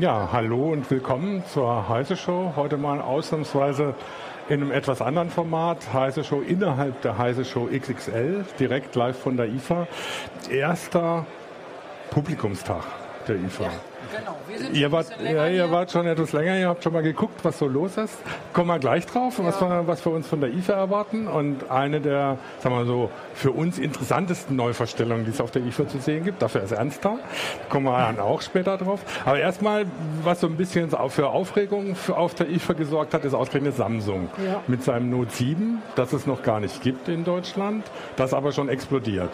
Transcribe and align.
Ja, 0.00 0.30
hallo 0.32 0.72
und 0.72 0.90
willkommen 0.90 1.44
zur 1.46 1.88
Heise 1.88 2.16
Show. 2.16 2.54
Heute 2.56 2.76
mal 2.76 3.00
ausnahmsweise 3.00 3.94
in 4.48 4.60
einem 4.60 4.72
etwas 4.72 5.00
anderen 5.00 5.30
Format. 5.30 5.94
Heise 5.94 6.24
Show 6.24 6.40
innerhalb 6.40 7.00
der 7.02 7.16
Heise 7.16 7.44
Show 7.44 7.68
XXL, 7.72 8.44
direkt 8.58 8.96
live 8.96 9.16
von 9.16 9.36
der 9.36 9.46
IFA. 9.46 9.86
Erster 10.50 11.24
Publikumstag 12.10 12.82
der 13.28 13.36
IFA. 13.36 13.64
Ja. 13.64 13.70
Genau, 14.10 14.36
wir 14.48 14.58
sind 14.58 14.76
ihr 14.76 14.92
wart, 14.92 15.06
ja, 15.22 15.46
ihr 15.48 15.70
wart 15.70 15.90
schon 15.90 16.06
etwas 16.06 16.32
länger, 16.32 16.58
ihr 16.58 16.68
habt 16.68 16.82
schon 16.82 16.92
mal 16.92 17.02
geguckt, 17.02 17.44
was 17.44 17.58
so 17.58 17.66
los 17.66 17.96
ist. 17.96 18.14
Kommen 18.52 18.68
wir 18.68 18.78
gleich 18.78 19.06
drauf, 19.06 19.38
ja. 19.38 19.44
was, 19.44 19.60
wir, 19.60 19.86
was 19.86 20.04
wir 20.04 20.12
uns 20.12 20.26
von 20.26 20.40
der 20.40 20.50
IFA 20.50 20.72
erwarten. 20.74 21.26
Und 21.26 21.70
eine 21.70 22.00
der, 22.00 22.38
sagen 22.60 22.76
wir 22.76 22.84
so, 22.84 23.10
für 23.34 23.50
uns 23.50 23.78
interessantesten 23.78 24.56
Neuverstellungen, 24.56 25.24
die 25.24 25.30
es 25.30 25.40
auf 25.40 25.50
der 25.50 25.62
IFA 25.62 25.88
zu 25.88 25.98
sehen 25.98 26.24
gibt, 26.24 26.42
dafür 26.42 26.62
ist 26.62 26.72
Ernst 26.72 27.04
da. 27.04 27.18
Kommen 27.68 27.86
wir 27.86 27.98
dann 27.98 28.20
auch 28.20 28.42
später 28.42 28.76
drauf. 28.78 29.00
Aber 29.24 29.38
erstmal, 29.38 29.86
was 30.22 30.40
so 30.40 30.46
ein 30.46 30.56
bisschen 30.56 30.90
für 31.08 31.28
Aufregung 31.28 31.96
auf 32.14 32.34
der 32.34 32.48
IFA 32.50 32.74
gesorgt 32.74 33.14
hat, 33.14 33.24
ist 33.24 33.34
ausgerechnet 33.34 33.76
Samsung. 33.76 34.28
Ja. 34.44 34.62
Mit 34.66 34.82
seinem 34.82 35.10
Note 35.10 35.30
7, 35.30 35.82
das 35.96 36.12
es 36.12 36.26
noch 36.26 36.42
gar 36.42 36.60
nicht 36.60 36.82
gibt 36.82 37.08
in 37.08 37.24
Deutschland, 37.24 37.84
das 38.16 38.34
aber 38.34 38.52
schon 38.52 38.68
explodiert. 38.68 39.30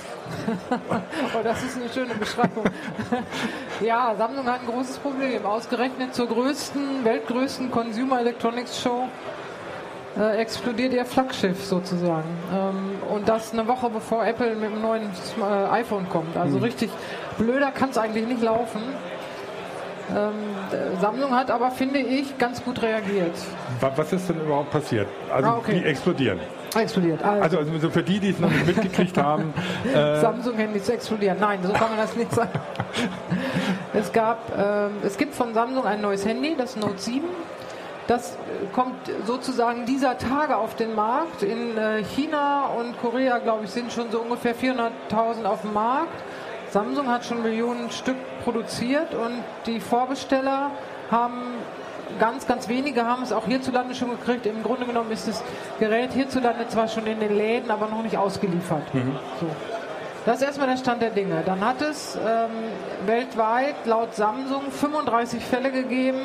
oh, 0.70 1.40
das 1.42 1.62
ist 1.62 1.76
eine 1.76 1.88
schöne 1.88 2.14
Beschreibung. 2.14 2.64
ja, 3.80 4.14
Samsung 4.16 4.46
hat 4.46 4.60
ein 4.60 4.66
großes 4.70 4.98
Problem. 4.98 5.44
Ausgerechnet 5.44 6.14
zur 6.14 6.28
größten, 6.28 7.04
weltgrößten 7.04 7.70
Consumer 7.70 8.20
Electronics 8.20 8.80
Show 8.80 9.08
äh, 10.18 10.38
explodiert 10.38 10.92
ihr 10.92 11.04
Flaggschiff 11.04 11.64
sozusagen. 11.64 12.28
Ähm, 12.52 13.14
und 13.14 13.28
das 13.28 13.52
eine 13.52 13.66
Woche 13.66 13.90
bevor 13.90 14.26
Apple 14.26 14.54
mit 14.54 14.70
dem 14.70 14.80
neuen 14.80 15.10
äh, 15.40 15.70
iPhone 15.70 16.08
kommt. 16.08 16.36
Also 16.36 16.58
mhm. 16.58 16.64
richtig 16.64 16.90
blöder 17.38 17.70
kann 17.70 17.90
es 17.90 17.98
eigentlich 17.98 18.26
nicht 18.26 18.42
laufen. 18.42 18.80
Ähm, 20.10 20.32
Samsung 21.00 21.34
hat 21.34 21.50
aber, 21.50 21.70
finde 21.70 22.00
ich, 22.00 22.36
ganz 22.36 22.62
gut 22.64 22.82
reagiert. 22.82 23.32
Was 23.80 24.12
ist 24.12 24.28
denn 24.28 24.40
überhaupt 24.40 24.70
passiert? 24.70 25.06
Also 25.32 25.48
ah, 25.48 25.56
okay. 25.58 25.80
die 25.80 25.84
explodieren. 25.86 26.40
Explodiert. 26.74 27.22
Also, 27.22 27.58
also, 27.58 27.72
also 27.72 27.90
für 27.90 28.02
die, 28.02 28.18
die 28.18 28.30
es 28.30 28.38
noch 28.38 28.50
nicht 28.50 28.66
mitgekriegt 28.66 29.16
haben. 29.16 29.52
Äh 29.94 30.20
Samsung-Handys 30.20 30.88
explodieren. 30.88 31.38
Nein, 31.40 31.60
so 31.62 31.72
kann 31.72 31.88
man 31.88 31.98
das 31.98 32.14
nicht 32.14 32.32
sagen. 32.32 32.50
es, 33.92 34.12
gab, 34.12 34.56
äh, 34.56 34.88
es 35.06 35.16
gibt 35.16 35.34
von 35.34 35.54
Samsung 35.54 35.84
ein 35.84 36.00
neues 36.00 36.24
Handy, 36.26 36.54
das 36.56 36.76
Note 36.76 36.98
7. 36.98 37.24
Das 38.06 38.36
kommt 38.72 39.10
sozusagen 39.24 39.86
dieser 39.86 40.18
Tage 40.18 40.56
auf 40.56 40.74
den 40.74 40.94
Markt. 40.94 41.42
In 41.42 41.78
äh, 41.78 42.02
China 42.02 42.66
und 42.78 43.00
Korea, 43.00 43.38
glaube 43.38 43.64
ich, 43.64 43.70
sind 43.70 43.92
schon 43.92 44.10
so 44.10 44.20
ungefähr 44.20 44.56
400.000 44.56 45.44
auf 45.44 45.62
dem 45.62 45.72
Markt. 45.72 46.22
Samsung 46.70 47.08
hat 47.08 47.24
schon 47.24 47.42
Millionen 47.42 47.90
Stück 47.90 48.16
produziert 48.44 49.14
und 49.14 49.42
die 49.66 49.80
Vorbesteller 49.80 50.70
haben 51.10 51.54
ganz, 52.18 52.46
ganz 52.46 52.68
wenige 52.68 53.04
haben 53.04 53.22
es 53.22 53.32
auch 53.32 53.46
hierzulande 53.46 53.94
schon 53.94 54.10
gekriegt. 54.10 54.46
Im 54.46 54.62
Grunde 54.62 54.86
genommen 54.86 55.10
ist 55.10 55.28
das 55.28 55.42
Gerät 55.78 56.12
hierzulande 56.12 56.66
zwar 56.68 56.88
schon 56.88 57.06
in 57.06 57.20
den 57.20 57.36
Läden, 57.36 57.70
aber 57.70 57.88
noch 57.88 58.02
nicht 58.02 58.16
ausgeliefert. 58.16 58.92
Mhm. 58.94 59.16
So. 59.40 59.46
Das 60.26 60.36
ist 60.36 60.42
erstmal 60.42 60.68
der 60.68 60.76
Stand 60.76 61.00
der 61.00 61.10
Dinge. 61.10 61.42
Dann 61.46 61.64
hat 61.64 61.80
es 61.80 62.16
ähm, 62.16 62.50
weltweit 63.06 63.86
laut 63.86 64.14
Samsung 64.14 64.70
35 64.70 65.42
Fälle 65.42 65.70
gegeben, 65.70 66.20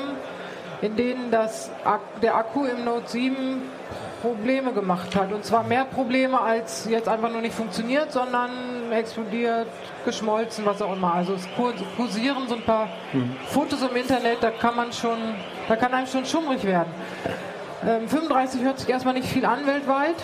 in 0.81 0.95
denen 0.95 1.31
das, 1.31 1.71
der 2.21 2.35
Akku 2.35 2.65
im 2.65 2.83
Note 2.83 3.07
7 3.07 3.61
Probleme 4.21 4.73
gemacht 4.73 5.15
hat. 5.15 5.31
Und 5.31 5.45
zwar 5.45 5.63
mehr 5.63 5.85
Probleme, 5.85 6.41
als 6.41 6.87
jetzt 6.89 7.07
einfach 7.07 7.31
nur 7.31 7.41
nicht 7.41 7.55
funktioniert, 7.55 8.11
sondern 8.11 8.51
explodiert, 8.91 9.67
geschmolzen, 10.03 10.65
was 10.65 10.81
auch 10.81 10.93
immer. 10.93 11.13
Also 11.13 11.33
es 11.33 11.47
kursieren 11.95 12.47
so 12.47 12.55
ein 12.55 12.63
paar 12.63 12.89
mhm. 13.13 13.35
Fotos 13.47 13.81
im 13.81 13.95
Internet, 13.95 14.37
da 14.41 14.51
kann 14.51 14.75
man 14.75 14.91
schon, 14.91 15.17
da 15.67 15.75
kann 15.75 15.93
einem 15.93 16.07
schon 16.07 16.25
schummrig 16.25 16.63
werden. 16.65 16.91
Ähm, 17.87 18.09
35 18.09 18.63
hört 18.63 18.79
sich 18.79 18.89
erstmal 18.89 19.13
nicht 19.13 19.27
viel 19.27 19.45
an 19.45 19.65
weltweit. 19.65 20.15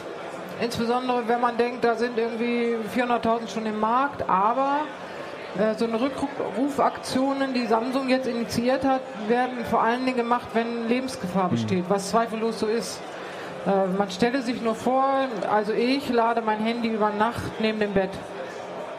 Insbesondere 0.61 1.27
wenn 1.27 1.41
man 1.41 1.57
denkt, 1.57 1.83
da 1.83 1.95
sind 1.95 2.17
irgendwie 2.17 2.75
400.000 2.95 3.47
schon 3.51 3.65
im 3.65 3.79
Markt, 3.79 4.29
aber 4.29 4.81
äh, 5.57 5.73
so 5.75 5.85
eine 5.85 5.99
Rückrufaktionen, 5.99 7.53
die 7.53 7.65
Samsung 7.65 8.09
jetzt 8.09 8.27
initiiert 8.27 8.85
hat, 8.85 9.01
werden 9.27 9.65
vor 9.69 9.81
allen 9.81 10.05
Dingen 10.05 10.17
gemacht, 10.17 10.47
wenn 10.53 10.87
Lebensgefahr 10.87 11.47
mhm. 11.47 11.51
besteht, 11.51 11.85
was 11.89 12.11
zweifellos 12.11 12.59
so 12.59 12.67
ist. 12.67 13.01
Äh, 13.65 13.87
man 13.97 14.11
stelle 14.11 14.43
sich 14.43 14.61
nur 14.61 14.75
vor, 14.75 15.03
also 15.51 15.73
ich 15.73 16.09
lade 16.09 16.43
mein 16.43 16.59
Handy 16.59 16.89
über 16.89 17.09
Nacht 17.09 17.41
neben 17.59 17.79
dem 17.79 17.93
Bett. 17.93 18.11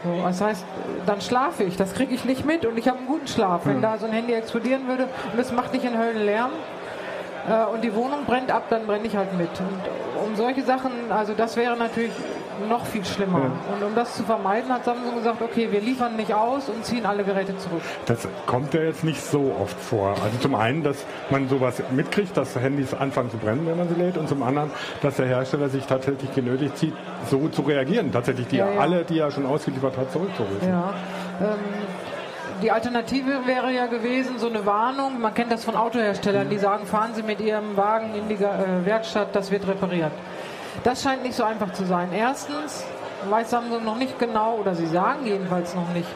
So, 0.03 0.21
das 0.25 0.41
heißt, 0.41 0.65
dann 1.06 1.21
schlafe 1.21 1.62
ich. 1.62 1.77
Das 1.77 1.94
kriege 1.94 2.12
ich 2.12 2.25
nicht 2.25 2.44
mit 2.44 2.67
und 2.67 2.77
ich 2.77 2.89
habe 2.89 2.99
einen 2.99 3.06
guten 3.06 3.29
Schlaf. 3.29 3.67
Wenn 3.67 3.77
mhm. 3.77 3.83
da 3.83 3.99
so 3.99 4.06
ein 4.06 4.12
Handy 4.12 4.33
explodieren 4.33 4.89
würde 4.89 5.06
und 5.33 5.39
es 5.39 5.53
macht 5.53 5.73
nicht 5.73 5.84
in 5.84 5.97
Höllenlärm, 5.97 6.50
äh, 7.49 7.65
und 7.73 7.83
die 7.83 7.94
Wohnung 7.94 8.25
brennt 8.25 8.50
ab, 8.50 8.65
dann 8.71 8.87
brenne 8.87 9.06
ich 9.06 9.17
halt 9.17 9.37
mit. 9.37 9.50
Und 9.61 9.81
um 10.32 10.37
solche 10.37 10.62
Sachen, 10.62 10.91
also 11.10 11.34
das 11.34 11.56
wäre 11.56 11.76
natürlich 11.76 12.12
noch 12.69 12.87
viel 12.87 13.04
schlimmer. 13.04 13.38
Ja. 13.38 13.75
Und 13.75 13.82
um 13.82 13.94
das 13.94 14.15
zu 14.16 14.22
vermeiden, 14.22 14.72
hat 14.72 14.84
Samsung 14.84 15.16
gesagt, 15.16 15.43
okay, 15.43 15.69
wir 15.70 15.81
liefern 15.81 16.16
nicht 16.16 16.32
aus 16.32 16.69
und 16.69 16.84
ziehen 16.84 17.04
alle 17.06 17.25
Geräte 17.25 17.56
zurück. 17.59 17.82
Das 18.06 18.26
kommt 18.47 18.75
ja 18.75 18.82
jetzt 18.82 19.04
nicht 19.04 19.20
so 19.20 19.54
oft 19.60 19.78
vor. 19.78 20.10
Also 20.22 20.38
zum 20.41 20.54
einen, 20.54 20.82
dass 20.82 21.04
man 21.31 21.48
sowas 21.48 21.82
mitkriegt, 21.91 22.37
dass 22.37 22.56
Handys 22.56 22.94
anfangen 22.94 23.31
zu 23.31 23.37
brennen, 23.37 23.66
wenn 23.66 23.76
man 23.76 23.88
sie 23.88 24.00
lädt, 24.00 24.16
und 24.16 24.28
zum 24.28 24.43
anderen, 24.43 24.70
dass 25.03 25.16
der 25.16 25.26
Hersteller 25.26 25.69
sich 25.69 25.87
tatsächlich 25.87 26.32
genötigt 26.34 26.78
sieht, 26.78 26.94
so 27.31 27.49
zu 27.49 27.62
reagieren, 27.62 28.12
tatsächlich 28.12 28.49
die 28.49 28.56
ja, 28.56 28.70
ja. 28.70 28.81
alle, 28.81 29.04
die 29.04 29.19
er 29.19 29.31
schon 29.31 29.47
ausgeliefert 29.47 29.97
hat, 29.97 30.12
zurückzurufen. 30.12 30.69
Ja. 30.69 30.94
Ähm, 31.41 31.59
die 32.62 32.71
Alternative 32.71 33.47
wäre 33.47 33.73
ja 33.73 33.87
gewesen, 33.87 34.39
so 34.39 34.49
eine 34.49 34.65
Warnung. 34.65 35.21
Man 35.21 35.34
kennt 35.34 35.50
das 35.50 35.65
von 35.65 35.75
Autoherstellern, 35.75 36.49
die 36.49 36.59
sagen, 36.59 36.87
fahren 36.87 37.12
Sie 37.15 37.23
mit 37.23 37.41
Ihrem 37.41 37.77
Wagen 37.77 38.15
in 38.15 38.28
die 38.28 38.43
äh, 38.43 38.84
Werkstatt, 38.84 39.34
das 39.34 39.50
wird 39.50 39.67
repariert. 39.67 40.12
Das 40.84 41.03
scheint 41.03 41.23
nicht 41.25 41.34
so 41.34 41.43
einfach 41.43 41.73
zu 41.73 41.84
sein. 41.84 42.11
Erstens 42.12 42.84
weiß 43.28 43.50
Samsung 43.50 43.84
noch 43.84 43.97
nicht 43.97 44.19
genau, 44.19 44.56
oder 44.56 44.75
sie 44.75 44.87
sagen 44.87 45.27
jedenfalls 45.27 45.75
noch 45.75 45.89
nicht, 45.93 46.09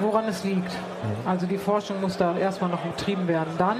woran 0.00 0.26
es 0.26 0.42
liegt. 0.42 0.72
Mhm. 0.72 1.28
Also 1.28 1.46
die 1.46 1.58
Forschung 1.58 2.00
muss 2.00 2.16
da 2.16 2.36
erstmal 2.36 2.70
noch 2.70 2.80
betrieben 2.80 3.28
werden. 3.28 3.54
Dann 3.58 3.78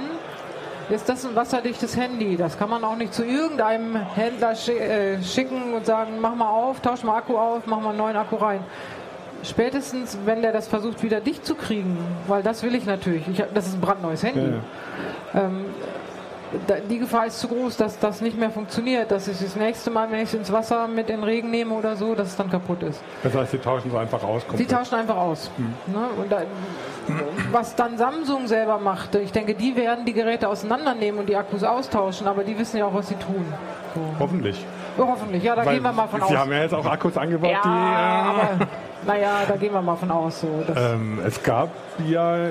ist 0.89 1.09
das 1.09 1.25
ein 1.25 1.35
wasserdichtes 1.35 1.97
Handy. 1.97 2.37
Das 2.37 2.57
kann 2.57 2.69
man 2.69 2.83
auch 2.83 2.95
nicht 2.95 3.13
zu 3.13 3.25
irgendeinem 3.25 3.95
Händler 3.95 4.51
äh, 4.51 5.21
schicken 5.23 5.73
und 5.73 5.85
sagen, 5.85 6.19
mach 6.21 6.35
mal 6.35 6.49
auf, 6.49 6.79
tausch 6.79 7.03
mal 7.03 7.17
Akku 7.17 7.37
auf, 7.37 7.63
mach 7.65 7.81
mal 7.81 7.89
einen 7.89 7.97
neuen 7.97 8.15
Akku 8.15 8.35
rein 8.35 8.61
spätestens, 9.45 10.17
wenn 10.25 10.41
der 10.41 10.51
das 10.51 10.67
versucht, 10.67 11.03
wieder 11.03 11.21
dicht 11.21 11.45
zu 11.45 11.55
kriegen, 11.55 11.97
weil 12.27 12.43
das 12.43 12.63
will 12.63 12.75
ich 12.75 12.85
natürlich. 12.85 13.27
Ich, 13.27 13.43
das 13.53 13.67
ist 13.67 13.75
ein 13.75 13.81
brandneues 13.81 14.23
Handy. 14.23 14.53
Ja. 15.33 15.41
Ähm, 15.41 15.65
da, 16.67 16.75
die 16.75 16.99
Gefahr 16.99 17.25
ist 17.25 17.39
zu 17.39 17.47
groß, 17.47 17.77
dass 17.77 17.99
das 17.99 18.21
nicht 18.21 18.37
mehr 18.37 18.49
funktioniert. 18.49 19.11
Dass 19.11 19.27
ich 19.27 19.37
das 19.39 19.55
nächste 19.55 19.89
Mal, 19.91 20.09
wenn 20.11 20.19
ich 20.19 20.29
es 20.29 20.33
ins 20.33 20.51
Wasser 20.51 20.87
mit 20.87 21.09
in 21.09 21.17
den 21.17 21.23
Regen 21.23 21.51
nehme 21.51 21.73
oder 21.73 21.95
so, 21.95 22.15
dass 22.15 22.29
es 22.29 22.35
dann 22.35 22.49
kaputt 22.49 22.83
ist. 22.83 23.01
Das 23.23 23.33
heißt, 23.33 23.51
sie 23.51 23.57
tauschen 23.57 23.91
so 23.91 23.97
einfach 23.97 24.23
aus? 24.23 24.47
Komplett. 24.47 24.69
Sie 24.69 24.75
tauschen 24.75 24.95
einfach 24.95 25.17
aus. 25.17 25.49
Hm. 25.57 25.93
Ne? 25.93 26.07
Und 26.17 26.31
da, 26.31 26.41
was 27.51 27.75
dann 27.75 27.97
Samsung 27.97 28.47
selber 28.47 28.77
macht, 28.77 29.15
ich 29.15 29.31
denke, 29.31 29.55
die 29.55 29.75
werden 29.75 30.05
die 30.05 30.13
Geräte 30.13 30.47
auseinandernehmen 30.47 31.19
und 31.19 31.29
die 31.29 31.35
Akkus 31.35 31.63
austauschen, 31.63 32.27
aber 32.27 32.43
die 32.43 32.57
wissen 32.57 32.77
ja 32.77 32.85
auch, 32.85 32.93
was 32.93 33.09
sie 33.09 33.15
tun. 33.15 33.45
So. 33.93 34.01
Hoffentlich. 34.19 34.65
Ja, 34.97 35.05
hoffentlich, 35.05 35.43
ja, 35.43 35.55
da 35.55 35.65
Weil 35.65 35.75
gehen 35.75 35.83
wir 35.83 35.91
mal 35.91 36.07
von 36.07 36.19
Sie 36.19 36.25
aus. 36.25 36.31
Sie 36.31 36.37
haben 36.37 36.51
ja 36.51 36.61
jetzt 36.61 36.73
auch 36.73 36.85
Akkus 36.85 37.17
angebaut, 37.17 37.51
ja, 37.51 38.55
die. 38.57 38.63
Äh, 38.63 38.67
naja, 39.05 39.43
da 39.47 39.55
gehen 39.55 39.73
wir 39.73 39.81
mal 39.81 39.95
von 39.95 40.11
aus. 40.11 40.41
So, 40.41 40.47
ähm, 40.75 41.19
es 41.25 41.41
gab 41.43 41.69
ja 42.07 42.37
äh, 42.37 42.49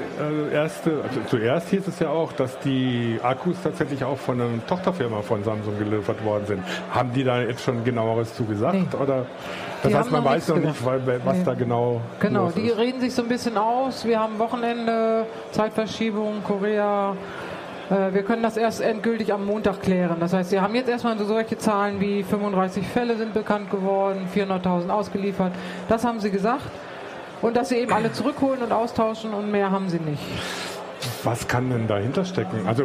erste, 0.53 1.03
also 1.03 1.21
zuerst 1.29 1.69
hieß 1.69 1.89
es 1.89 1.99
ja 1.99 2.09
auch, 2.09 2.33
dass 2.33 2.59
die 2.61 3.19
Akkus 3.23 3.57
tatsächlich 3.63 4.05
auch 4.05 4.19
von 4.19 4.41
einer 4.41 4.67
Tochterfirma 4.67 5.23
von 5.23 5.43
Samsung 5.45 5.79
geliefert 5.79 6.25
worden 6.25 6.47
sind. 6.47 6.65
Haben 6.91 7.13
die 7.13 7.25
da 7.25 7.41
jetzt 7.41 7.63
schon 7.63 7.85
genaueres 7.85 8.35
zu 8.35 8.45
gesagt? 8.45 8.75
Nee. 8.75 9.03
Oder? 9.03 9.27
Das 9.83 9.91
die 9.91 9.99
heißt, 9.99 10.11
man 10.11 10.25
weiß 10.25 10.49
noch 10.49 10.57
nicht, 10.57 10.85
weil, 10.85 11.07
was 11.25 11.39
nee. 11.39 11.45
da 11.45 11.55
genau. 11.55 12.01
Genau, 12.21 12.51
die 12.51 12.69
ist. 12.69 12.79
reden 12.79 13.01
sich 13.01 13.15
so 13.15 13.23
ein 13.23 13.29
bisschen 13.29 13.59
aus. 13.59 14.05
Wir 14.05 14.19
haben 14.19 14.39
Wochenende, 14.39 15.27
Zeitverschiebung, 15.53 16.43
Korea. 16.43 17.15
Äh, 17.91 18.15
wir 18.15 18.23
können 18.23 18.43
das 18.43 18.57
erst 18.57 18.81
endgültig 18.81 19.33
am 19.33 19.45
Montag 19.45 19.83
klären. 19.83 20.17
Das 20.21 20.33
heißt, 20.33 20.51
Sie 20.51 20.61
haben 20.61 20.75
jetzt 20.75 20.89
erstmal 20.89 21.19
so 21.19 21.25
solche 21.25 21.59
Zahlen 21.59 22.01
wie 22.01 22.23
35 22.23 22.87
Fälle 22.87 23.17
sind 23.17 23.35
bekannt 23.35 23.71
geworden, 23.71 24.29
400.000 24.35 24.89
ausgeliefert. 24.89 25.53
Das 25.89 26.05
haben 26.05 26.21
Sie 26.21 26.31
gesagt. 26.31 26.65
Und 27.43 27.57
dass 27.57 27.69
Sie 27.69 27.77
eben 27.77 27.93
alle 27.93 28.13
zurückholen 28.13 28.63
und 28.63 28.73
austauschen 28.73 29.35
und 29.35 29.51
mehr 29.51 29.71
haben 29.71 29.89
Sie 29.89 29.99
nicht. 29.99 30.23
Was 31.25 31.47
kann 31.47 31.69
denn 31.71 31.87
dahinter 31.87 32.25
stecken? 32.25 32.67
Also, 32.67 32.85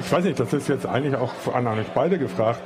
ich 0.00 0.10
weiß 0.10 0.24
nicht, 0.24 0.38
das 0.38 0.52
ist 0.52 0.68
jetzt 0.68 0.86
eigentlich 0.86 1.16
auch 1.16 1.32
an 1.52 1.66
euch 1.66 1.88
beide 1.94 2.18
gefragt. 2.18 2.60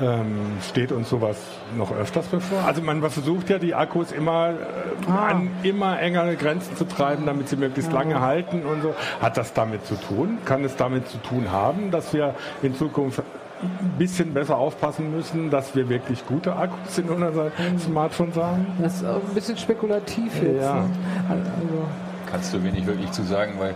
Ähm, 0.00 0.58
steht 0.68 0.92
uns 0.92 1.08
sowas 1.08 1.38
noch 1.76 1.90
öfters 1.90 2.26
bevor? 2.26 2.64
Also 2.66 2.82
man 2.82 3.00
versucht 3.10 3.48
ja 3.48 3.58
die 3.58 3.74
Akkus 3.74 4.12
immer 4.12 4.50
äh, 4.50 5.10
ah. 5.10 5.28
an 5.28 5.50
immer 5.62 5.98
engere 6.00 6.36
Grenzen 6.36 6.76
zu 6.76 6.84
treiben, 6.84 7.24
damit 7.26 7.48
sie 7.48 7.56
möglichst 7.56 7.92
ja. 7.92 7.98
lange 7.98 8.20
halten 8.20 8.64
und 8.64 8.82
so. 8.82 8.94
Hat 9.20 9.36
das 9.36 9.54
damit 9.54 9.86
zu 9.86 9.94
tun? 9.94 10.38
Kann 10.44 10.64
es 10.64 10.76
damit 10.76 11.08
zu 11.08 11.18
tun 11.18 11.50
haben, 11.50 11.90
dass 11.90 12.12
wir 12.12 12.34
in 12.62 12.74
Zukunft 12.74 13.20
ein 13.62 13.94
bisschen 13.96 14.34
besser 14.34 14.58
aufpassen 14.58 15.10
müssen, 15.10 15.50
dass 15.50 15.74
wir 15.74 15.88
wirklich 15.88 16.26
gute 16.26 16.54
Akkus 16.56 16.98
in 16.98 17.08
unseren 17.08 17.46
mhm. 17.46 17.78
Smartphones 17.78 18.36
haben? 18.36 18.66
Das 18.80 18.96
ist 18.96 19.04
ein 19.04 19.20
bisschen 19.34 19.56
spekulativ 19.56 20.42
jetzt. 20.42 20.62
Ja. 20.62 20.74
Ne? 20.74 20.90
Also. 21.30 21.86
Kannst 22.30 22.52
du 22.52 22.62
wenig 22.62 22.86
wirklich 22.86 23.10
zu 23.12 23.22
sagen, 23.22 23.54
weil 23.58 23.74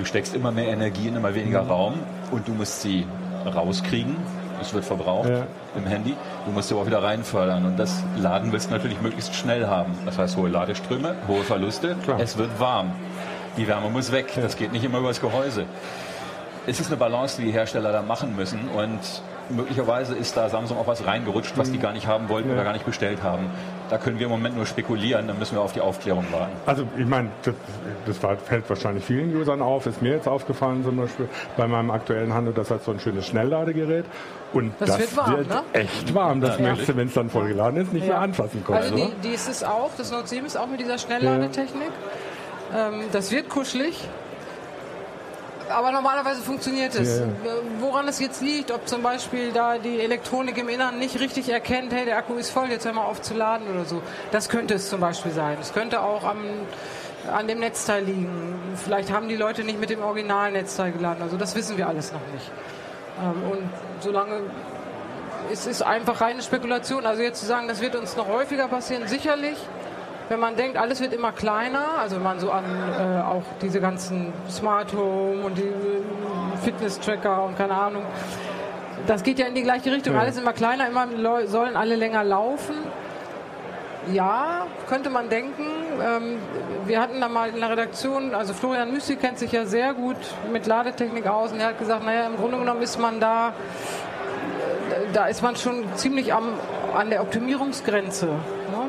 Du 0.00 0.04
steckst 0.04 0.34
immer 0.34 0.52
mehr 0.52 0.68
Energie 0.68 1.08
in 1.08 1.16
immer 1.16 1.34
weniger 1.34 1.64
mhm. 1.64 1.70
Raum 1.70 1.94
und 2.30 2.46
du 2.48 2.52
musst 2.52 2.80
sie 2.80 3.06
rauskriegen. 3.44 4.16
Es 4.60 4.74
wird 4.74 4.84
verbraucht 4.84 5.28
ja. 5.28 5.46
im 5.76 5.86
Handy. 5.86 6.14
Du 6.46 6.52
musst 6.52 6.68
sie 6.68 6.74
auch 6.74 6.86
wieder 6.86 7.02
reinfördern. 7.02 7.64
Und 7.64 7.78
das 7.78 8.02
Laden 8.18 8.52
willst 8.52 8.68
du 8.68 8.74
natürlich 8.74 9.00
möglichst 9.00 9.34
schnell 9.34 9.66
haben. 9.66 9.96
Das 10.04 10.18
heißt 10.18 10.36
hohe 10.36 10.48
Ladeströme, 10.48 11.14
hohe 11.28 11.42
Verluste. 11.42 11.96
Klar. 12.04 12.20
Es 12.20 12.36
wird 12.36 12.60
warm. 12.60 12.92
Die 13.56 13.66
Wärme 13.66 13.90
muss 13.90 14.12
weg. 14.12 14.32
Das 14.36 14.56
geht 14.56 14.72
nicht 14.72 14.84
immer 14.84 14.98
übers 14.98 15.20
Gehäuse. 15.20 15.64
Es 16.66 16.78
ist 16.78 16.88
eine 16.88 16.96
Balance, 16.96 17.40
die 17.40 17.46
die 17.46 17.52
Hersteller 17.52 17.92
da 17.92 18.02
machen 18.02 18.36
müssen. 18.36 18.68
Und 18.68 19.00
möglicherweise 19.48 20.14
ist 20.14 20.36
da 20.36 20.48
Samsung 20.48 20.78
auch 20.78 20.86
was 20.86 21.06
reingerutscht, 21.06 21.56
was 21.56 21.70
die 21.70 21.78
mhm. 21.78 21.82
gar 21.82 21.92
nicht 21.92 22.06
haben 22.06 22.28
wollten 22.28 22.48
ja. 22.48 22.54
oder 22.54 22.64
gar 22.64 22.72
nicht 22.72 22.86
bestellt 22.86 23.22
haben. 23.22 23.50
Da 23.90 23.98
können 23.98 24.18
wir 24.20 24.26
im 24.26 24.30
Moment 24.30 24.56
nur 24.56 24.66
spekulieren, 24.66 25.26
da 25.26 25.34
müssen 25.34 25.56
wir 25.56 25.62
auf 25.62 25.72
die 25.72 25.80
Aufklärung 25.80 26.24
warten. 26.30 26.52
Also 26.64 26.86
ich 26.96 27.06
meine, 27.06 27.30
das, 27.42 27.54
das 28.06 28.22
war, 28.22 28.36
fällt 28.36 28.68
wahrscheinlich 28.70 29.04
vielen 29.04 29.36
Usern 29.36 29.60
auf, 29.60 29.86
ist 29.86 30.00
mir 30.00 30.12
jetzt 30.12 30.28
aufgefallen 30.28 30.84
zum 30.84 30.96
Beispiel 30.96 31.28
bei 31.56 31.66
meinem 31.66 31.90
aktuellen 31.90 32.32
Handel, 32.32 32.54
das 32.54 32.70
hat 32.70 32.84
so 32.84 32.92
ein 32.92 33.00
schönes 33.00 33.26
Schnellladegerät 33.26 34.04
und 34.52 34.72
das, 34.78 34.90
das 34.90 34.98
wird, 35.00 35.16
warm, 35.16 35.36
wird 35.38 35.48
ne? 35.48 35.62
echt 35.72 36.14
warm. 36.14 36.40
Das 36.40 36.58
ja, 36.58 36.62
möchtest 36.62 36.88
du, 36.88 36.96
wenn 36.96 37.08
es 37.08 37.14
dann 37.14 37.30
vollgeladen 37.30 37.80
ist, 37.80 37.92
nicht 37.92 38.06
ja. 38.06 38.14
mehr 38.14 38.20
anfassen 38.20 38.64
können. 38.64 38.78
Also 38.78 38.94
die, 38.94 39.12
die 39.24 39.34
ist 39.34 39.48
es 39.48 39.64
auch, 39.64 39.90
das 39.96 40.12
Note 40.12 40.28
7 40.28 40.46
ist 40.46 40.56
auch 40.56 40.68
mit 40.68 40.78
dieser 40.78 40.98
Schnellladetechnik. 40.98 41.90
Ähm, 42.72 43.02
das 43.10 43.32
wird 43.32 43.48
kuschelig 43.48 44.08
aber 45.70 45.92
normalerweise 45.92 46.42
funktioniert 46.42 46.94
es. 46.94 47.20
Ja, 47.20 47.26
ja. 47.26 47.52
Woran 47.80 48.08
es 48.08 48.18
jetzt 48.20 48.42
liegt, 48.42 48.70
ob 48.70 48.88
zum 48.88 49.02
Beispiel 49.02 49.52
da 49.52 49.78
die 49.78 50.00
Elektronik 50.00 50.58
im 50.58 50.68
Inneren 50.68 50.98
nicht 50.98 51.18
richtig 51.20 51.48
erkennt, 51.48 51.92
hey, 51.92 52.04
der 52.04 52.16
Akku 52.16 52.34
ist 52.34 52.50
voll, 52.50 52.70
jetzt 52.70 52.84
hör 52.84 52.92
mal 52.92 53.04
auf 53.04 53.22
zu 53.22 53.34
laden 53.34 53.66
oder 53.72 53.84
so. 53.84 54.02
Das 54.32 54.48
könnte 54.48 54.74
es 54.74 54.88
zum 54.88 55.00
Beispiel 55.00 55.32
sein. 55.32 55.58
Es 55.60 55.72
könnte 55.72 56.00
auch 56.02 56.24
am, 56.24 56.38
an 57.32 57.46
dem 57.48 57.60
Netzteil 57.60 58.04
liegen. 58.04 58.58
Vielleicht 58.82 59.12
haben 59.12 59.28
die 59.28 59.36
Leute 59.36 59.64
nicht 59.64 59.80
mit 59.80 59.90
dem 59.90 60.02
originalen 60.02 60.52
Netzteil 60.52 60.92
geladen. 60.92 61.22
Also 61.22 61.36
das 61.36 61.54
wissen 61.54 61.76
wir 61.76 61.88
alles 61.88 62.12
noch 62.12 62.26
nicht. 62.32 62.50
Ähm, 63.20 63.50
und 63.50 63.70
solange 64.00 64.42
es 65.52 65.66
ist 65.66 65.82
einfach 65.82 66.20
reine 66.20 66.42
Spekulation. 66.42 67.06
Also 67.06 67.22
jetzt 67.22 67.40
zu 67.40 67.46
sagen, 67.46 67.68
das 67.68 67.80
wird 67.80 67.96
uns 67.96 68.16
noch 68.16 68.28
häufiger 68.28 68.68
passieren, 68.68 69.06
sicherlich 69.08 69.56
wenn 70.30 70.38
man 70.38 70.54
denkt, 70.54 70.76
alles 70.76 71.00
wird 71.00 71.12
immer 71.12 71.32
kleiner, 71.32 71.98
also 71.98 72.14
wenn 72.14 72.22
man 72.22 72.38
so 72.38 72.52
an 72.52 72.64
äh, 72.64 73.20
auch 73.20 73.42
diese 73.60 73.80
ganzen 73.80 74.32
Smart 74.48 74.92
Home 74.94 75.42
und 75.44 75.58
die 75.58 75.72
Fitness-Tracker 76.62 77.42
und 77.42 77.58
keine 77.58 77.74
Ahnung, 77.74 78.04
das 79.08 79.24
geht 79.24 79.40
ja 79.40 79.46
in 79.46 79.56
die 79.56 79.64
gleiche 79.64 79.90
Richtung. 79.90 80.14
Ja. 80.14 80.20
Alles 80.20 80.38
immer 80.38 80.52
kleiner, 80.52 80.86
immer 80.86 81.08
sollen 81.48 81.74
alle 81.74 81.96
länger 81.96 82.22
laufen. 82.22 82.76
Ja, 84.12 84.68
könnte 84.88 85.10
man 85.10 85.28
denken. 85.28 85.64
Ähm, 86.00 86.38
wir 86.86 87.00
hatten 87.00 87.20
da 87.20 87.28
mal 87.28 87.48
in 87.48 87.58
der 87.58 87.70
Redaktion, 87.70 88.32
also 88.32 88.54
Florian 88.54 88.92
Müsli 88.92 89.16
kennt 89.16 89.40
sich 89.40 89.50
ja 89.50 89.66
sehr 89.66 89.94
gut 89.94 90.16
mit 90.52 90.64
Ladetechnik 90.64 91.26
aus 91.26 91.50
und 91.50 91.58
er 91.58 91.70
hat 91.70 91.78
gesagt, 91.80 92.04
naja, 92.04 92.26
im 92.26 92.36
Grunde 92.36 92.56
genommen 92.56 92.82
ist 92.82 93.00
man 93.00 93.18
da, 93.18 93.52
da 95.12 95.26
ist 95.26 95.42
man 95.42 95.56
schon 95.56 95.84
ziemlich 95.96 96.32
am, 96.32 96.54
an 96.94 97.10
der 97.10 97.20
Optimierungsgrenze 97.20 98.28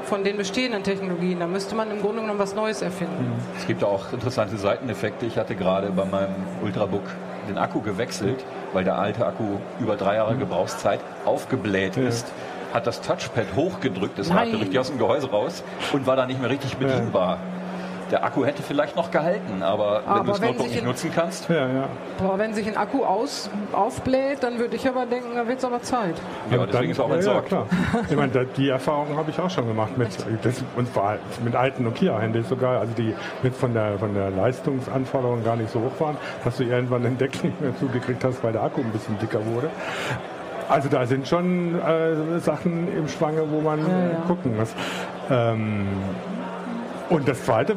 von 0.04 0.24
den 0.24 0.38
bestehenden 0.38 0.84
Technologien. 0.84 1.40
Da 1.40 1.48
müsste 1.48 1.76
man 1.76 1.92
im 1.92 2.02
Grunde 2.02 2.22
genommen 2.22 2.40
was 2.40 2.56
Neues 2.56 2.82
erfinden. 2.82 3.26
Mhm. 3.26 3.58
Es 3.58 3.68
gibt 3.68 3.84
auch 3.84 4.12
interessante 4.14 4.58
Seiteneffekte. 4.58 5.26
Ich 5.26 5.38
hatte 5.38 5.56
gerade 5.56 5.90
bei 5.92 6.06
meinem 6.06 6.36
Ultrabook 6.64 7.04
den 7.48 7.58
Akku 7.58 7.82
gewechselt, 7.82 8.44
weil 8.74 8.84
der 8.84 8.98
alte 8.98 9.26
Akku 9.26 9.58
über 9.80 9.96
drei 9.96 10.16
Jahre 10.16 10.36
mhm. 10.36 10.40
Gebrauchszeit 10.40 11.00
aufgebläht 11.26 11.98
ist. 11.98 12.32
Hat 12.74 12.88
das 12.88 13.02
Touchpad 13.02 13.48
hochgedrückt, 13.56 14.18
es 14.18 14.34
ragte 14.34 14.58
richtig 14.58 14.80
aus 14.80 14.88
dem 14.88 14.98
Gehäuse 14.98 15.30
raus 15.30 15.62
und 15.92 16.08
war 16.08 16.16
da 16.16 16.26
nicht 16.26 16.40
mehr 16.40 16.50
richtig 16.50 16.78
bedienbar. 16.78 17.32
Ja 17.32 17.61
der 18.12 18.24
Akku 18.24 18.46
hätte 18.46 18.62
vielleicht 18.62 18.96
noch 18.96 19.10
gehalten, 19.10 19.64
aber, 19.64 20.04
aber 20.06 20.20
wenn 20.20 20.26
du 20.26 20.32
das 20.32 20.42
Notebook 20.42 20.68
nicht 20.68 20.86
nutzen 20.86 21.12
kannst. 21.14 21.50
Ja, 21.50 21.68
ja. 21.68 21.90
Aber 22.20 22.38
wenn 22.38 22.54
sich 22.54 22.68
ein 22.68 22.78
Akku 22.78 23.04
aus, 23.04 23.50
aufbläht, 23.72 24.44
dann 24.44 24.60
würde 24.60 24.76
ich 24.76 24.88
aber 24.88 25.06
denken, 25.06 25.36
da 25.36 25.48
wird 25.48 25.60
es 25.60 25.66
aber 25.66 25.82
Zeit. 25.82 26.16
Ja, 26.50 26.58
aber 26.58 26.68
deswegen 26.68 26.84
dann, 26.84 26.92
ist 26.92 27.00
auch 27.00 27.12
entsorgt. 27.12 27.52
Ja, 27.52 27.66
klar. 27.66 28.04
ich 28.10 28.16
meine, 28.16 28.46
die 28.46 28.70
Erfahrung 28.70 29.16
habe 29.16 29.32
ich 29.32 29.40
auch 29.40 29.50
schon 29.50 29.68
gemacht 29.68 29.98
mit, 29.98 30.10
das, 30.44 30.64
und 30.76 30.90
mit 31.44 31.56
alten 31.56 31.84
Nokia-Handys 31.84 32.50
sogar, 32.50 32.80
also 32.80 32.94
die 32.94 33.16
mit 33.44 33.56
von 33.56 33.74
der, 33.74 33.98
von 33.98 34.14
der 34.14 34.30
Leistungsanforderung 34.30 35.44
gar 35.44 35.56
nicht 35.56 35.72
so 35.72 35.80
hoch 35.80 36.00
waren, 36.00 36.18
dass 36.44 36.58
du 36.58 36.64
irgendwann 36.64 37.04
den 37.04 37.18
Deckel 37.18 37.48
nicht 37.48 37.62
mehr 37.62 37.78
zugekriegt 37.78 38.24
hast, 38.24 38.44
weil 38.44 38.52
der 38.52 38.64
Akku 38.64 38.82
ein 38.82 38.92
bisschen 38.92 39.18
dicker 39.20 39.40
wurde. 39.46 39.70
Also 40.70 40.88
da 40.88 41.06
sind 41.06 41.28
schon 41.28 41.80
äh, 41.82 42.40
Sachen 42.40 42.88
im 42.96 43.08
Schwange, 43.08 43.44
wo 43.50 43.60
man 43.60 43.80
ja, 43.80 43.88
ja. 43.88 44.16
gucken 44.28 44.56
muss. 44.58 44.74
Ähm, 45.30 45.88
und 47.10 47.28
das 47.28 47.44
Zweite, 47.44 47.76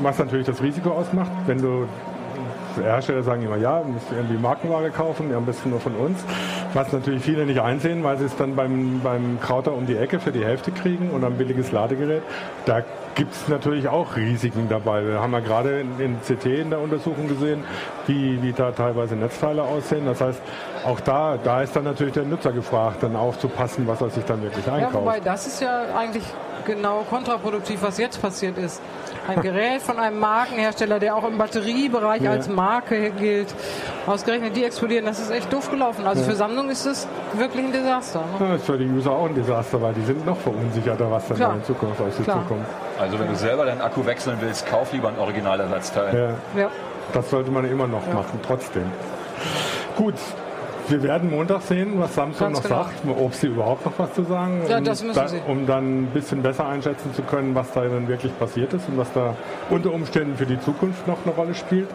was 0.00 0.18
natürlich 0.18 0.46
das 0.46 0.62
Risiko 0.62 0.90
ausmacht, 0.90 1.30
wenn 1.46 1.60
du 1.60 1.86
Hersteller 2.80 3.22
sagen 3.22 3.42
immer, 3.42 3.56
ja, 3.56 3.80
du 3.80 3.88
musst 3.88 4.06
irgendwie 4.10 4.36
Markenware 4.36 4.90
kaufen, 4.90 5.34
am 5.34 5.44
besten 5.44 5.70
nur 5.70 5.80
von 5.80 5.94
uns. 5.94 6.24
Was 6.74 6.92
natürlich 6.92 7.22
viele 7.22 7.44
nicht 7.44 7.60
einsehen, 7.60 8.02
weil 8.02 8.16
sie 8.18 8.24
es 8.24 8.36
dann 8.36 8.56
beim, 8.56 9.00
beim 9.02 9.38
Krauter 9.40 9.74
um 9.74 9.86
die 9.86 9.96
Ecke 9.96 10.20
für 10.20 10.32
die 10.32 10.44
Hälfte 10.44 10.70
kriegen 10.70 11.10
und 11.10 11.24
ein 11.24 11.36
billiges 11.36 11.72
Ladegerät. 11.72 12.22
Da 12.64 12.82
gibt 13.14 13.34
es 13.34 13.48
natürlich 13.48 13.88
auch 13.88 14.16
Risiken 14.16 14.68
dabei. 14.68 15.06
Wir 15.06 15.20
haben 15.20 15.32
ja 15.32 15.40
gerade 15.40 15.80
in, 15.80 16.00
in, 16.00 16.16
CT 16.20 16.46
in 16.46 16.70
der 16.70 16.80
Untersuchung 16.80 17.28
gesehen, 17.28 17.64
wie, 18.06 18.42
wie 18.42 18.52
da 18.52 18.72
teilweise 18.72 19.16
Netzteile 19.16 19.62
aussehen. 19.62 20.06
Das 20.06 20.20
heißt, 20.20 20.40
auch 20.86 21.00
da, 21.00 21.38
da 21.42 21.62
ist 21.62 21.76
dann 21.76 21.84
natürlich 21.84 22.14
der 22.14 22.24
Nutzer 22.24 22.52
gefragt, 22.52 23.02
dann 23.02 23.16
aufzupassen, 23.16 23.86
was 23.86 24.00
er 24.00 24.10
sich 24.10 24.24
dann 24.24 24.42
wirklich 24.42 24.66
einkauft. 24.66 24.94
Ja, 24.94 25.00
wobei 25.00 25.20
das 25.20 25.46
ist 25.46 25.60
ja 25.60 25.94
eigentlich 25.94 26.24
genau 26.64 27.04
kontraproduktiv, 27.08 27.82
was 27.82 27.98
jetzt 27.98 28.22
passiert 28.22 28.56
ist. 28.56 28.80
Ein 29.28 29.40
Gerät 29.40 29.82
von 29.82 29.98
einem 29.98 30.18
Markenhersteller, 30.18 30.98
der 30.98 31.14
auch 31.16 31.24
im 31.24 31.38
Batteriebereich 31.38 32.22
ja. 32.22 32.32
als 32.32 32.48
Marke 32.48 33.10
gilt. 33.10 33.54
Ausgerechnet 34.06 34.56
die 34.56 34.64
explodieren, 34.64 35.06
das 35.06 35.20
ist 35.20 35.30
echt 35.30 35.52
doof 35.52 35.70
gelaufen. 35.70 36.06
Also 36.06 36.22
ja. 36.22 36.28
für 36.28 36.34
Sammlung 36.34 36.70
ist 36.70 36.86
das 36.86 37.06
wirklich 37.34 37.64
ein 37.64 37.72
Desaster. 37.72 38.24
Ne? 38.38 38.48
Ja, 38.48 38.54
ist 38.56 38.66
für 38.66 38.76
die 38.76 38.88
User 38.88 39.12
auch 39.12 39.26
ein 39.26 39.34
Desaster, 39.34 39.80
weil 39.80 39.94
die 39.94 40.02
sind 40.04 40.26
noch 40.26 40.38
verunsicherter, 40.38 41.10
was 41.10 41.28
dann 41.28 41.36
Klar. 41.36 41.54
in 41.54 41.64
Zukunft 41.64 42.00
auf 42.00 42.14
sie 42.14 42.24
zukommt. 42.24 42.66
Also 42.98 43.18
wenn 43.18 43.28
du 43.28 43.36
selber 43.36 43.64
deinen 43.64 43.80
Akku 43.80 44.04
wechseln 44.04 44.38
willst, 44.40 44.66
kauf 44.66 44.92
lieber 44.92 45.08
ein 45.08 45.18
Originalersatzteil. 45.18 46.36
Ja. 46.54 46.60
ja. 46.60 46.70
Das 47.12 47.30
sollte 47.30 47.50
man 47.50 47.64
immer 47.64 47.86
noch 47.86 48.06
machen, 48.12 48.40
trotzdem. 48.46 48.90
Gut, 49.96 50.14
wir 50.88 51.02
werden 51.02 51.30
Montag 51.30 51.62
sehen, 51.62 51.94
was 51.96 52.14
Samsung 52.14 52.52
Ganz 52.52 52.58
noch 52.58 52.64
genau. 52.64 52.82
sagt, 52.82 52.94
ob 53.18 53.34
sie 53.34 53.46
überhaupt 53.48 53.84
noch 53.86 53.92
was 53.98 54.14
zu 54.14 54.24
sagen, 54.24 54.62
ja, 54.68 54.80
das 54.80 55.02
müssen 55.02 55.14
da, 55.14 55.28
sie. 55.28 55.40
um 55.46 55.66
dann 55.66 56.02
ein 56.02 56.06
bisschen 56.06 56.42
besser 56.42 56.66
einschätzen 56.66 57.14
zu 57.14 57.22
können, 57.22 57.54
was 57.54 57.72
da 57.72 57.82
dann 57.82 58.08
wirklich 58.08 58.36
passiert 58.38 58.72
ist 58.72 58.88
und 58.88 58.98
was 58.98 59.12
da 59.12 59.36
unter 59.70 59.92
Umständen 59.92 60.36
für 60.36 60.46
die 60.46 60.60
Zukunft 60.60 61.06
noch 61.06 61.18
eine 61.24 61.34
Rolle 61.34 61.54
spielt. 61.54 61.88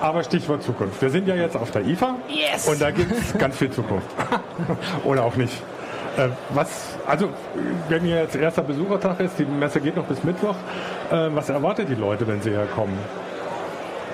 Aber 0.00 0.24
Stichwort 0.24 0.64
Zukunft. 0.64 1.00
Wir 1.00 1.10
sind 1.10 1.28
ja 1.28 1.36
jetzt 1.36 1.56
auf 1.56 1.70
der 1.70 1.86
IFA 1.86 2.16
yes. 2.28 2.66
und 2.66 2.82
da 2.82 2.90
gibt 2.90 3.12
es 3.12 3.32
ganz 3.38 3.56
viel 3.56 3.70
Zukunft. 3.70 4.08
Oder 5.04 5.24
auch 5.24 5.36
nicht. 5.36 5.62
Äh, 6.16 6.28
was, 6.50 6.98
also, 7.06 7.28
wenn 7.88 8.04
jetzt 8.06 8.36
erster 8.36 8.62
Besuchertag 8.62 9.20
ist, 9.20 9.38
die 9.38 9.44
Messe 9.44 9.80
geht 9.80 9.96
noch 9.96 10.04
bis 10.04 10.22
Mittwoch, 10.24 10.56
äh, 11.10 11.28
was 11.32 11.48
erwartet 11.48 11.88
die 11.88 11.94
Leute, 11.94 12.26
wenn 12.26 12.42
sie 12.42 12.50
herkommen? 12.50 12.98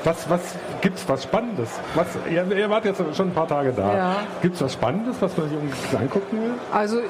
Was, 0.05 0.31
was 0.31 0.41
gibt 0.81 0.99
es 0.99 1.09
was 1.09 1.23
Spannendes? 1.25 1.69
Was, 1.95 2.07
ihr, 2.31 2.45
ihr, 2.57 2.71
wart 2.71 2.85
jetzt 2.85 3.03
schon 3.17 3.29
ein 3.29 3.35
paar 3.35 3.49
Tage 3.49 3.73
da. 3.73 3.97
Ja. 3.97 4.17
Gibt 4.43 4.55
es 4.55 4.63
was 4.63 4.73
Spannendes, 4.73 5.17
was 5.21 5.37
man 5.37 5.49
sich 5.49 5.99
angucken 5.99 6.43
will? 6.43 6.55
Also 6.73 7.01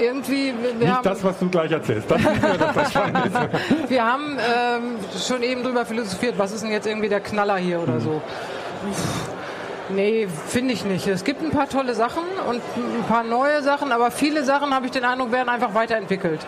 irgendwie. 0.00 0.52
Nicht 0.52 0.92
das, 1.02 1.22
was 1.24 1.38
du 1.38 1.48
gleich 1.48 1.70
erzählst. 1.70 2.10
Das 2.10 2.20
ist 2.20 2.60
dass 2.60 2.74
das 2.74 2.90
spannend 2.90 3.26
ist. 3.26 3.36
wir 3.90 4.04
haben 4.04 4.36
ähm, 4.38 4.82
schon 5.26 5.42
eben 5.42 5.62
drüber 5.62 5.84
philosophiert, 5.84 6.38
was 6.38 6.52
ist 6.52 6.62
denn 6.62 6.70
jetzt 6.70 6.86
irgendwie 6.86 7.08
der 7.08 7.20
Knaller 7.20 7.56
hier 7.56 7.80
oder 7.80 7.94
mhm. 7.94 8.00
so. 8.00 8.22
Nee, 9.90 10.28
finde 10.48 10.72
ich 10.72 10.84
nicht. 10.84 11.06
Es 11.06 11.24
gibt 11.24 11.42
ein 11.42 11.50
paar 11.50 11.68
tolle 11.68 11.94
Sachen 11.94 12.22
und 12.48 12.56
ein 12.76 13.04
paar 13.06 13.22
neue 13.22 13.62
Sachen, 13.62 13.92
aber 13.92 14.10
viele 14.10 14.42
Sachen, 14.44 14.74
habe 14.74 14.86
ich 14.86 14.92
den 14.92 15.04
Eindruck, 15.04 15.30
werden 15.30 15.48
einfach 15.48 15.74
weiterentwickelt. 15.74 16.40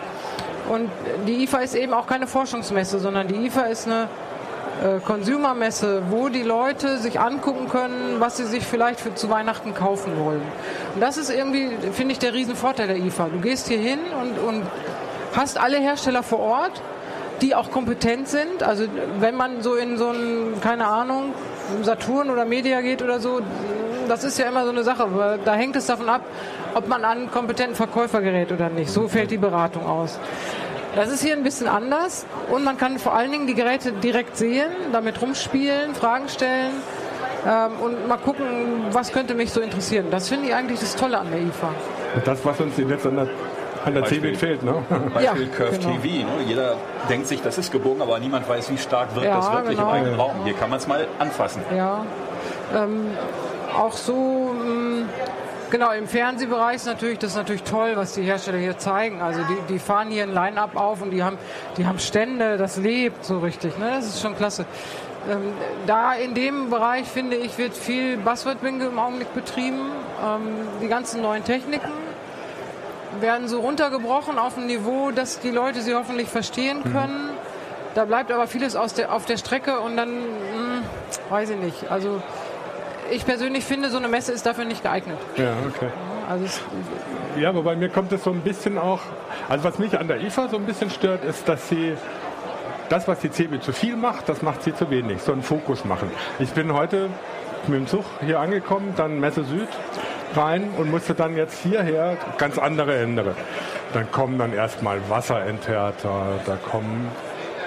Und 0.69 0.89
die 1.27 1.43
IFA 1.43 1.59
ist 1.59 1.75
eben 1.75 1.93
auch 1.93 2.07
keine 2.07 2.27
Forschungsmesse, 2.27 2.99
sondern 2.99 3.27
die 3.27 3.45
IFA 3.45 3.63
ist 3.63 3.87
eine 3.87 4.09
äh, 4.83 4.99
Consumer-Messe, 4.99 6.03
wo 6.09 6.29
die 6.29 6.43
Leute 6.43 6.97
sich 6.97 7.19
angucken 7.19 7.67
können, 7.69 8.19
was 8.19 8.37
sie 8.37 8.45
sich 8.45 8.65
vielleicht 8.65 8.99
für, 8.99 9.15
zu 9.15 9.29
Weihnachten 9.29 9.73
kaufen 9.73 10.19
wollen. 10.19 10.41
Und 10.93 11.01
das 11.01 11.17
ist 11.17 11.29
irgendwie, 11.29 11.69
finde 11.91 12.13
ich, 12.13 12.19
der 12.19 12.33
Riesenvorteil 12.33 12.87
der 12.87 12.97
IFA. 12.97 13.29
Du 13.29 13.39
gehst 13.39 13.67
hier 13.67 13.79
hin 13.79 13.99
und, 14.21 14.37
und 14.37 14.63
hast 15.35 15.59
alle 15.59 15.77
Hersteller 15.77 16.23
vor 16.23 16.39
Ort, 16.39 16.81
die 17.41 17.55
auch 17.55 17.71
kompetent 17.71 18.27
sind. 18.27 18.63
Also 18.63 18.85
wenn 19.19 19.35
man 19.35 19.61
so 19.61 19.75
in 19.75 19.97
so 19.97 20.09
ein, 20.09 20.59
keine 20.61 20.87
Ahnung, 20.87 21.33
Saturn 21.83 22.29
oder 22.29 22.45
Media 22.45 22.81
geht 22.81 23.01
oder 23.01 23.19
so, 23.19 23.41
das 24.07 24.23
ist 24.23 24.37
ja 24.37 24.47
immer 24.47 24.63
so 24.63 24.71
eine 24.71 24.83
Sache. 24.83 25.39
Da 25.43 25.53
hängt 25.55 25.75
es 25.75 25.85
davon 25.85 26.09
ab, 26.09 26.21
ob 26.75 26.87
man 26.87 27.03
an 27.03 27.17
einen 27.17 27.31
kompetenten 27.31 27.75
Verkäufer 27.75 28.21
gerät 28.21 28.51
oder 28.51 28.69
nicht. 28.69 28.89
So 28.89 29.07
fällt 29.07 29.31
die 29.31 29.37
Beratung 29.37 29.85
aus. 29.85 30.19
Das 30.95 31.09
ist 31.09 31.23
hier 31.23 31.33
ein 31.33 31.43
bisschen 31.43 31.67
anders 31.67 32.25
und 32.51 32.63
man 32.63 32.77
kann 32.77 32.97
vor 32.97 33.13
allen 33.15 33.31
Dingen 33.31 33.47
die 33.47 33.53
Geräte 33.53 33.91
direkt 33.91 34.37
sehen, 34.37 34.71
damit 34.91 35.21
rumspielen, 35.21 35.93
Fragen 35.93 36.27
stellen 36.29 36.71
ähm, 37.45 37.71
und 37.81 38.07
mal 38.07 38.17
gucken, 38.17 38.85
was 38.91 39.11
könnte 39.11 39.35
mich 39.35 39.51
so 39.51 39.61
interessieren. 39.61 40.07
Das 40.09 40.29
finde 40.29 40.47
ich 40.47 40.55
eigentlich 40.55 40.79
das 40.79 40.95
Tolle 40.95 41.19
an 41.19 41.27
der 41.31 41.41
IFA. 41.41 41.69
Das, 42.25 42.43
was 42.43 42.59
uns 42.59 42.77
jetzt 42.77 43.05
an 43.05 43.15
der 43.15 43.27
an 43.85 43.93
der 43.93 44.05
Cebit 44.05 44.37
fehlt, 44.37 44.63
ne? 44.63 44.73
Beispiel 45.13 45.47
ja, 45.47 45.55
Curve 45.55 45.77
genau. 45.77 45.91
TV. 45.93 46.25
Ne? 46.25 46.43
Jeder 46.45 46.75
denkt 47.09 47.27
sich, 47.27 47.41
das 47.41 47.57
ist 47.57 47.71
gebogen, 47.71 48.01
aber 48.01 48.19
niemand 48.19 48.49
weiß, 48.49 48.69
wie 48.71 48.77
stark 48.77 49.15
wirkt 49.15 49.27
ja, 49.27 49.37
das 49.37 49.51
wirklich 49.51 49.77
genau. 49.77 49.89
im 49.89 49.95
eigenen 49.95 50.15
Raum. 50.15 50.35
Hier 50.43 50.53
kann 50.53 50.69
man 50.69 50.79
es 50.79 50.87
mal 50.87 51.07
anfassen. 51.19 51.61
Ja. 51.75 52.05
Ähm, 52.75 53.11
auch 53.77 53.93
so, 53.93 54.46
genau, 55.69 55.91
im 55.91 56.07
Fernsehbereich 56.07 56.77
ist 56.77 56.85
natürlich, 56.85 57.19
das 57.19 57.31
ist 57.31 57.37
natürlich 57.37 57.63
toll, 57.63 57.93
was 57.95 58.13
die 58.13 58.23
Hersteller 58.23 58.57
hier 58.57 58.77
zeigen. 58.77 59.21
Also 59.21 59.41
die, 59.43 59.73
die 59.73 59.79
fahren 59.79 60.09
hier 60.09 60.23
ein 60.23 60.33
Line-Up 60.33 60.75
auf 60.75 61.01
und 61.01 61.11
die 61.11 61.23
haben, 61.23 61.37
die 61.77 61.85
haben 61.85 61.99
Stände, 61.99 62.57
das 62.57 62.77
lebt 62.77 63.25
so 63.25 63.39
richtig. 63.39 63.77
Ne? 63.77 63.91
Das 63.91 64.05
ist 64.05 64.21
schon 64.21 64.35
klasse. 64.35 64.65
Ähm, 65.29 65.53
da 65.85 66.13
in 66.13 66.33
dem 66.33 66.69
Bereich, 66.69 67.05
finde 67.05 67.35
ich, 67.35 67.57
wird 67.57 67.73
viel 67.73 68.17
Buzzword-Bingo 68.17 68.87
im 68.87 68.99
Augenblick 68.99 69.33
betrieben. 69.33 69.91
Ähm, 70.23 70.41
die 70.81 70.87
ganzen 70.87 71.21
neuen 71.21 71.43
Techniken 71.43 71.91
werden 73.19 73.47
so 73.47 73.59
runtergebrochen 73.59 74.37
auf 74.37 74.57
ein 74.57 74.67
Niveau, 74.67 75.11
dass 75.11 75.39
die 75.39 75.51
Leute 75.51 75.81
sie 75.81 75.95
hoffentlich 75.95 76.29
verstehen 76.29 76.79
mhm. 76.79 76.93
können. 76.93 77.25
Mhm. 77.25 77.37
Da 77.95 78.05
bleibt 78.05 78.31
aber 78.31 78.47
vieles 78.47 78.77
der, 78.93 79.11
auf 79.11 79.25
der 79.25 79.37
Strecke 79.37 79.79
und 79.79 79.97
dann, 79.97 80.09
mh, 80.09 80.21
hm, 80.21 80.83
weiß 81.29 81.49
ich 81.49 81.57
nicht. 81.57 81.91
Also 81.91 82.21
ich 83.11 83.25
persönlich 83.25 83.65
finde, 83.65 83.89
so 83.89 83.97
eine 83.97 84.07
Messe 84.07 84.31
ist 84.31 84.45
dafür 84.45 84.65
nicht 84.65 84.83
geeignet. 84.83 85.17
Ja, 85.37 85.53
okay. 85.67 85.89
Also 86.29 86.45
ja, 87.39 87.49
aber 87.49 87.63
bei 87.63 87.75
mir 87.75 87.89
kommt 87.89 88.11
es 88.11 88.23
so 88.23 88.31
ein 88.31 88.41
bisschen 88.41 88.77
auch, 88.77 88.99
also 89.47 89.63
was 89.63 89.79
mich 89.79 89.97
an 89.97 90.07
der 90.07 90.21
IFA 90.21 90.49
so 90.49 90.57
ein 90.57 90.65
bisschen 90.65 90.89
stört, 90.89 91.23
ist, 91.23 91.47
dass 91.47 91.69
sie 91.69 91.93
das, 92.89 93.07
was 93.07 93.19
die 93.19 93.31
CB 93.31 93.59
zu 93.61 93.71
viel 93.71 93.95
macht, 93.95 94.29
das 94.29 94.41
macht 94.41 94.63
sie 94.63 94.73
zu 94.73 94.89
wenig. 94.89 95.21
So 95.21 95.31
einen 95.31 95.43
Fokus 95.43 95.85
machen. 95.85 96.11
Ich 96.39 96.51
bin 96.51 96.73
heute 96.73 97.09
mit 97.67 97.79
dem 97.79 97.87
Zug 97.87 98.05
hier 98.25 98.39
angekommen, 98.39 98.93
dann 98.95 99.19
Messe 99.19 99.43
Süd 99.43 99.67
rein 100.35 100.69
und 100.77 100.89
musste 100.91 101.13
dann 101.13 101.35
jetzt 101.35 101.61
hierher 101.63 102.17
ganz 102.37 102.57
andere 102.57 102.97
Ende. 102.97 103.35
Dann 103.93 104.11
kommen 104.11 104.37
dann 104.37 104.53
erstmal 104.53 104.99
Wasserenthärter, 105.09 106.39
da 106.45 106.55
kommen 106.69 107.09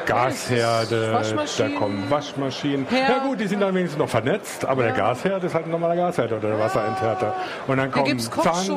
Gasherde, 0.07 1.23
da 1.59 1.69
kommen 1.79 2.05
Waschmaschinen. 2.09 2.87
Herd. 2.87 3.09
Ja 3.09 3.19
gut, 3.19 3.41
die 3.41 3.47
sind 3.47 3.61
dann 3.61 3.75
wenigstens 3.75 3.99
noch 3.99 4.09
vernetzt, 4.09 4.65
aber 4.65 4.85
ja. 4.85 4.93
der 4.93 4.99
Gasherd 4.99 5.45
ist 5.45 5.55
halt 5.55 5.67
ein 5.67 5.71
normaler 5.71 5.97
Gasherd 5.97 6.33
oder 6.33 6.49
der 6.49 6.59
Wasserenthärter. 6.59 7.35
Und 7.67 7.77
dann 7.77 7.91
kommen 7.91 8.19
Zahn, 8.19 8.69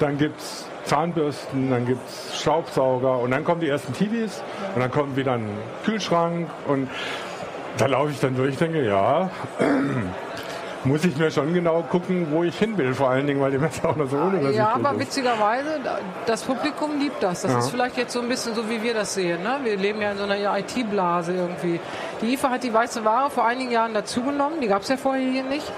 dann 0.00 0.18
gibt's 0.18 0.66
Zahnbürsten, 0.84 1.70
dann 1.70 1.86
gibt 1.86 2.08
es 2.08 2.40
Staubsauger 2.40 3.18
und 3.18 3.30
dann 3.30 3.44
kommen 3.44 3.60
die 3.60 3.68
ersten 3.68 3.92
TVs 3.92 4.42
und 4.74 4.80
dann 4.80 4.90
kommt 4.90 5.16
wieder 5.16 5.32
ein 5.32 5.50
Kühlschrank 5.84 6.48
und 6.66 6.88
da 7.76 7.86
laufe 7.86 8.10
ich 8.10 8.20
dann 8.20 8.36
durch 8.36 8.52
und 8.52 8.60
denke, 8.60 8.84
ja, 8.84 9.30
muss 10.84 11.04
ich 11.04 11.16
mir 11.16 11.30
schon 11.30 11.52
genau 11.52 11.82
gucken, 11.82 12.28
wo 12.30 12.44
ich 12.44 12.56
hin 12.56 12.76
will, 12.78 12.94
vor 12.94 13.10
allen 13.10 13.26
Dingen, 13.26 13.40
weil 13.40 13.50
die 13.50 13.58
Messe 13.58 13.88
auch 13.88 13.96
noch 13.96 14.08
so 14.08 14.16
unübersichtlich 14.16 14.56
Ja, 14.56 14.74
aber 14.74 14.92
ist. 14.92 15.00
witzigerweise, 15.00 15.80
das 16.26 16.42
Publikum 16.42 16.98
liebt 17.00 17.22
das. 17.22 17.42
Das 17.42 17.52
ja. 17.52 17.58
ist 17.58 17.70
vielleicht 17.70 17.96
jetzt 17.96 18.12
so 18.12 18.20
ein 18.20 18.28
bisschen 18.28 18.54
so, 18.54 18.68
wie 18.70 18.82
wir 18.82 18.94
das 18.94 19.14
sehen. 19.14 19.42
Ne? 19.42 19.58
Wir 19.64 19.76
leben 19.76 20.00
ja 20.00 20.12
in 20.12 20.18
so 20.18 20.24
einer 20.24 20.58
IT-Blase 20.58 21.34
irgendwie. 21.34 21.80
Die 22.22 22.34
IFA 22.34 22.50
hat 22.50 22.62
die 22.62 22.72
weiße 22.72 23.04
Ware 23.04 23.30
vor 23.30 23.44
einigen 23.46 23.70
Jahren 23.70 23.94
dazugenommen, 23.94 24.60
die 24.60 24.68
gab 24.68 24.82
es 24.82 24.88
ja 24.88 24.96
vorher 24.96 25.28
hier 25.28 25.44
nicht. 25.44 25.70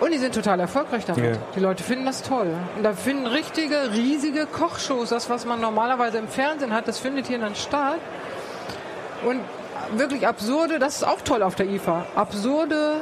Und 0.00 0.12
die 0.12 0.18
sind 0.18 0.32
total 0.32 0.60
erfolgreich 0.60 1.04
damit. 1.04 1.24
Ja. 1.24 1.40
Die 1.56 1.60
Leute 1.60 1.82
finden 1.82 2.06
das 2.06 2.22
toll. 2.22 2.54
Und 2.76 2.84
da 2.84 2.92
finden 2.92 3.26
richtige, 3.26 3.92
riesige 3.92 4.46
Kochshows, 4.46 5.08
das, 5.08 5.28
was 5.28 5.44
man 5.44 5.60
normalerweise 5.60 6.18
im 6.18 6.28
Fernsehen 6.28 6.72
hat, 6.72 6.86
das 6.86 7.00
findet 7.00 7.26
hier 7.26 7.40
dann 7.40 7.56
statt. 7.56 7.98
Und 9.24 9.40
wirklich 9.96 10.26
absurde, 10.26 10.78
das 10.78 10.96
ist 10.96 11.04
auch 11.04 11.20
toll 11.22 11.42
auf 11.42 11.56
der 11.56 11.66
IFA, 11.66 12.06
absurde 12.14 13.00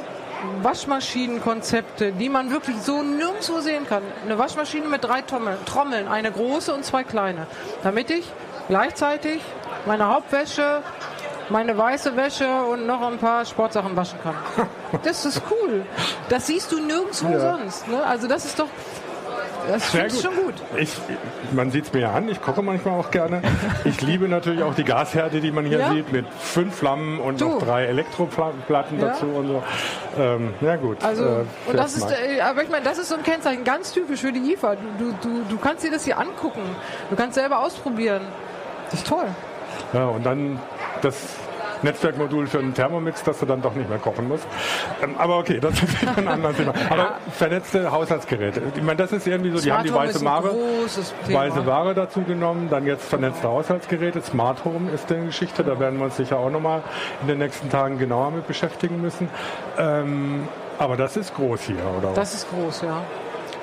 Waschmaschinenkonzepte, 0.62 2.12
die 2.12 2.28
man 2.28 2.50
wirklich 2.50 2.76
so 2.82 3.02
nirgendwo 3.02 3.60
sehen 3.60 3.86
kann. 3.86 4.02
Eine 4.24 4.38
Waschmaschine 4.38 4.86
mit 4.86 5.04
drei 5.04 5.22
Trommeln, 5.22 6.08
eine 6.08 6.30
große 6.30 6.72
und 6.72 6.84
zwei 6.84 7.04
kleine. 7.04 7.46
Damit 7.82 8.10
ich 8.10 8.24
gleichzeitig 8.68 9.40
meine 9.86 10.08
Hauptwäsche, 10.08 10.82
meine 11.48 11.76
weiße 11.76 12.16
Wäsche 12.16 12.48
und 12.48 12.86
noch 12.86 13.00
ein 13.02 13.18
paar 13.18 13.44
Sportsachen 13.44 13.96
waschen 13.96 14.18
kann. 14.22 14.34
Das 15.02 15.24
ist 15.24 15.42
cool. 15.50 15.84
Das 16.28 16.46
siehst 16.46 16.72
du 16.72 16.80
nirgendwo 16.80 17.28
ja. 17.28 17.40
sonst. 17.40 17.86
Ne? 17.88 18.04
Also 18.04 18.26
das 18.26 18.44
ist 18.44 18.58
doch, 18.58 18.68
das 19.68 19.92
Sehr 19.92 20.08
gut. 20.08 20.20
schon 20.20 20.36
gut. 20.36 20.54
Ich, 20.76 20.92
man 21.52 21.70
sieht 21.70 21.86
es 21.86 21.92
mir 21.92 22.00
ja 22.00 22.12
an, 22.12 22.28
ich 22.28 22.40
koche 22.40 22.62
manchmal 22.62 22.98
auch 22.98 23.10
gerne. 23.10 23.42
Ich 23.84 24.00
liebe 24.00 24.28
natürlich 24.28 24.62
auch 24.62 24.74
die 24.74 24.84
Gasherde, 24.84 25.40
die 25.40 25.50
man 25.50 25.64
hier 25.64 25.78
ja? 25.78 25.92
sieht, 25.92 26.12
mit 26.12 26.26
fünf 26.40 26.74
Flammen 26.74 27.20
und 27.20 27.40
du. 27.40 27.48
noch 27.48 27.62
drei 27.62 27.84
Elektroplatten 27.86 28.98
ja? 29.00 29.06
dazu 29.06 29.26
und 29.26 29.46
so. 29.48 29.62
Ähm, 30.18 30.54
ja 30.60 30.76
gut. 30.76 31.02
Also, 31.02 31.24
äh, 31.24 31.44
und 31.66 31.76
das 31.76 31.96
ist, 31.96 32.10
äh, 32.10 32.40
aber 32.40 32.62
ich 32.62 32.70
meine, 32.70 32.84
das 32.84 32.98
ist 32.98 33.08
so 33.08 33.16
ein 33.16 33.22
Kennzeichen, 33.22 33.64
ganz 33.64 33.92
typisch 33.92 34.20
für 34.20 34.32
die 34.32 34.52
IFA. 34.52 34.76
Du, 34.98 35.14
du, 35.22 35.42
du 35.48 35.58
kannst 35.58 35.84
dir 35.84 35.90
das 35.90 36.04
hier 36.04 36.18
angucken. 36.18 36.62
Du 37.10 37.16
kannst 37.16 37.34
selber 37.34 37.60
ausprobieren. 37.60 38.22
Das 38.90 39.00
ist 39.00 39.06
toll. 39.06 39.26
Ja, 39.92 40.06
und 40.06 40.24
dann 40.24 40.58
das 41.02 41.16
Netzwerkmodul 41.82 42.46
für 42.46 42.58
einen 42.58 42.74
Thermomix, 42.74 43.22
dass 43.22 43.38
du 43.38 43.46
dann 43.46 43.62
doch 43.62 43.74
nicht 43.74 43.88
mehr 43.88 43.98
kochen 43.98 44.28
musst. 44.28 44.46
Ähm, 45.02 45.14
aber 45.18 45.38
okay, 45.38 45.60
das 45.60 45.74
ist 45.82 46.18
ein 46.18 46.28
anderes 46.28 46.56
Thema. 46.56 46.72
Aber 46.90 47.02
ja. 47.02 47.18
vernetzte 47.32 47.90
Haushaltsgeräte. 47.90 48.62
Ich 48.74 48.82
meine, 48.82 48.96
das 48.96 49.12
ist 49.12 49.26
irgendwie 49.26 49.50
so, 49.50 49.56
die 49.56 49.64
Smart 49.64 49.78
haben 49.78 49.86
die 49.86 49.94
weiße 49.94 50.24
Ware, 50.24 50.54
weiße 51.28 51.66
Ware 51.66 51.94
dazu 51.94 52.22
genommen, 52.22 52.68
dann 52.70 52.86
jetzt 52.86 53.08
vernetzte 53.08 53.48
Haushaltsgeräte. 53.48 54.22
Smart 54.22 54.64
Home 54.64 54.90
ist 54.90 55.10
eine 55.12 55.26
Geschichte, 55.26 55.64
da 55.64 55.78
werden 55.78 55.98
wir 55.98 56.06
uns 56.06 56.16
sicher 56.16 56.38
auch 56.38 56.50
nochmal 56.50 56.82
in 57.22 57.28
den 57.28 57.38
nächsten 57.38 57.70
Tagen 57.70 57.98
genauer 57.98 58.30
mit 58.30 58.46
beschäftigen 58.46 59.00
müssen. 59.00 59.28
Ähm, 59.78 60.48
aber 60.78 60.96
das 60.96 61.16
ist 61.16 61.34
groß 61.34 61.62
hier, 61.62 61.76
oder? 61.98 62.12
Das 62.14 62.34
ist 62.34 62.50
groß, 62.50 62.82
ja. 62.82 63.02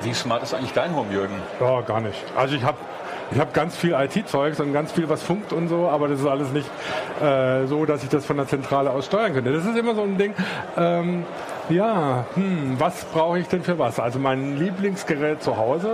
Wie 0.01 0.13
smart 0.13 0.43
ist 0.43 0.53
eigentlich 0.53 0.73
dein 0.73 0.95
Home, 0.95 1.11
Jürgen? 1.13 1.35
Ja, 1.59 1.81
gar 1.81 2.01
nicht. 2.01 2.21
Also 2.35 2.55
ich 2.55 2.63
habe 2.63 2.77
ich 3.33 3.39
habe 3.39 3.51
ganz 3.51 3.75
viel 3.75 3.93
IT-Zeugs 3.93 4.59
und 4.59 4.73
ganz 4.73 4.91
viel, 4.91 5.09
was 5.09 5.23
funkt 5.23 5.53
und 5.53 5.67
so, 5.67 5.89
aber 5.89 6.07
das 6.07 6.19
ist 6.19 6.27
alles 6.27 6.51
nicht 6.51 6.69
äh, 7.19 7.65
so, 7.65 7.85
dass 7.85 8.03
ich 8.03 8.09
das 8.09 8.25
von 8.25 8.37
der 8.37 8.47
Zentrale 8.47 8.91
aus 8.91 9.07
steuern 9.07 9.33
könnte. 9.33 9.51
Das 9.51 9.65
ist 9.65 9.75
immer 9.75 9.95
so 9.95 10.03
ein 10.03 10.17
Ding. 10.17 10.33
Ähm, 10.77 11.25
ja, 11.69 12.25
hm, 12.35 12.75
was 12.77 13.05
brauche 13.05 13.39
ich 13.39 13.47
denn 13.47 13.63
für 13.63 13.79
was? 13.79 13.99
Also 13.99 14.19
mein 14.19 14.57
Lieblingsgerät 14.57 15.41
zu 15.41 15.57
Hause, 15.57 15.89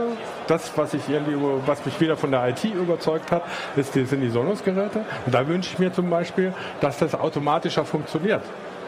das, 0.47 0.77
was 0.77 0.93
ich 0.93 1.07
irgendwie, 1.07 1.37
was 1.65 1.85
mich 1.85 1.99
wieder 2.01 2.17
von 2.17 2.31
der 2.31 2.49
IT 2.49 2.65
überzeugt 2.65 3.31
hat, 3.31 3.43
ist, 3.77 3.93
sind 3.93 4.19
die 4.19 4.29
Sonos-Geräte. 4.29 5.05
Und 5.25 5.33
da 5.33 5.47
wünsche 5.47 5.71
ich 5.71 5.79
mir 5.79 5.93
zum 5.93 6.09
Beispiel, 6.09 6.53
dass 6.81 6.97
das 6.97 7.15
automatischer 7.15 7.85
funktioniert. 7.85 8.41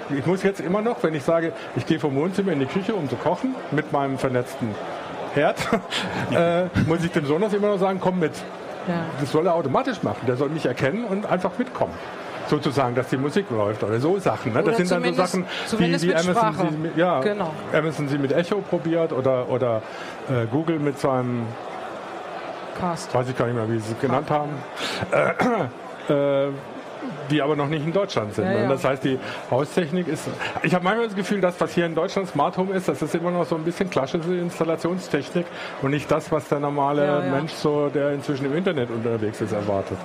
Ich 0.09 0.25
muss 0.25 0.43
jetzt 0.43 0.59
immer 0.59 0.81
noch, 0.81 1.01
wenn 1.03 1.13
ich 1.13 1.23
sage, 1.23 1.53
ich 1.77 1.85
gehe 1.85 1.99
vom 1.99 2.15
Wohnzimmer 2.15 2.51
in 2.51 2.59
die 2.59 2.65
Küche, 2.65 2.95
um 2.95 3.07
zu 3.07 3.15
kochen, 3.15 3.55
mit 3.71 3.93
meinem 3.93 4.17
vernetzten 4.17 4.75
Herd, 5.33 5.57
äh, 6.31 6.65
muss 6.87 7.03
ich 7.03 7.11
dem 7.11 7.25
Sonos 7.25 7.53
immer 7.53 7.69
noch 7.69 7.79
sagen, 7.79 7.99
komm 8.01 8.19
mit. 8.19 8.33
Ja. 8.87 9.05
Das 9.19 9.31
soll 9.31 9.45
er 9.45 9.55
automatisch 9.55 10.01
machen. 10.03 10.25
Der 10.27 10.35
soll 10.35 10.49
mich 10.49 10.65
erkennen 10.65 11.05
und 11.05 11.25
einfach 11.25 11.57
mitkommen 11.57 11.93
sozusagen, 12.51 12.95
dass 12.95 13.07
die 13.07 13.17
Musik 13.17 13.49
läuft 13.49 13.81
oder 13.81 13.99
so 13.99 14.19
Sachen. 14.19 14.53
Ne? 14.53 14.61
Das 14.61 14.77
sind 14.77 14.91
dann 14.91 15.03
so 15.05 15.13
Sachen, 15.13 15.45
die, 15.79 15.97
die 15.97 16.15
Amazon, 16.15 16.91
sie, 16.93 16.99
ja, 16.99 17.21
genau. 17.21 17.53
Amazon 17.73 18.09
sie 18.09 18.17
mit 18.17 18.33
Echo 18.33 18.57
probiert 18.57 19.13
oder, 19.13 19.49
oder 19.49 19.81
äh, 20.29 20.45
Google 20.51 20.79
mit 20.79 20.99
seinem 20.99 21.45
Cast. 22.77 23.13
Weiß 23.13 23.29
ich 23.29 23.37
gar 23.37 23.45
nicht 23.45 23.55
mehr, 23.55 23.69
wie 23.69 23.79
sie 23.79 23.93
es 23.93 23.99
genannt 23.99 24.29
haben. 24.29 24.51
Äh, 25.11 26.43
äh, 26.47 26.49
die 27.31 27.41
aber 27.41 27.55
noch 27.55 27.67
nicht 27.67 27.85
in 27.85 27.93
Deutschland 27.93 28.35
sind. 28.35 28.45
Ja, 28.45 28.51
ne? 28.51 28.63
ja. 28.63 28.69
Das 28.69 28.83
heißt, 28.83 29.03
die 29.03 29.17
Haustechnik 29.49 30.07
ist. 30.07 30.27
Ich 30.63 30.73
habe 30.75 30.83
manchmal 30.83 31.07
das 31.07 31.15
Gefühl, 31.15 31.41
dass 31.41 31.59
was 31.59 31.73
hier 31.73 31.85
in 31.85 31.95
Deutschland 31.95 32.29
Smart 32.29 32.57
Home 32.57 32.73
ist, 32.75 32.87
das 32.87 33.01
ist 33.01 33.15
immer 33.15 33.31
noch 33.31 33.45
so 33.45 33.55
ein 33.55 33.63
bisschen 33.63 33.89
klassische 33.89 34.35
Installationstechnik 34.35 35.45
und 35.81 35.91
nicht 35.91 36.11
das, 36.11 36.31
was 36.31 36.47
der 36.47 36.59
normale 36.59 37.05
ja, 37.05 37.19
Mensch, 37.21 37.53
so, 37.53 37.89
der 37.89 38.11
inzwischen 38.11 38.45
im 38.45 38.55
Internet 38.55 38.89
unterwegs 38.89 39.41
ist, 39.41 39.53
erwartet. 39.53 39.97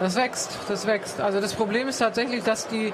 Das 0.00 0.16
wächst, 0.16 0.58
das 0.68 0.86
wächst. 0.86 1.20
Also 1.20 1.40
das 1.40 1.54
Problem 1.54 1.88
ist 1.88 1.98
tatsächlich, 1.98 2.42
dass 2.42 2.66
die 2.66 2.92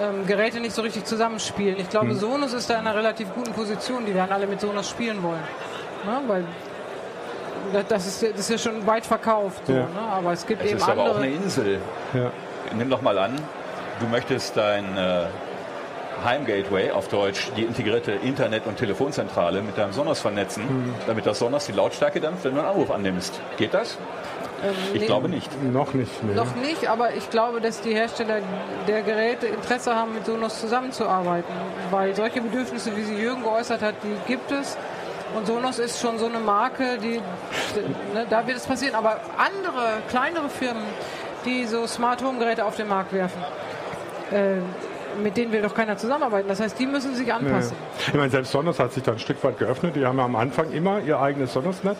ähm, 0.00 0.26
Geräte 0.26 0.60
nicht 0.60 0.74
so 0.74 0.82
richtig 0.82 1.04
zusammenspielen. 1.04 1.78
Ich 1.78 1.90
glaube, 1.90 2.10
hm. 2.10 2.14
Sonos 2.14 2.52
ist 2.52 2.70
da 2.70 2.74
in 2.74 2.80
einer 2.80 2.94
relativ 2.94 3.34
guten 3.34 3.52
Position. 3.52 4.06
Die 4.06 4.14
werden 4.14 4.32
alle 4.32 4.46
mit 4.46 4.60
Sonos 4.60 4.88
spielen 4.88 5.22
wollen. 5.22 5.42
Ne? 6.06 6.20
Weil 6.26 6.44
das 7.88 8.06
ist, 8.06 8.22
das 8.22 8.40
ist 8.40 8.50
ja 8.50 8.58
schon 8.58 8.86
weit 8.86 9.06
verkauft. 9.06 9.66
So, 9.66 9.72
ja. 9.72 9.80
ne? 9.80 10.00
Aber 10.10 10.32
es 10.32 10.46
gibt 10.46 10.62
es 10.62 10.70
eben 10.70 10.78
ist 10.78 10.88
andere. 10.88 11.00
aber 11.00 11.16
auch 11.16 11.22
eine 11.22 11.30
Insel. 11.30 11.78
Ja. 12.14 12.30
Nimm 12.76 12.90
doch 12.90 13.02
mal 13.02 13.18
an, 13.18 13.34
du 14.00 14.06
möchtest 14.06 14.56
dein 14.56 14.96
äh, 14.96 15.26
Heimgateway, 16.24 16.90
auf 16.90 17.08
Deutsch 17.08 17.50
die 17.56 17.62
integrierte 17.62 18.12
Internet- 18.12 18.66
und 18.66 18.76
Telefonzentrale 18.76 19.62
mit 19.62 19.78
deinem 19.78 19.92
Sonos 19.92 20.20
vernetzen, 20.20 20.64
mhm. 20.64 20.94
damit 21.06 21.26
das 21.26 21.38
Sonos 21.38 21.66
die 21.66 21.72
Lautstärke 21.72 22.20
dämpft, 22.20 22.44
wenn 22.44 22.54
du 22.54 22.60
einen 22.60 22.68
Anruf 22.68 22.90
annimmst. 22.90 23.40
Geht 23.56 23.74
das? 23.74 23.98
Ähm, 24.64 24.74
ich 24.92 25.00
nee, 25.00 25.06
glaube 25.06 25.28
nicht. 25.28 25.50
Noch 25.72 25.94
nicht. 25.94 26.22
Nee. 26.24 26.34
Noch 26.34 26.54
nicht, 26.56 26.88
aber 26.88 27.14
ich 27.14 27.30
glaube, 27.30 27.60
dass 27.60 27.80
die 27.80 27.94
Hersteller 27.94 28.40
der 28.86 29.02
Geräte 29.02 29.46
Interesse 29.46 29.94
haben, 29.94 30.14
mit 30.14 30.26
Sonos 30.26 30.60
zusammenzuarbeiten. 30.60 31.52
Weil 31.90 32.14
solche 32.14 32.40
Bedürfnisse, 32.40 32.96
wie 32.96 33.02
sie 33.02 33.14
Jürgen 33.14 33.42
geäußert 33.42 33.82
hat, 33.82 33.94
die 34.02 34.32
gibt 34.32 34.50
es. 34.50 34.76
Und 35.34 35.46
Sonos 35.46 35.78
ist 35.78 36.00
schon 36.00 36.18
so 36.18 36.26
eine 36.26 36.38
Marke, 36.38 36.98
die, 36.98 37.20
ne, 38.14 38.26
da 38.28 38.46
wird 38.46 38.56
es 38.56 38.66
passieren. 38.66 38.94
Aber 38.94 39.20
andere, 39.36 40.02
kleinere 40.08 40.48
Firmen, 40.48 40.82
die 41.44 41.64
so 41.66 41.86
Smart 41.86 42.22
Home 42.22 42.38
Geräte 42.38 42.64
auf 42.64 42.76
den 42.76 42.88
Markt 42.88 43.12
werfen, 43.12 43.42
äh, 44.32 44.56
mit 45.22 45.36
denen 45.36 45.52
will 45.52 45.62
doch 45.62 45.74
keiner 45.74 45.96
zusammenarbeiten. 45.96 46.48
Das 46.48 46.60
heißt, 46.60 46.78
die 46.78 46.86
müssen 46.86 47.14
sich 47.14 47.32
anpassen. 47.32 47.76
Ja. 47.76 48.08
Ich 48.08 48.14
meine, 48.14 48.30
selbst 48.30 48.52
Sonos 48.52 48.78
hat 48.78 48.92
sich 48.92 49.02
da 49.02 49.12
ein 49.12 49.18
Stück 49.18 49.42
weit 49.42 49.58
geöffnet. 49.58 49.96
Die 49.96 50.06
haben 50.06 50.18
ja 50.18 50.24
am 50.24 50.36
Anfang 50.36 50.70
immer 50.70 51.00
ihr 51.00 51.18
eigenes 51.18 51.52
Sonos-Net 51.52 51.96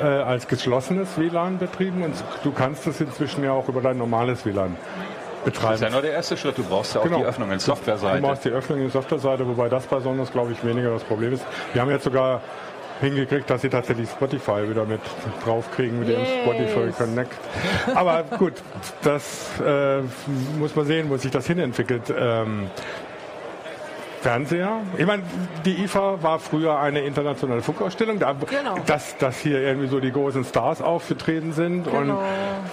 äh, 0.00 0.04
als 0.04 0.46
geschlossenes 0.46 1.18
WLAN 1.18 1.58
betrieben 1.58 2.02
und 2.02 2.14
du 2.44 2.52
kannst 2.52 2.86
es 2.86 3.00
inzwischen 3.00 3.42
ja 3.44 3.52
auch 3.52 3.68
über 3.68 3.80
dein 3.80 3.98
normales 3.98 4.44
WLAN 4.46 4.76
betreiben. 5.44 5.72
Das 5.72 5.80
ist 5.80 5.86
ja 5.86 5.90
nur 5.90 6.02
der 6.02 6.12
erste 6.12 6.36
Schritt. 6.36 6.58
Du 6.58 6.64
brauchst 6.64 6.94
ja 6.94 7.00
auch 7.00 7.04
genau. 7.04 7.18
die 7.18 7.24
Öffnung 7.24 7.50
in 7.50 7.58
Softwareseite. 7.58 8.20
Du 8.20 8.26
brauchst 8.26 8.44
die 8.44 8.50
Öffnung 8.50 8.80
in 8.80 8.90
Softwareseite, 8.90 9.46
wobei 9.46 9.68
das 9.68 9.86
bei 9.86 10.00
Sonos, 10.00 10.30
glaube 10.32 10.52
ich, 10.52 10.64
weniger 10.64 10.90
das 10.90 11.04
Problem 11.04 11.32
ist. 11.32 11.44
Wir 11.72 11.82
haben 11.82 11.90
jetzt 11.90 12.04
sogar 12.04 12.40
hingekriegt, 13.00 13.50
dass 13.50 13.62
sie 13.62 13.68
tatsächlich 13.68 14.08
Spotify 14.08 14.68
wieder 14.68 14.84
mit 14.84 15.00
draufkriegen 15.44 15.98
mit 15.98 16.08
yes. 16.08 16.18
dem 16.18 16.42
Spotify 16.42 16.92
Connect. 16.96 17.32
Aber 17.94 18.22
gut, 18.38 18.54
das 19.02 19.50
äh, 19.60 20.00
muss 20.58 20.76
man 20.76 20.86
sehen, 20.86 21.10
wo 21.10 21.16
sich 21.16 21.30
das 21.30 21.46
hinentwickelt. 21.46 22.14
Ähm, 22.16 22.70
Fernseher. 24.22 24.82
Ich 24.96 25.04
meine, 25.04 25.24
die 25.64 25.82
IFA 25.82 26.22
war 26.22 26.38
früher 26.38 26.78
eine 26.78 27.00
internationale 27.00 27.60
Funkausstellung, 27.60 28.20
da, 28.20 28.32
genau. 28.32 28.76
dass, 28.86 29.16
dass 29.18 29.38
hier 29.38 29.60
irgendwie 29.60 29.88
so 29.88 29.98
die 29.98 30.12
großen 30.12 30.44
Stars 30.44 30.80
aufgetreten 30.80 31.52
sind 31.52 31.84
genau. 31.84 31.98
und 31.98 32.18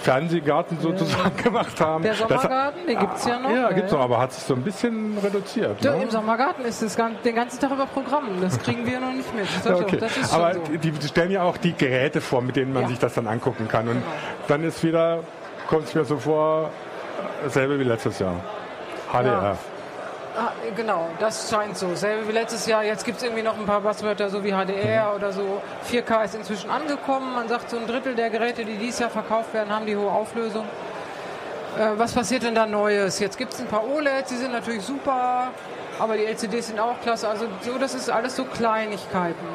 Fernsehgarten 0.02 0.78
sozusagen 0.80 1.32
ja. 1.36 1.42
gemacht 1.42 1.80
haben. 1.80 2.04
Der 2.04 2.14
Sommergarten, 2.14 2.86
den 2.86 2.98
gibt 2.98 3.16
es 3.16 3.24
ja 3.24 3.40
noch. 3.40 3.50
Ja, 3.50 3.72
gibt 3.72 3.86
es 3.86 3.92
noch, 3.92 4.00
aber 4.00 4.20
hat 4.20 4.32
sich 4.32 4.44
so 4.44 4.54
ein 4.54 4.62
bisschen 4.62 5.18
reduziert. 5.18 5.82
Ja, 5.82 5.96
ne? 5.96 6.04
Im 6.04 6.10
Sommergarten 6.10 6.64
ist 6.64 6.82
es 6.82 6.96
den 6.96 7.34
ganzen 7.34 7.58
Tag 7.60 7.72
über 7.72 7.86
Programm. 7.86 8.40
Das 8.40 8.56
kriegen 8.60 8.86
wir 8.86 9.00
noch 9.00 9.12
nicht 9.12 9.34
mit. 9.34 9.48
Das 9.64 9.80
okay. 9.80 9.96
das 9.98 10.32
aber 10.32 10.54
so. 10.54 10.60
die, 10.60 11.08
stellen 11.08 11.32
ja 11.32 11.42
auch 11.42 11.56
die 11.56 11.72
Geräte 11.72 12.20
vor, 12.20 12.42
mit 12.42 12.54
denen 12.54 12.72
man 12.72 12.82
ja. 12.84 12.88
sich 12.90 13.00
das 13.00 13.14
dann 13.14 13.26
angucken 13.26 13.66
kann. 13.66 13.88
Und 13.88 13.94
genau. 13.94 14.06
dann 14.46 14.62
ist 14.62 14.84
wieder, 14.84 15.24
kommt 15.68 15.84
es 15.84 15.94
mir 15.96 16.04
so 16.04 16.16
vor, 16.16 16.70
dasselbe 17.42 17.80
wie 17.80 17.84
letztes 17.84 18.20
Jahr. 18.20 18.36
HDR. 19.12 19.58
Ah, 20.36 20.52
genau, 20.76 21.08
das 21.18 21.50
scheint 21.50 21.76
so. 21.76 21.94
Selbe 21.94 22.28
wie 22.28 22.32
letztes 22.32 22.66
Jahr. 22.66 22.84
Jetzt 22.84 23.04
gibt 23.04 23.18
es 23.18 23.24
irgendwie 23.24 23.42
noch 23.42 23.58
ein 23.58 23.66
paar 23.66 23.80
Passwörter, 23.80 24.30
so 24.30 24.44
wie 24.44 24.52
HDR 24.52 25.10
mhm. 25.10 25.16
oder 25.16 25.32
so. 25.32 25.60
4K 25.90 26.24
ist 26.24 26.34
inzwischen 26.36 26.70
angekommen. 26.70 27.34
Man 27.34 27.48
sagt, 27.48 27.70
so 27.70 27.78
ein 27.78 27.86
Drittel 27.86 28.14
der 28.14 28.30
Geräte, 28.30 28.64
die 28.64 28.76
dieses 28.76 29.00
Jahr 29.00 29.10
verkauft 29.10 29.52
werden, 29.52 29.74
haben 29.74 29.86
die 29.86 29.96
hohe 29.96 30.10
Auflösung. 30.10 30.66
Äh, 31.76 31.98
was 31.98 32.12
passiert 32.12 32.44
denn 32.44 32.54
da 32.54 32.66
Neues? 32.66 33.18
Jetzt 33.18 33.38
gibt 33.38 33.54
es 33.54 33.60
ein 33.60 33.66
paar 33.66 33.84
OLEDs, 33.86 34.28
die 34.28 34.36
sind 34.36 34.52
natürlich 34.52 34.82
super, 34.82 35.48
aber 35.98 36.16
die 36.16 36.24
LCDs 36.24 36.68
sind 36.68 36.80
auch 36.80 37.00
klasse. 37.02 37.28
Also 37.28 37.46
so, 37.62 37.78
das 37.78 37.94
ist 37.94 38.08
alles 38.08 38.36
so 38.36 38.44
Kleinigkeiten. 38.44 39.46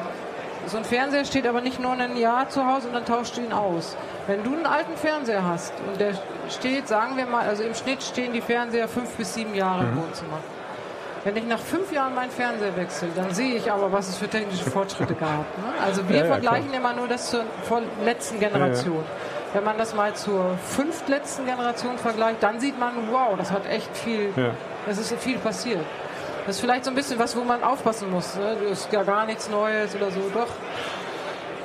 So 0.67 0.77
ein 0.77 0.84
Fernseher 0.84 1.25
steht 1.25 1.46
aber 1.46 1.62
nicht 1.62 1.79
nur 1.79 1.91
ein 1.91 2.17
Jahr 2.17 2.50
zu 2.50 2.65
Hause 2.65 2.88
und 2.88 2.96
dann 2.96 3.05
tauscht 3.05 3.38
du 3.38 3.41
ihn 3.41 3.53
aus. 3.53 3.96
Wenn 4.27 4.44
du 4.44 4.53
einen 4.53 4.65
alten 4.65 4.98
Fernseher 4.98 5.46
hast 5.46 5.74
und 5.88 6.01
der 6.01 6.13
steht, 6.50 6.88
sagen 6.88 7.17
wir 7.17 7.27
mal, 7.27 7.48
also 7.48 7.63
im 7.63 7.75
Schnitt 7.75 8.01
stehen 8.01 8.34
die 8.34 8.41
Fernseher 8.41 8.88
fünf 8.88 9.12
bis 9.12 9.36
sieben 9.36 9.53
Jahre 9.53 9.84
mhm. 9.84 9.89
im 9.89 10.03
Wohnzimmer. 10.03 10.39
Wenn 11.25 11.36
ich 11.38 11.46
nach 11.48 11.60
fünf 11.60 11.91
Jahren 11.91 12.13
meinen 12.13 12.29
Fernseher 12.29 12.77
wechsle, 12.77 13.08
dann 13.15 13.34
sehe 13.34 13.55
ich 13.55 13.72
aber, 13.72 13.91
was 13.91 14.10
es 14.10 14.17
für 14.17 14.27
technische 14.27 14.70
Fortschritte 14.70 15.15
gab. 15.15 15.39
Ne? 15.58 15.74
Also 15.84 16.08
wir 16.08 16.17
ja, 16.17 16.24
ja, 16.24 16.32
vergleichen 16.34 16.70
klar. 16.70 16.79
immer 16.79 16.94
nur 16.94 17.08
das 17.08 17.32
zur 17.32 17.44
letzten 18.05 18.39
Generation. 18.39 18.98
Ja, 18.98 19.55
Wenn 19.55 19.63
man 19.63 19.75
das 19.79 19.96
mal 19.96 20.13
zur 20.13 20.55
fünftletzten 20.63 21.48
Generation 21.48 21.98
vergleicht, 21.98 22.44
dann 22.44 22.60
sieht 22.60 22.79
man, 22.79 22.94
wow, 23.10 23.36
das 23.36 23.51
hat 23.51 23.65
echt 23.65 23.98
viel, 23.98 24.32
es 24.88 25.00
ist 25.00 25.15
viel 25.15 25.39
passiert. 25.39 25.84
Das 26.46 26.58
ist 26.58 26.62
vielleicht 26.62 26.86
so 26.86 26.91
ein 26.91 26.96
bisschen 26.96 27.17
was, 27.17 27.36
wo 27.36 27.44
man 27.44 27.63
aufpassen 27.63 28.12
muss. 28.12 28.36
Ne? 28.36 28.55
Das 28.62 28.82
ist 28.82 28.94
ja 28.94 29.01
gar 29.01 29.25
nichts 29.25 29.50
Neues 29.50 29.96
oder 29.96 30.12
so, 30.12 30.20
doch. 30.32 30.50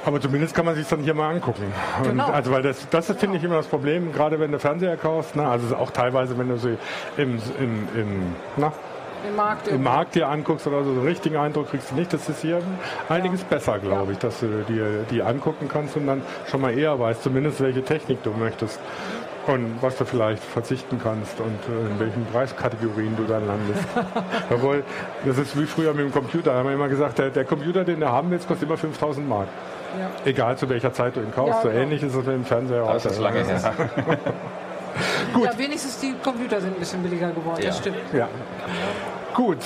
Aber 0.06 0.22
zumindest 0.22 0.54
kann 0.54 0.64
man 0.64 0.74
sich 0.74 0.88
dann 0.88 1.00
hier 1.00 1.12
mal 1.12 1.34
angucken. 1.34 1.70
Genau. 2.02 2.28
Also 2.28 2.50
weil 2.50 2.62
das, 2.62 2.88
das 2.88 3.08
genau. 3.08 3.18
finde 3.18 3.36
ich 3.36 3.44
immer 3.44 3.56
das 3.56 3.66
Problem, 3.66 4.10
gerade 4.14 4.40
wenn 4.40 4.52
du 4.52 4.58
Fernseher 4.58 4.96
kaufst, 4.96 5.36
ne? 5.36 5.46
also 5.46 5.76
auch 5.76 5.90
teilweise, 5.90 6.38
wenn 6.38 6.48
du 6.48 6.56
sie 6.56 6.78
im, 7.18 7.38
im, 7.58 7.88
im 7.94 8.36
na, 8.56 8.72
im 9.26 9.36
Markt, 9.36 9.68
im 9.68 9.82
Markt 9.82 10.14
dir 10.14 10.28
anguckst 10.28 10.66
oder 10.66 10.84
so, 10.84 10.92
so 10.92 11.00
einen 11.00 11.08
richtigen 11.08 11.36
Eindruck 11.36 11.70
kriegst 11.70 11.90
du 11.90 11.94
nicht. 11.94 12.12
Das 12.12 12.28
ist 12.28 12.42
hier 12.42 12.60
einiges 13.08 13.40
ja. 13.42 13.46
besser, 13.50 13.78
glaube 13.78 14.06
ja. 14.06 14.12
ich, 14.12 14.18
dass 14.18 14.40
du 14.40 14.64
dir 14.68 15.04
die 15.10 15.22
angucken 15.22 15.68
kannst 15.68 15.96
und 15.96 16.06
dann 16.06 16.22
schon 16.50 16.60
mal 16.60 16.76
eher 16.76 16.98
weißt, 16.98 17.22
zumindest 17.22 17.60
welche 17.60 17.82
Technik 17.82 18.22
du 18.22 18.30
möchtest 18.30 18.80
und 19.46 19.78
was 19.80 19.96
du 19.96 20.04
vielleicht 20.04 20.42
verzichten 20.42 21.00
kannst 21.02 21.40
und 21.40 21.46
äh, 21.46 21.90
in 21.90 21.98
welchen 21.98 22.26
Preiskategorien 22.26 23.16
du 23.16 23.24
dann 23.24 23.46
landest. 23.46 23.84
Obwohl, 24.50 24.84
das 25.24 25.38
ist 25.38 25.58
wie 25.58 25.66
früher 25.66 25.92
mit 25.92 26.04
dem 26.04 26.12
Computer. 26.12 26.52
Da 26.52 26.58
haben 26.58 26.68
wir 26.68 26.74
immer 26.74 26.88
gesagt, 26.88 27.18
der, 27.18 27.30
der 27.30 27.44
Computer, 27.44 27.84
den 27.84 28.00
du 28.00 28.08
haben 28.08 28.30
willst, 28.30 28.46
kostet 28.46 28.68
immer 28.68 28.76
5000 28.76 29.28
Mark. 29.28 29.48
Ja. 29.98 30.08
Egal 30.24 30.56
zu 30.56 30.68
welcher 30.68 30.92
Zeit 30.92 31.16
du 31.16 31.20
ihn 31.20 31.32
kaufst. 31.32 31.56
Ja, 31.56 31.62
so 31.62 31.68
genau. 31.68 31.80
ähnlich 31.80 32.02
ist 32.02 32.14
es 32.14 32.24
mit 32.24 32.34
dem 32.34 32.44
Fernseher 32.44 32.84
auch. 32.84 32.92
Das 32.92 33.06
ist 33.06 33.18
lange 33.18 33.44
her. 33.44 33.74
Gut. 35.32 35.44
Ja, 35.44 35.58
wenigstens 35.58 35.98
die 35.98 36.14
Computer 36.22 36.60
sind 36.60 36.74
ein 36.74 36.80
bisschen 36.80 37.02
billiger 37.02 37.30
geworden, 37.30 37.62
ja. 37.62 37.68
das 37.68 37.78
stimmt. 37.78 37.98
Ja. 38.12 38.28
Gut, 39.34 39.58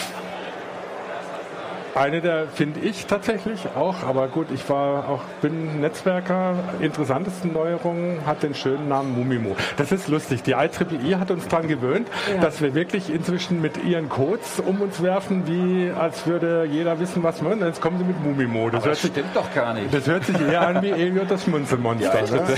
eine 1.94 2.20
der, 2.20 2.48
finde 2.48 2.80
ich 2.80 3.07
tatsächlich 3.07 3.61
auch, 3.76 4.02
aber 4.02 4.28
gut, 4.28 4.48
ich 4.52 4.68
war 4.68 5.09
auch, 5.09 5.20
bin 5.40 5.80
Netzwerker, 5.80 6.54
interessantesten 6.80 7.52
Neuerungen 7.52 8.26
hat 8.26 8.42
den 8.42 8.54
schönen 8.54 8.88
Namen 8.88 9.14
Mumimo. 9.14 9.57
Das 9.76 9.92
ist 9.92 10.09
lustig. 10.09 10.42
Die 10.42 10.52
IEEE 10.52 11.18
hat 11.18 11.30
uns 11.30 11.46
daran 11.46 11.68
gewöhnt, 11.68 12.09
ja. 12.35 12.40
dass 12.40 12.61
wir 12.61 12.74
wirklich 12.74 13.11
inzwischen 13.11 13.61
mit 13.61 13.83
ihren 13.85 14.09
Codes 14.09 14.61
um 14.61 14.80
uns 14.80 15.02
werfen, 15.02 15.46
wie 15.46 15.90
als 15.90 16.26
würde 16.26 16.66
jeder 16.70 16.98
wissen, 16.98 17.22
was 17.22 17.40
man. 17.42 17.61
Jetzt 17.61 17.80
kommen 17.80 17.98
sie 17.98 18.04
mit 18.04 18.20
Mumimo. 18.22 18.70
Das, 18.70 18.83
das 18.83 18.98
stimmt 18.98 19.14
sich, 19.14 19.24
doch 19.33 19.52
gar 19.54 19.72
nicht. 19.74 19.94
Das 19.94 20.07
hört 20.07 20.24
sich 20.24 20.40
eher 20.40 20.66
an 20.66 20.83
wie 20.83 20.90
Elliot 20.90 21.30
das 21.30 21.46
Munzelmonster. 21.46 22.24
Ja, 22.24 22.30
ne? 22.37 22.54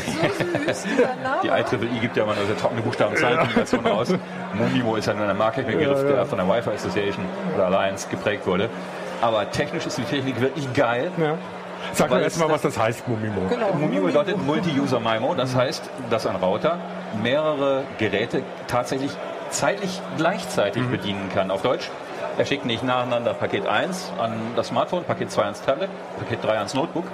die 1.43 1.49
IEEE 1.49 2.01
gibt 2.01 2.17
ja 2.17 2.25
mal 2.25 2.37
eine 2.37 2.57
trockene 2.57 2.81
Buchstaben-Zahlen-Kombination 2.83 3.87
raus. 3.87 4.15
Mumimo 4.55 4.97
ist 4.97 5.07
ja 5.07 5.15
nur 5.15 5.29
ein 5.29 5.37
Marketingbegriff, 5.37 6.07
der 6.07 6.25
von 6.25 6.39
der 6.39 6.49
Wi-Fi 6.49 6.71
Association 6.71 7.25
oder 7.55 7.67
Alliance 7.67 8.09
geprägt 8.09 8.47
wurde. 8.47 8.71
Aber 9.21 9.51
technisch 9.51 9.87
ist 9.87 9.99
die 9.99 10.05
Technik 10.05 10.41
wirklich 10.41 10.73
geil. 10.75 11.11
Ja. 11.19 11.37
Sag 11.93 12.11
mir 12.11 12.21
erstmal, 12.21 12.51
was 12.51 12.63
das 12.63 12.79
heißt, 12.79 13.07
Mumimo. 13.09 13.43
Genau. 13.49 13.73
Mumimo 13.75 14.07
bedeutet 14.07 14.45
Multi-User 14.45 15.01
MIMO. 15.01 15.35
Das 15.35 15.55
heißt, 15.55 15.83
dass 16.11 16.27
ein 16.27 16.37
Router 16.37 16.79
mehrere 17.23 17.85
Geräte 17.99 18.43
tatsächlich 18.67 19.11
zeitlich 19.51 20.01
gleichzeitig 20.17 20.83
mhm. 20.83 20.91
bedienen 20.91 21.31
kann. 21.33 21.51
Auf 21.51 21.63
Deutsch, 21.63 21.91
er 22.37 22.45
schickt 22.45 22.67
nicht 22.67 22.83
nacheinander 22.83 23.35
Paket 23.35 23.67
1 23.67 24.13
an 24.19 24.33
das 24.57 24.69
Smartphone, 24.69 25.05
Paket 25.05 25.31
2 25.31 25.43
ans 25.43 25.63
Tablet, 25.63 25.89
Paket 26.19 26.45
3 26.45 26.59
ans 26.59 26.75
Notebook, 26.75 27.05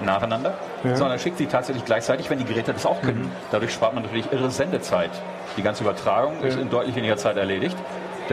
nacheinander, 0.00 0.54
ja. 0.82 0.96
sondern 0.96 1.16
er 1.16 1.18
schickt 1.18 1.38
sie 1.38 1.46
tatsächlich 1.46 1.84
gleichzeitig, 1.84 2.28
wenn 2.30 2.38
die 2.38 2.44
Geräte 2.44 2.72
das 2.72 2.86
auch 2.86 3.00
können. 3.02 3.22
Mhm. 3.22 3.32
Dadurch 3.50 3.72
spart 3.72 3.94
man 3.94 4.02
natürlich 4.02 4.32
irre 4.32 4.50
Sendezeit. 4.50 5.10
Die 5.56 5.62
ganze 5.62 5.84
Übertragung 5.84 6.40
ja. 6.40 6.48
ist 6.48 6.58
in 6.58 6.70
deutlich 6.70 6.96
weniger 6.96 7.16
Zeit 7.16 7.36
erledigt 7.36 7.76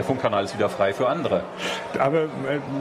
der 0.00 0.06
Funkkanal 0.06 0.44
ist 0.44 0.56
wieder 0.56 0.70
frei 0.70 0.94
für 0.94 1.10
andere. 1.10 1.42
Aber 1.98 2.22
äh, 2.22 2.26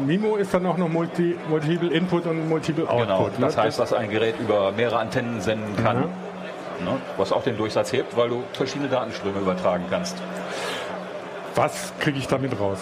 MIMO 0.05 0.37
ist 0.37 0.53
dann 0.53 0.65
auch 0.65 0.77
noch 0.77 0.87
Multi, 0.87 1.37
Multiple 1.49 1.89
Input 1.89 2.25
und 2.25 2.47
Multiple 2.47 2.89
Output. 2.89 3.07
Genau, 3.07 3.29
das 3.41 3.57
ne? 3.57 3.63
heißt, 3.63 3.77
dass 3.77 3.91
ein 3.91 4.09
Gerät 4.09 4.39
über 4.39 4.71
mehrere 4.71 4.99
Antennen 4.99 5.41
senden 5.41 5.75
kann, 5.83 5.97
mhm. 5.97 6.85
ne? 6.85 6.95
was 7.17 7.33
auch 7.33 7.43
den 7.43 7.57
Durchsatz 7.57 7.91
hebt, 7.91 8.15
weil 8.15 8.29
du 8.29 8.43
verschiedene 8.53 8.89
Datenströme 8.89 9.41
übertragen 9.41 9.83
kannst. 9.89 10.15
Was 11.55 11.91
kriege 11.99 12.17
ich 12.17 12.27
damit 12.27 12.57
raus? 12.57 12.79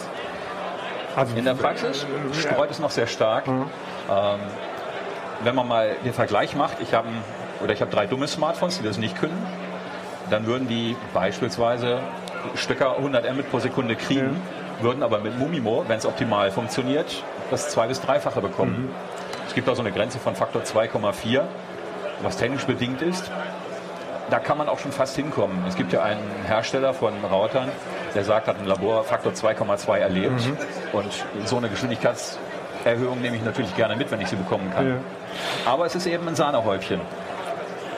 Also, 1.15 1.35
In 1.35 1.45
der 1.45 1.55
Praxis 1.55 2.05
streut 2.33 2.69
es 2.69 2.77
noch 2.77 2.91
sehr 2.91 3.07
stark. 3.07 3.47
Mhm. 3.47 3.65
Ähm, 4.07 4.39
wenn 5.43 5.55
man 5.55 5.67
mal 5.67 5.95
den 6.05 6.13
Vergleich 6.13 6.55
macht, 6.55 6.77
ich 6.79 6.93
habe 6.93 7.07
oder 7.63 7.73
ich 7.73 7.81
habe 7.81 7.89
drei 7.89 8.05
dumme 8.05 8.27
Smartphones, 8.27 8.77
die 8.77 8.83
das 8.83 8.99
nicht 8.99 9.19
können, 9.19 9.43
dann 10.29 10.45
würden 10.45 10.67
die 10.67 10.95
beispielsweise 11.15 12.01
Stöcker 12.55 12.97
100 12.97 13.31
Mbit 13.33 13.49
pro 13.51 13.59
Sekunde 13.59 13.95
kriegen, 13.95 14.41
ja. 14.79 14.83
würden 14.83 15.03
aber 15.03 15.19
mit 15.19 15.37
Mumimo, 15.37 15.83
wenn 15.87 15.97
es 15.97 16.05
optimal 16.05 16.51
funktioniert, 16.51 17.23
das 17.51 17.69
zwei- 17.69 17.87
bis 17.87 18.01
dreifache 18.01 18.41
bekommen. 18.41 18.83
Mhm. 18.83 18.95
Es 19.47 19.53
gibt 19.53 19.69
auch 19.69 19.75
so 19.75 19.81
eine 19.81 19.91
Grenze 19.91 20.19
von 20.19 20.35
Faktor 20.35 20.63
2,4, 20.63 21.43
was 22.21 22.37
technisch 22.37 22.65
bedingt 22.65 23.01
ist. 23.01 23.31
Da 24.29 24.39
kann 24.39 24.57
man 24.57 24.67
auch 24.67 24.79
schon 24.79 24.91
fast 24.91 25.15
hinkommen. 25.15 25.63
Es 25.67 25.75
gibt 25.75 25.93
ja 25.93 26.03
einen 26.03 26.19
Hersteller 26.45 26.93
von 26.93 27.13
Routern, 27.31 27.69
der 28.13 28.25
sagt, 28.25 28.47
hat 28.47 28.59
ein 28.59 28.65
Labor 28.65 29.03
Faktor 29.05 29.31
2,2 29.33 29.97
erlebt. 29.99 30.45
Mhm. 30.45 30.57
Und 30.91 31.25
so 31.45 31.57
eine 31.57 31.69
Geschwindigkeitserhöhung 31.69 33.21
nehme 33.21 33.37
ich 33.37 33.43
natürlich 33.43 33.73
gerne 33.75 33.95
mit, 33.95 34.11
wenn 34.11 34.19
ich 34.19 34.27
sie 34.27 34.35
bekommen 34.35 34.71
kann. 34.75 34.87
Ja. 34.87 34.95
Aber 35.71 35.85
es 35.85 35.95
ist 35.95 36.07
eben 36.07 36.27
ein 36.27 36.35
Sahnehäubchen 36.35 36.99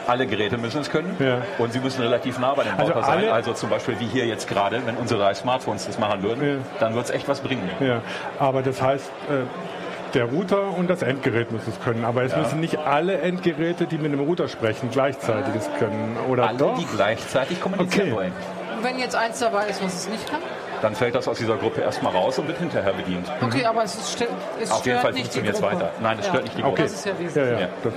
alle 0.09 0.27
Geräte 0.27 0.57
müssen 0.57 0.81
es 0.81 0.89
können 0.89 1.15
ja. 1.19 1.41
und 1.57 1.71
sie 1.71 1.79
müssen 1.79 2.01
relativ 2.01 2.39
nah 2.39 2.53
bei 2.53 2.63
dem 2.63 2.73
Router 2.73 2.95
also 2.97 3.07
sein. 3.07 3.29
Also 3.29 3.53
zum 3.53 3.69
Beispiel 3.69 3.99
wie 3.99 4.07
hier 4.07 4.25
jetzt 4.25 4.47
gerade, 4.47 4.81
wenn 4.85 4.97
unsere 4.97 5.33
Smartphones 5.35 5.85
das 5.85 5.99
machen 5.99 6.23
würden, 6.23 6.43
ja. 6.43 6.55
dann 6.79 6.95
wird 6.95 7.05
es 7.05 7.11
echt 7.11 7.27
was 7.27 7.41
bringen. 7.41 7.69
Ja. 7.79 8.01
Aber 8.39 8.61
das 8.61 8.81
heißt, 8.81 9.05
äh, 9.29 10.13
der 10.13 10.25
Router 10.25 10.75
und 10.75 10.89
das 10.89 11.01
Endgerät 11.03 11.51
müssen 11.51 11.69
es 11.69 11.79
können. 11.83 12.03
Aber 12.03 12.23
es 12.23 12.31
ja. 12.31 12.39
müssen 12.39 12.59
nicht 12.59 12.77
alle 12.79 13.19
Endgeräte, 13.19 13.85
die 13.85 13.97
mit 13.97 14.11
dem 14.11 14.19
Router 14.19 14.47
sprechen, 14.47 14.89
gleichzeitig 14.91 15.53
es 15.55 15.69
können. 15.77 16.17
Oder 16.29 16.47
alle, 16.49 16.57
doch? 16.57 16.77
die 16.77 16.85
gleichzeitig 16.85 17.61
kommunizieren 17.61 18.07
okay. 18.07 18.15
wollen. 18.15 18.33
Und 18.77 18.83
wenn 18.83 18.97
jetzt 18.97 19.15
eins 19.15 19.39
dabei 19.39 19.67
ist, 19.67 19.83
was 19.83 19.93
es 19.93 20.09
nicht 20.09 20.27
kann? 20.29 20.39
Dann 20.81 20.95
fällt 20.95 21.15
das 21.15 21.27
aus 21.27 21.37
dieser 21.37 21.57
Gruppe 21.57 21.81
erstmal 21.81 22.13
raus 22.13 22.39
und 22.39 22.47
wird 22.47 22.57
hinterher 22.57 22.93
bedient. 22.93 23.31
Okay, 23.41 23.65
aber 23.65 23.83
es, 23.83 23.95
ist, 23.95 24.25
es 24.61 24.71
Auf 24.71 24.85
jeden 24.85 24.99
Fall 24.99 25.13
funktioniert 25.13 25.55
es 25.55 25.61
weiter. 25.61 25.91
Nein, 26.01 26.17
es 26.19 26.25
ja. 26.25 26.31
stört 26.31 26.43
nicht 26.45 26.57
die 26.57 26.61
Gruppe. 26.61 26.81
Okay. 26.81 26.83
Das 26.83 27.05
ist 27.05 27.35
ja, 27.35 27.43
ja, 27.43 27.59
ja. 27.59 27.67
Das, 27.83 27.93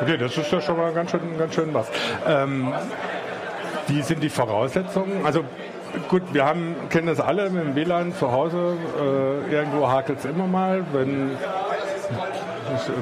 okay, 0.00 0.16
das 0.16 0.36
ist 0.36 0.52
ja 0.52 0.60
schon 0.60 0.76
mal 0.76 0.92
ganz 0.92 1.10
schön, 1.10 1.38
ganz 1.38 1.54
schön 1.54 1.74
was. 1.74 1.86
Ähm, 2.26 2.72
wie 3.88 4.02
sind 4.02 4.22
die 4.22 4.30
Voraussetzungen? 4.30 5.24
Also 5.24 5.44
gut, 6.08 6.22
wir 6.32 6.44
haben, 6.44 6.76
kennen 6.88 7.06
das 7.06 7.20
alle 7.20 7.50
mit 7.50 7.64
dem 7.64 7.74
WLAN 7.74 8.14
zu 8.14 8.32
Hause. 8.32 8.76
Äh, 8.98 9.52
irgendwo 9.52 9.88
hakelt 9.88 10.18
es 10.20 10.24
immer 10.24 10.46
mal, 10.46 10.84
wenn 10.92 11.36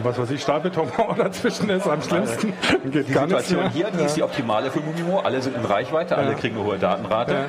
was 0.03 0.19
weiß 0.19 0.31
ich, 0.31 0.43
Stahlbetonmauer 0.43 1.15
dazwischen 1.19 1.71
ist, 1.71 1.87
am 1.87 2.03
schlimmsten. 2.03 2.53
Geht 2.91 3.09
die 3.09 3.13
gar 3.13 3.29
Situation 3.29 3.71
hier, 3.71 3.91
die 3.91 3.99
ja. 3.99 4.07
ist 4.07 4.17
die 4.17 4.23
optimale 4.23 4.71
für 4.71 4.81
Mumimo. 4.81 5.21
Alle 5.21 5.41
sind 5.43 5.57
in 5.57 5.65
Reichweite, 5.65 6.17
alle 6.17 6.33
ja. 6.33 6.35
kriegen 6.39 6.57
eine 6.57 6.65
hohe 6.65 6.79
Datenrate. 6.79 7.33
Ja. 7.33 7.45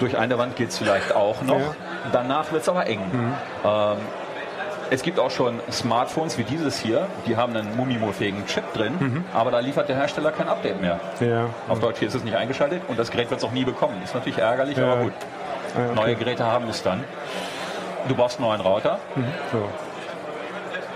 Durch 0.00 0.18
eine 0.18 0.38
Wand 0.38 0.56
geht 0.56 0.70
es 0.70 0.78
vielleicht 0.78 1.14
auch 1.14 1.42
noch. 1.42 1.74
Danach 2.12 2.50
wird 2.52 2.62
es 2.62 2.68
aber 2.68 2.86
eng. 2.86 3.00
Mhm. 3.12 3.34
Ähm, 3.64 3.96
es 4.90 5.02
gibt 5.02 5.20
auch 5.20 5.30
schon 5.30 5.60
Smartphones 5.70 6.36
wie 6.36 6.42
dieses 6.42 6.80
hier, 6.80 7.06
die 7.26 7.36
haben 7.36 7.54
einen 7.54 7.76
Mumimo-fähigen 7.76 8.44
Chip 8.46 8.72
drin, 8.74 8.94
mhm. 8.98 9.24
aber 9.32 9.52
da 9.52 9.60
liefert 9.60 9.88
der 9.88 9.96
Hersteller 9.96 10.32
kein 10.32 10.48
Update 10.48 10.80
mehr. 10.80 10.98
Ja. 11.20 11.46
Auf 11.68 11.78
Deutsch 11.78 12.00
hier 12.00 12.08
ist 12.08 12.14
es 12.14 12.24
nicht 12.24 12.36
eingeschaltet 12.36 12.82
und 12.88 12.98
das 12.98 13.12
Gerät 13.12 13.30
wird 13.30 13.38
es 13.38 13.46
auch 13.46 13.52
nie 13.52 13.64
bekommen. 13.64 14.02
Ist 14.02 14.14
natürlich 14.14 14.38
ärgerlich, 14.38 14.76
ja. 14.76 14.92
aber 14.92 15.02
gut. 15.02 15.12
Ja, 15.76 15.84
okay. 15.84 15.94
Neue 15.94 16.16
Geräte 16.16 16.44
haben 16.44 16.68
es 16.68 16.82
dann. 16.82 17.04
Du 18.08 18.16
brauchst 18.16 18.40
einen 18.40 18.48
neuen 18.48 18.60
Router. 18.60 18.98
Mhm. 19.14 19.24
So. 19.52 19.68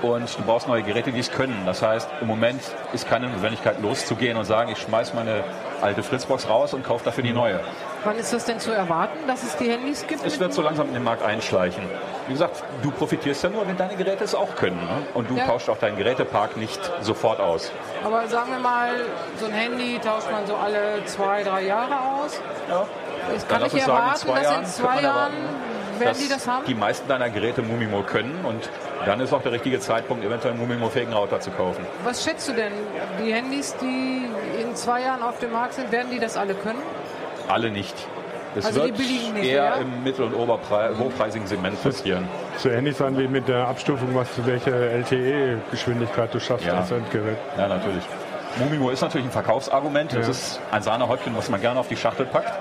Und 0.02 0.38
du 0.38 0.42
brauchst 0.42 0.68
neue 0.68 0.83
Geräte, 0.83 1.12
die 1.12 1.20
es 1.20 1.30
können. 1.30 1.62
Das 1.66 1.83
heißt, 1.83 2.09
im 2.20 2.26
Moment 2.26 2.61
ist 2.92 3.09
keine 3.09 3.28
Notwendigkeit 3.28 3.80
loszugehen 3.80 4.37
und 4.37 4.44
sagen, 4.44 4.70
ich 4.70 4.78
schmeiß 4.78 5.14
meine 5.14 5.44
alte 5.80 6.02
Fritzbox 6.02 6.48
raus 6.48 6.74
und 6.74 6.85
kaufe 6.85 7.04
dafür 7.04 7.24
die 7.24 7.33
neue. 7.33 7.61
Wann 8.04 8.16
ist 8.18 8.33
das 8.33 8.44
denn 8.44 8.61
zu 8.61 8.70
erwarten, 8.70 9.26
dass 9.26 9.42
es 9.42 9.57
die 9.57 9.70
Handys 9.70 10.07
gibt? 10.07 10.24
Es 10.24 10.38
wird 10.38 10.52
so 10.52 10.62
langsam 10.62 10.88
in 10.88 10.94
den 10.94 11.04
Markt 11.04 11.22
einschleichen. 11.22 11.83
Wie 12.26 12.33
gesagt, 12.33 12.62
du 12.83 12.90
profitierst 12.90 13.44
ja 13.44 13.50
nur, 13.50 13.66
wenn 13.66 13.76
deine 13.76 13.96
Geräte 13.96 14.24
es 14.24 14.35
auch 14.35 14.54
können. 14.57 14.76
Ne? 14.76 15.07
Und 15.14 15.30
du 15.30 15.37
ja. 15.37 15.46
tauscht 15.46 15.68
auch 15.68 15.78
deinen 15.78 15.96
Gerätepark 15.96 16.57
nicht 16.57 16.80
sofort 17.00 17.40
aus. 17.40 17.70
Aber 18.04 18.26
sagen 18.28 18.50
wir 18.52 18.59
mal, 18.59 18.90
so 19.38 19.46
ein 19.46 19.52
Handy 19.52 19.98
tauscht 19.98 20.30
man 20.30 20.46
so 20.46 20.54
alle 20.57 21.04
zwei, 21.07 21.42
drei 21.42 21.62
Jahre 21.62 21.98
aus. 21.98 22.40
Ja. 22.68 22.87
Ich 23.35 23.48
kann 23.48 23.64
ich 23.64 23.74
erwarten, 23.74 24.18
sagen, 24.18 24.42
dass 24.42 24.59
in 24.59 24.66
zwei 24.66 25.00
Jahren 25.00 25.33
werden 25.98 26.18
die 26.20 26.28
das 26.28 26.46
haben? 26.46 26.64
Die 26.66 26.74
meisten 26.74 27.09
deiner 27.09 27.30
Geräte 27.30 27.62
Mumimo 27.62 28.02
können 28.02 28.44
und 28.44 28.68
dann 29.07 29.20
ist 29.20 29.33
auch 29.33 29.42
der 29.42 29.52
richtige 29.52 29.80
Zeitpunkt, 29.80 30.24
eventuell 30.24 30.54
einen 30.54 30.61
Mumimo-fähigen 30.61 31.12
Router 31.12 31.40
zu 31.40 31.50
kaufen. 31.50 31.85
Was 32.04 32.24
schätzt 32.24 32.48
du 32.48 32.52
denn? 32.52 32.72
Die 33.24 33.33
Handys, 33.33 33.74
die 33.80 34.26
in 34.61 34.74
zwei 34.74 35.02
Jahren 35.02 35.22
auf 35.22 35.38
dem 35.38 35.52
Markt 35.52 35.74
sind, 35.74 35.92
werden 35.92 36.11
die 36.11 36.18
das 36.18 36.37
alle 36.37 36.54
können? 36.54 36.80
Alle 37.48 37.70
nicht. 37.70 37.94
Es 38.57 38.66
also 38.66 38.85
wird 38.85 39.00
eher 39.42 39.64
ja? 39.64 39.74
im 39.74 40.04
mittel- 40.04 40.33
und 40.33 40.48
hochpreisigen 40.98 41.46
Segment 41.46 41.83
passieren. 41.83 42.28
So 42.57 42.68
ähnlich 42.68 42.96
sein 42.96 43.18
wie 43.18 43.26
mit 43.26 43.48
der 43.48 43.66
Abstufung, 43.66 44.14
was 44.14 44.28
welche 44.46 44.70
LTE-Geschwindigkeit 44.70 46.33
du 46.33 46.38
schaffst 46.38 46.66
ja. 46.66 46.74
als 46.78 46.90
Endgerät. 46.92 47.37
Ja, 47.59 47.66
natürlich. 47.66 48.04
Mumimo 48.59 48.90
ist 48.90 49.00
natürlich 49.00 49.26
ein 49.26 49.33
Verkaufsargument. 49.33 50.12
Ja. 50.12 50.20
Es 50.20 50.28
ist 50.28 50.61
ein 50.70 50.83
Sahnehäubchen, 50.83 51.37
was 51.37 51.48
man 51.50 51.61
gerne 51.61 51.80
auf 51.80 51.88
die 51.88 51.96
Schachtel 51.96 52.26
packt. 52.26 52.52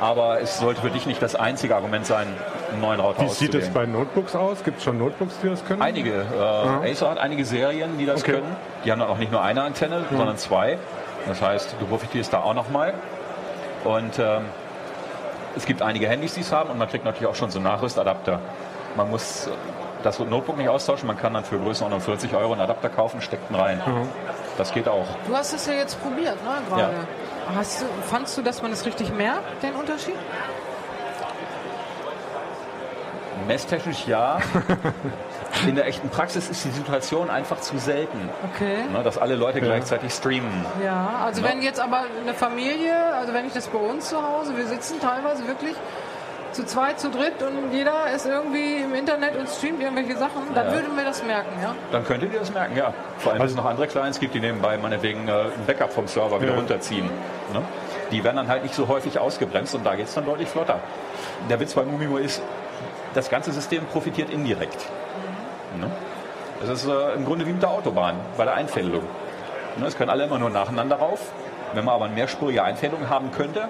Aber 0.00 0.40
es 0.40 0.58
sollte 0.58 0.80
für 0.80 0.90
dich 0.90 1.06
nicht 1.06 1.20
das 1.20 1.34
einzige 1.34 1.74
Argument 1.74 2.06
sein, 2.06 2.28
einen 2.72 2.80
neuen 2.80 3.00
Router 3.00 3.22
Wie 3.22 3.28
sieht 3.28 3.54
es 3.54 3.68
bei 3.68 3.86
Notebooks 3.86 4.34
aus? 4.34 4.62
Gibt 4.64 4.78
es 4.78 4.84
schon 4.84 4.98
Notebooks, 4.98 5.34
die 5.42 5.48
das 5.48 5.64
können? 5.64 5.82
Einige. 5.82 6.10
Äh, 6.12 6.90
Acer 6.90 7.10
hat 7.10 7.18
einige 7.18 7.44
Serien, 7.44 7.98
die 7.98 8.06
das 8.06 8.22
okay. 8.22 8.32
können. 8.32 8.56
Die 8.84 8.92
haben 8.92 9.00
dann 9.00 9.08
auch 9.08 9.18
nicht 9.18 9.32
nur 9.32 9.42
eine 9.42 9.62
Antenne, 9.62 10.04
mhm. 10.10 10.16
sondern 10.16 10.36
zwei. 10.38 10.78
Das 11.26 11.42
heißt, 11.42 11.76
du 11.78 11.86
profitierst 11.86 12.32
da 12.32 12.40
auch 12.40 12.54
nochmal. 12.54 12.94
Und 13.84 14.18
ähm, 14.18 14.44
es 15.56 15.66
gibt 15.66 15.82
einige 15.82 16.08
Handys, 16.08 16.34
die 16.34 16.40
es 16.40 16.52
haben 16.52 16.70
und 16.70 16.78
man 16.78 16.88
kriegt 16.88 17.04
natürlich 17.04 17.28
auch 17.28 17.34
schon 17.34 17.50
so 17.50 17.60
Nachrüstadapter. 17.60 18.40
Man 18.96 19.10
muss 19.10 19.48
das 20.02 20.18
Notebook 20.18 20.56
nicht 20.56 20.68
austauschen, 20.68 21.06
man 21.06 21.18
kann 21.18 21.34
dann 21.34 21.44
für 21.44 21.58
Größenordnung 21.58 22.00
40 22.00 22.34
Euro 22.34 22.52
einen 22.52 22.62
Adapter 22.62 22.88
kaufen, 22.88 23.20
steckt 23.20 23.50
ihn 23.50 23.56
rein. 23.56 23.82
Mhm. 23.84 24.08
Das 24.56 24.72
geht 24.72 24.88
auch. 24.88 25.06
Du 25.26 25.34
hast 25.34 25.52
es 25.52 25.66
ja 25.66 25.74
jetzt 25.74 26.00
probiert, 26.02 26.42
ne, 26.44 26.50
gerade. 26.68 26.82
Ja. 26.82 27.54
Hast 27.54 27.82
du, 27.82 27.86
fandst 28.08 28.38
du, 28.38 28.42
dass 28.42 28.62
man 28.62 28.72
es 28.72 28.86
richtig 28.86 29.12
merkt, 29.12 29.62
den 29.62 29.74
Unterschied? 29.74 30.14
Messtechnisch 33.50 34.06
ja. 34.06 34.38
In 35.66 35.74
der 35.74 35.86
echten 35.86 36.08
Praxis 36.08 36.48
ist 36.48 36.64
die 36.64 36.70
Situation 36.70 37.28
einfach 37.28 37.60
zu 37.60 37.76
selten, 37.78 38.30
okay. 38.54 38.84
ne, 38.92 39.02
dass 39.02 39.18
alle 39.18 39.34
Leute 39.34 39.58
ja. 39.58 39.64
gleichzeitig 39.64 40.12
streamen. 40.12 40.64
Ja, 40.84 41.22
also 41.24 41.42
ne? 41.42 41.48
wenn 41.48 41.62
jetzt 41.62 41.80
aber 41.80 42.04
eine 42.22 42.34
Familie, 42.34 42.94
also 43.14 43.34
wenn 43.34 43.46
ich 43.46 43.52
das 43.52 43.66
bei 43.66 43.78
uns 43.78 44.08
zu 44.08 44.22
Hause, 44.22 44.56
wir 44.56 44.66
sitzen 44.66 45.00
teilweise 45.00 45.46
wirklich 45.48 45.74
zu 46.52 46.64
zweit, 46.64 46.98
zu 47.00 47.10
dritt 47.10 47.42
und 47.42 47.72
jeder 47.72 48.12
ist 48.14 48.26
irgendwie 48.26 48.76
im 48.76 48.94
Internet 48.94 49.36
und 49.36 49.48
streamt 49.48 49.82
irgendwelche 49.82 50.16
Sachen, 50.16 50.54
dann 50.54 50.66
ja. 50.66 50.72
würden 50.72 50.96
wir 50.96 51.04
das 51.04 51.24
merken, 51.24 51.50
ja? 51.62 51.74
Dann 51.92 52.04
könntet 52.04 52.32
ihr 52.32 52.40
das 52.40 52.52
merken, 52.52 52.76
ja. 52.76 52.92
Vor 53.18 53.32
allem, 53.32 53.40
also, 53.40 53.54
wenn 53.54 53.58
es 53.58 53.64
noch 53.64 53.70
andere 53.70 53.86
Clients 53.86 54.20
gibt, 54.20 54.34
die 54.34 54.40
nebenbei 54.40 54.76
meinetwegen 54.76 55.28
äh, 55.28 55.32
ein 55.32 55.66
Backup 55.66 55.92
vom 55.92 56.06
Server 56.06 56.40
wieder 56.40 56.52
ja. 56.52 56.58
runterziehen. 56.58 57.06
Ne? 57.52 57.62
Die 58.10 58.24
werden 58.24 58.36
dann 58.36 58.48
halt 58.48 58.62
nicht 58.62 58.74
so 58.74 58.88
häufig 58.88 59.18
ausgebremst 59.18 59.74
und 59.74 59.84
da 59.84 59.94
geht 59.94 60.06
es 60.06 60.14
dann 60.14 60.24
deutlich 60.24 60.48
flotter. 60.48 60.80
Der 61.48 61.60
Witz 61.60 61.74
bei 61.74 61.84
Mumimo 61.84 62.16
ist, 62.16 62.42
das 63.14 63.30
ganze 63.30 63.52
System 63.52 63.84
profitiert 63.86 64.30
indirekt. 64.30 64.86
Ne? 65.78 65.90
Es 66.62 66.68
ist 66.68 66.86
äh, 66.86 67.14
im 67.14 67.24
Grunde 67.24 67.46
wie 67.46 67.52
mit 67.52 67.62
der 67.62 67.70
Autobahn, 67.70 68.16
bei 68.36 68.44
der 68.44 68.54
Einfädelung. 68.54 69.02
Ne? 69.78 69.86
Es 69.86 69.96
können 69.96 70.10
alle 70.10 70.24
immer 70.24 70.38
nur 70.38 70.50
nacheinander 70.50 70.96
rauf. 70.96 71.20
Wenn 71.72 71.84
man 71.84 71.94
aber 71.94 72.06
eine 72.06 72.14
mehrspurige 72.14 72.62
Einfädelung 72.64 73.08
haben 73.08 73.30
könnte, 73.30 73.68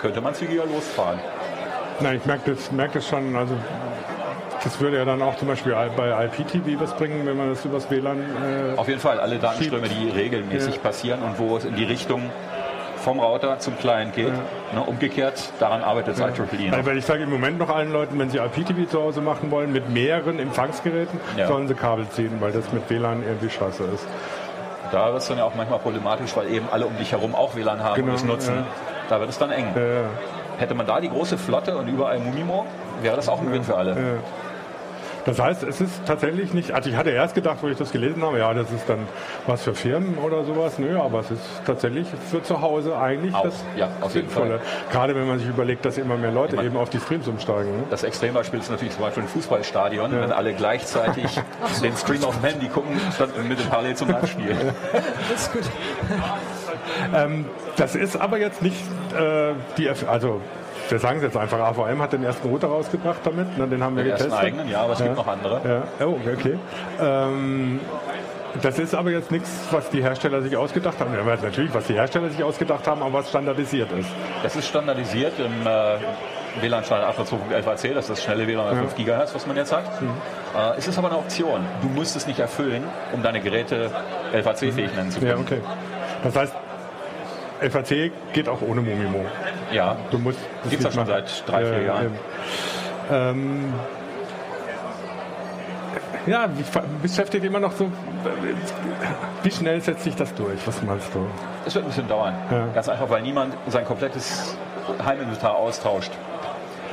könnte 0.00 0.20
man 0.20 0.34
zügiger 0.34 0.64
losfahren. 0.64 1.20
Nein, 2.00 2.16
ich 2.16 2.26
merke 2.26 2.54
das, 2.54 2.72
merke 2.72 2.94
das 2.94 3.08
schon. 3.08 3.36
Also 3.36 3.54
das 4.64 4.80
würde 4.80 4.96
ja 4.96 5.04
dann 5.04 5.22
auch 5.22 5.36
zum 5.36 5.48
Beispiel 5.48 5.76
bei 5.96 6.24
IPTV 6.26 6.80
was 6.80 6.94
bringen, 6.94 7.26
wenn 7.26 7.36
man 7.36 7.50
das 7.50 7.64
übers 7.64 7.90
WLAN. 7.90 8.18
Äh, 8.18 8.76
Auf 8.78 8.88
jeden 8.88 9.00
Fall 9.00 9.20
alle 9.20 9.38
Datenströme, 9.38 9.86
schiebt. 9.86 10.14
die 10.14 10.18
regelmäßig 10.18 10.76
ja. 10.76 10.80
passieren 10.80 11.22
und 11.22 11.38
wo 11.38 11.56
es 11.56 11.64
in 11.64 11.76
die 11.76 11.84
Richtung 11.84 12.30
vom 13.06 13.20
Router 13.20 13.60
zum 13.60 13.78
Client 13.78 14.14
geht. 14.14 14.32
Ja. 14.72 14.80
Ne, 14.80 14.84
umgekehrt, 14.84 15.52
daran 15.60 15.84
arbeitet 15.84 16.18
ja. 16.18 16.26
IEEE. 16.26 16.70
Noch. 16.72 16.84
Weil 16.84 16.98
ich 16.98 17.06
sage 17.06 17.22
im 17.22 17.30
Moment 17.30 17.56
noch 17.56 17.70
allen 17.70 17.92
Leuten, 17.92 18.18
wenn 18.18 18.30
sie 18.30 18.38
IPTV 18.38 18.90
zu 18.90 19.00
Hause 19.00 19.20
machen 19.20 19.52
wollen, 19.52 19.72
mit 19.72 19.88
mehreren 19.90 20.40
Empfangsgeräten, 20.40 21.20
ja. 21.36 21.46
sollen 21.46 21.68
sie 21.68 21.74
Kabel 21.74 22.08
ziehen, 22.08 22.32
weil 22.40 22.50
das 22.50 22.72
mit 22.72 22.90
WLAN 22.90 23.22
irgendwie 23.22 23.48
scheiße 23.48 23.84
ist. 23.94 24.08
Da 24.90 25.12
wird 25.12 25.22
es 25.22 25.28
dann 25.28 25.38
ja 25.38 25.44
auch 25.44 25.54
manchmal 25.54 25.78
problematisch, 25.78 26.36
weil 26.36 26.52
eben 26.52 26.66
alle 26.72 26.86
um 26.86 26.96
dich 26.98 27.12
herum 27.12 27.36
auch 27.36 27.54
WLAN 27.54 27.80
haben 27.80 27.94
genau, 27.94 28.08
und 28.10 28.16
es 28.16 28.24
nutzen. 28.24 28.64
Da 29.08 29.20
wird 29.20 29.30
es 29.30 29.38
dann 29.38 29.52
eng. 29.52 29.72
Hätte 30.58 30.74
man 30.74 30.86
da 30.86 31.00
die 31.00 31.08
große 31.08 31.38
Flotte 31.38 31.76
und 31.76 31.86
überall 31.86 32.18
Mumimo, 32.18 32.66
wäre 33.02 33.14
das 33.14 33.28
auch 33.28 33.38
ein 33.40 33.46
Gewinn 33.46 33.62
für 33.62 33.76
alle. 33.76 34.18
Das 35.26 35.40
heißt, 35.40 35.64
es 35.64 35.80
ist 35.80 36.06
tatsächlich 36.06 36.54
nicht, 36.54 36.70
also 36.70 36.88
ich 36.88 36.94
hatte 36.94 37.10
erst 37.10 37.34
gedacht, 37.34 37.58
wo 37.60 37.66
ich 37.66 37.76
das 37.76 37.90
gelesen 37.90 38.22
habe, 38.22 38.38
ja, 38.38 38.54
das 38.54 38.70
ist 38.70 38.88
dann 38.88 39.08
was 39.46 39.62
für 39.62 39.74
Firmen 39.74 40.18
oder 40.18 40.44
sowas. 40.44 40.78
Nö, 40.78 40.98
aber 41.00 41.18
es 41.18 41.32
ist 41.32 41.42
tatsächlich 41.66 42.06
für 42.30 42.44
zu 42.44 42.60
Hause 42.60 42.96
eigentlich 42.96 43.34
Auch, 43.34 43.42
das 43.42 43.64
ja, 43.76 43.88
auf 44.00 44.14
jeden 44.14 44.30
Fall. 44.30 44.60
Gerade 44.92 45.16
wenn 45.16 45.26
man 45.26 45.40
sich 45.40 45.48
überlegt, 45.48 45.84
dass 45.84 45.98
immer 45.98 46.16
mehr 46.16 46.30
Leute 46.30 46.54
meine, 46.54 46.68
eben 46.68 46.76
auf 46.76 46.90
die 46.90 47.00
Streams 47.00 47.26
umsteigen. 47.26 47.76
Ne? 47.76 47.82
Das 47.90 48.04
Extrembeispiel 48.04 48.60
ist 48.60 48.70
natürlich 48.70 48.94
zum 48.94 49.02
Beispiel 49.02 49.24
ein 49.24 49.28
Fußballstadion, 49.28 50.12
ja. 50.12 50.20
wenn 50.20 50.30
alle 50.30 50.54
gleichzeitig 50.54 51.26
so. 51.72 51.82
den 51.82 51.96
Stream 51.96 52.22
auf 52.22 52.36
dem 52.36 52.44
Handy 52.44 52.68
gucken, 52.68 53.00
statt 53.12 53.30
mit 53.48 53.58
dem 53.58 53.66
Parallel 53.68 53.96
zum 53.96 54.10
Live-Spiel. 54.10 54.54
das 55.28 55.42
ist 55.42 55.52
gut. 55.52 55.64
ähm, 57.12 57.46
das 57.76 57.96
ist 57.96 58.16
aber 58.16 58.38
jetzt 58.38 58.62
nicht 58.62 58.80
äh, 59.18 59.54
die, 59.76 59.88
also 59.88 60.40
wir 60.88 60.98
sagen 60.98 61.18
es 61.18 61.24
jetzt 61.24 61.36
einfach, 61.36 61.58
AVM 61.58 62.00
hat 62.00 62.12
den 62.12 62.22
ersten 62.22 62.48
Router 62.48 62.68
rausgebracht 62.68 63.20
damit, 63.24 63.56
ne, 63.58 63.66
den 63.66 63.82
haben 63.82 63.96
wir 63.96 64.04
den 64.04 64.12
getestet. 64.12 64.32
Ersten 64.32 64.46
eigenen, 64.46 64.68
ja, 64.68 64.82
aber 64.82 64.92
es 64.92 64.98
ja. 64.98 65.06
gibt 65.06 65.16
noch 65.16 65.26
andere. 65.26 65.84
Ja. 66.00 66.06
Oh, 66.06 66.18
okay. 66.32 66.58
Ähm, 67.00 67.80
das 68.62 68.78
ist 68.78 68.94
aber 68.94 69.10
jetzt 69.10 69.30
nichts, 69.30 69.50
was 69.70 69.90
die 69.90 70.02
Hersteller 70.02 70.40
sich 70.42 70.56
ausgedacht 70.56 70.98
haben. 71.00 71.12
Ja, 71.14 71.22
natürlich, 71.24 71.74
was 71.74 71.86
die 71.86 71.94
Hersteller 71.94 72.30
sich 72.30 72.42
ausgedacht 72.42 72.86
haben, 72.86 73.02
aber 73.02 73.14
was 73.14 73.28
standardisiert 73.28 73.90
ist. 73.92 74.08
Das 74.42 74.56
ist 74.56 74.66
standardisiert 74.66 75.34
im 75.38 75.66
äh, 75.66 75.98
WLAN-Standard 76.62 77.18
802.11 77.18 77.66
AC, 77.66 77.66
das 77.66 77.82
ist 77.82 78.10
das 78.10 78.22
schnelle 78.24 78.46
WLAN 78.46 78.74
ja. 78.74 78.86
5 78.86 78.94
GHz, 78.94 79.34
was 79.34 79.46
man 79.46 79.56
jetzt 79.56 79.72
hat. 79.72 80.00
Mhm. 80.00 80.08
Äh, 80.56 80.78
es 80.78 80.88
ist 80.88 80.96
aber 80.96 81.08
eine 81.08 81.18
Option. 81.18 81.60
Du 81.82 81.88
musst 81.88 82.16
es 82.16 82.26
nicht 82.26 82.38
erfüllen, 82.38 82.84
um 83.12 83.22
deine 83.22 83.40
Geräte 83.40 83.90
LVC-fähig 84.32 84.94
nennen 84.94 85.10
zu 85.10 85.20
können. 85.20 85.32
Ja, 85.32 85.38
okay. 85.38 85.60
Das 86.22 86.36
heißt, 86.36 86.54
FAC 87.60 88.12
geht 88.32 88.48
auch 88.48 88.60
ohne 88.62 88.80
Mumimo. 88.80 89.24
Ja. 89.72 89.96
Du 90.10 90.18
musst. 90.18 90.38
Gibt 90.68 90.84
es 90.84 90.84
ja 90.84 90.92
schon 90.92 91.06
seit 91.06 91.44
drei, 91.46 91.64
vier 91.64 91.78
äh, 91.78 91.86
Jahren. 91.86 92.18
Ähm, 93.10 93.74
ja, 96.26 96.48
beschäftigt 97.02 97.44
immer 97.44 97.60
noch 97.60 97.72
so. 97.72 97.90
Wie 99.42 99.50
schnell 99.50 99.80
setzt 99.80 100.04
sich 100.04 100.16
das 100.16 100.34
durch? 100.34 100.66
Was 100.66 100.82
meinst 100.82 101.14
du? 101.14 101.24
Es 101.64 101.74
wird 101.74 101.84
ein 101.84 101.88
bisschen 101.88 102.08
dauern. 102.08 102.34
Ja. 102.50 102.66
Ganz 102.74 102.88
einfach, 102.88 103.08
weil 103.08 103.22
niemand 103.22 103.54
sein 103.68 103.84
komplettes 103.84 104.56
Heiminventar 105.04 105.54
austauscht. 105.54 106.10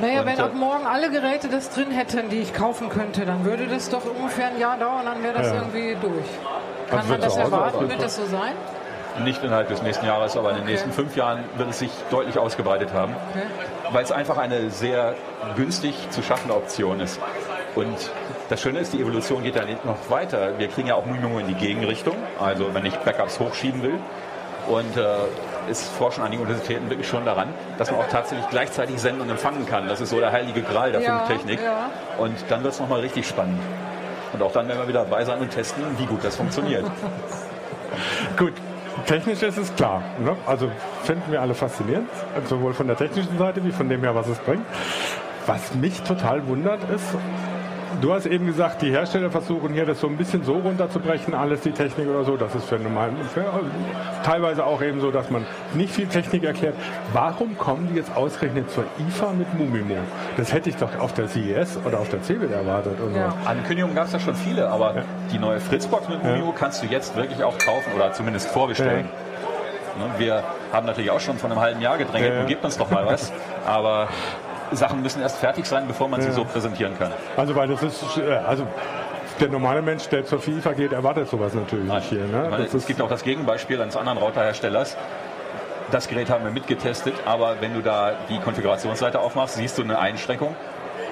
Naja, 0.00 0.20
und, 0.20 0.26
wenn 0.26 0.40
ab 0.40 0.54
morgen 0.54 0.86
alle 0.86 1.10
Geräte 1.10 1.48
das 1.48 1.70
drin 1.70 1.90
hätten, 1.90 2.28
die 2.28 2.38
ich 2.38 2.52
kaufen 2.52 2.88
könnte, 2.88 3.26
dann 3.26 3.44
würde 3.44 3.66
das 3.66 3.90
doch 3.90 4.04
ungefähr 4.04 4.48
ein 4.48 4.58
Jahr 4.58 4.78
dauern, 4.78 5.04
dann 5.04 5.22
wäre 5.22 5.34
das 5.34 5.48
ja. 5.48 5.54
irgendwie 5.54 5.96
durch. 6.00 6.26
Kann 6.88 6.98
also 7.00 7.12
man 7.12 7.20
das 7.20 7.36
erwarten? 7.36 7.88
Wird 7.88 8.02
das 8.02 8.16
so 8.16 8.26
sein? 8.26 8.52
Nicht 9.22 9.44
innerhalb 9.44 9.68
des 9.68 9.80
nächsten 9.82 10.06
Jahres, 10.06 10.36
aber 10.36 10.50
in 10.50 10.56
den 10.56 10.64
nächsten 10.66 10.90
fünf 10.92 11.14
Jahren 11.14 11.44
wird 11.56 11.70
es 11.70 11.78
sich 11.78 11.90
deutlich 12.10 12.36
ausgebreitet 12.38 12.92
haben, 12.92 13.14
okay. 13.30 13.44
weil 13.92 14.02
es 14.02 14.10
einfach 14.10 14.38
eine 14.38 14.70
sehr 14.70 15.14
günstig 15.56 15.94
zu 16.10 16.22
schaffende 16.22 16.54
Option 16.56 16.98
ist. 16.98 17.20
Und 17.76 18.10
das 18.48 18.60
Schöne 18.60 18.80
ist, 18.80 18.92
die 18.92 19.00
Evolution 19.00 19.42
geht 19.44 19.56
dann 19.56 19.68
noch 19.84 20.10
weiter. 20.10 20.58
Wir 20.58 20.68
kriegen 20.68 20.88
ja 20.88 20.94
auch 20.96 21.06
Mimimo 21.06 21.38
in 21.38 21.46
die 21.46 21.54
Gegenrichtung. 21.54 22.16
Also 22.40 22.74
wenn 22.74 22.84
ich 22.86 22.94
Backups 22.96 23.38
hochschieben 23.38 23.82
will, 23.82 23.98
Und 24.66 24.96
äh, 24.96 25.04
es 25.70 25.86
forschen 25.90 26.24
einige 26.24 26.40
Universitäten 26.42 26.88
wirklich 26.88 27.06
schon 27.06 27.24
daran, 27.26 27.48
dass 27.76 27.90
man 27.90 28.00
auch 28.00 28.08
tatsächlich 28.08 28.48
gleichzeitig 28.48 28.98
senden 28.98 29.20
und 29.20 29.28
empfangen 29.30 29.66
kann. 29.66 29.88
Das 29.88 30.00
ist 30.00 30.08
so 30.08 30.18
der 30.20 30.32
heilige 30.32 30.62
Gral 30.62 30.90
der 30.92 31.02
Ja, 31.02 31.18
Funktechnik. 31.18 31.60
ja. 31.62 31.90
Und 32.16 32.34
dann 32.48 32.62
wird 32.62 32.72
es 32.72 32.80
nochmal 32.80 33.00
richtig 33.00 33.28
spannend. 33.28 33.60
Und 34.32 34.42
auch 34.42 34.52
dann 34.52 34.66
werden 34.66 34.78
wir 34.80 34.88
wieder 34.88 35.04
dabei 35.04 35.22
sein 35.24 35.38
und 35.38 35.50
testen, 35.50 35.84
wie 35.98 36.06
gut 36.06 36.24
das 36.24 36.36
funktioniert. 36.36 36.84
Gut, 38.38 38.54
technisch 39.06 39.42
ist 39.42 39.58
es 39.58 39.74
klar. 39.74 40.02
Ne? 40.18 40.36
Also 40.46 40.70
finden 41.02 41.30
wir 41.30 41.40
alle 41.40 41.54
faszinierend, 41.54 42.08
sowohl 42.48 42.74
von 42.74 42.86
der 42.86 42.96
technischen 42.96 43.38
Seite 43.38 43.64
wie 43.64 43.72
von 43.72 43.88
dem 43.88 44.00
her, 44.00 44.14
was 44.14 44.28
es 44.28 44.38
bringt. 44.38 44.64
Was 45.46 45.74
mich 45.74 46.00
total 46.02 46.46
wundert 46.46 46.88
ist, 46.90 47.04
du 48.00 48.12
hast 48.12 48.26
eben 48.26 48.46
gesagt, 48.46 48.82
die 48.82 48.90
Hersteller 48.90 49.30
versuchen 49.30 49.72
hier 49.72 49.86
das 49.86 50.00
so 50.00 50.06
ein 50.06 50.16
bisschen 50.16 50.44
so 50.44 50.54
runterzubrechen, 50.54 51.34
alles 51.34 51.60
die 51.62 51.70
Technik 51.72 52.08
oder 52.08 52.24
so. 52.24 52.36
Das 52.36 52.54
ist 52.54 52.64
für 52.68 52.78
normalen, 52.78 53.16
für, 53.32 53.44
teilweise 54.24 54.64
auch 54.64 54.82
eben 54.82 55.00
so, 55.00 55.10
dass 55.10 55.30
man 55.30 55.46
nicht 55.74 55.92
viel 55.94 56.06
Technik 56.06 56.44
erklärt. 56.44 56.74
Warum 57.12 57.56
kommen 57.58 57.88
die 57.90 57.96
jetzt 57.96 58.14
ausgerechnet 58.16 58.70
zur 58.70 58.84
IFA 59.08 59.32
mit 59.32 59.52
Mumimo? 59.58 59.96
Das 60.36 60.52
hätte 60.52 60.70
ich 60.70 60.76
doch 60.76 60.98
auf 60.98 61.12
der 61.14 61.28
CES 61.28 61.78
oder 61.84 61.98
auf 62.00 62.08
der 62.08 62.22
CeBIT 62.22 62.50
erwartet. 62.52 62.98
Und 63.00 63.14
Ja. 63.14 63.30
so. 63.42 63.48
Ankündigungen 63.48 63.94
gab 63.96 64.06
es 64.06 64.12
ja 64.12 64.20
schon 64.20 64.34
viele, 64.34 64.68
aber 64.68 64.94
die 65.32 65.38
neue 65.38 65.60
Fritzbox 65.60 66.08
mit 66.08 66.22
Mumio 66.22 66.52
kannst 66.58 66.82
du 66.82 66.86
jetzt 66.86 67.16
wirklich 67.16 67.42
auch 67.42 67.56
kaufen 67.58 67.92
oder 67.96 68.12
zumindest 68.12 68.48
vorbestellen. 68.48 69.06
Ne, 69.96 70.10
Wir 70.18 70.42
haben 70.72 70.86
natürlich 70.86 71.10
auch 71.12 71.20
schon 71.20 71.38
vor 71.38 71.48
einem 71.50 71.60
halben 71.60 71.80
Jahr 71.80 71.96
gedrängelt, 71.96 72.30
Ja, 72.30 72.34
ja. 72.36 72.40
und 72.42 72.48
gebt 72.48 72.64
uns 72.64 72.76
doch 72.76 72.90
mal 72.90 73.06
was. 73.06 73.32
Aber 73.66 74.08
Sachen 74.76 75.02
müssen 75.02 75.22
erst 75.22 75.38
fertig 75.38 75.66
sein, 75.66 75.86
bevor 75.86 76.08
man 76.08 76.20
sie 76.20 76.28
Ja. 76.28 76.32
so 76.34 76.44
präsentieren 76.44 76.98
kann. 76.98 77.12
Also 77.36 77.54
weil 77.56 77.68
das 77.68 77.82
ist, 77.82 78.16
äh, 78.18 78.32
also 78.46 78.66
der 79.40 79.48
normale 79.48 79.82
Mensch, 79.82 80.08
der 80.08 80.24
zur 80.24 80.40
FIFA 80.40 80.72
geht, 80.72 80.92
erwartet 80.92 81.28
sowas 81.28 81.54
natürlich 81.54 81.90
nicht 81.92 82.08
hier. 82.08 82.24
Ne? 82.26 82.50
Es 82.64 82.74
ist, 82.74 82.86
gibt 82.86 83.00
auch 83.02 83.08
das 83.08 83.22
Gegenbeispiel 83.24 83.80
eines 83.82 83.96
anderen 83.96 84.18
Routerherstellers. 84.18 84.96
Das 85.90 86.08
Gerät 86.08 86.30
haben 86.30 86.44
wir 86.44 86.50
mitgetestet, 86.50 87.14
aber 87.26 87.56
wenn 87.60 87.74
du 87.74 87.82
da 87.82 88.12
die 88.28 88.38
Konfigurationsseite 88.38 89.18
aufmachst, 89.20 89.56
siehst 89.56 89.76
du 89.78 89.82
eine 89.82 89.98
Einschränkung. 89.98 90.54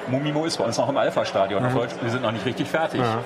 Mumimo 0.09 0.45
ist 0.45 0.57
bei 0.57 0.65
uns 0.65 0.79
noch 0.79 0.89
im 0.89 0.97
Alpha-Stadion. 0.97 1.63
Deutsch, 1.75 1.93
Wir 2.01 2.11
sind 2.11 2.23
noch 2.23 2.33
nicht 2.33 2.45
richtig 2.47 2.69
fertig. 2.69 3.01
Mhm. 3.01 3.07
Ja. 3.07 3.19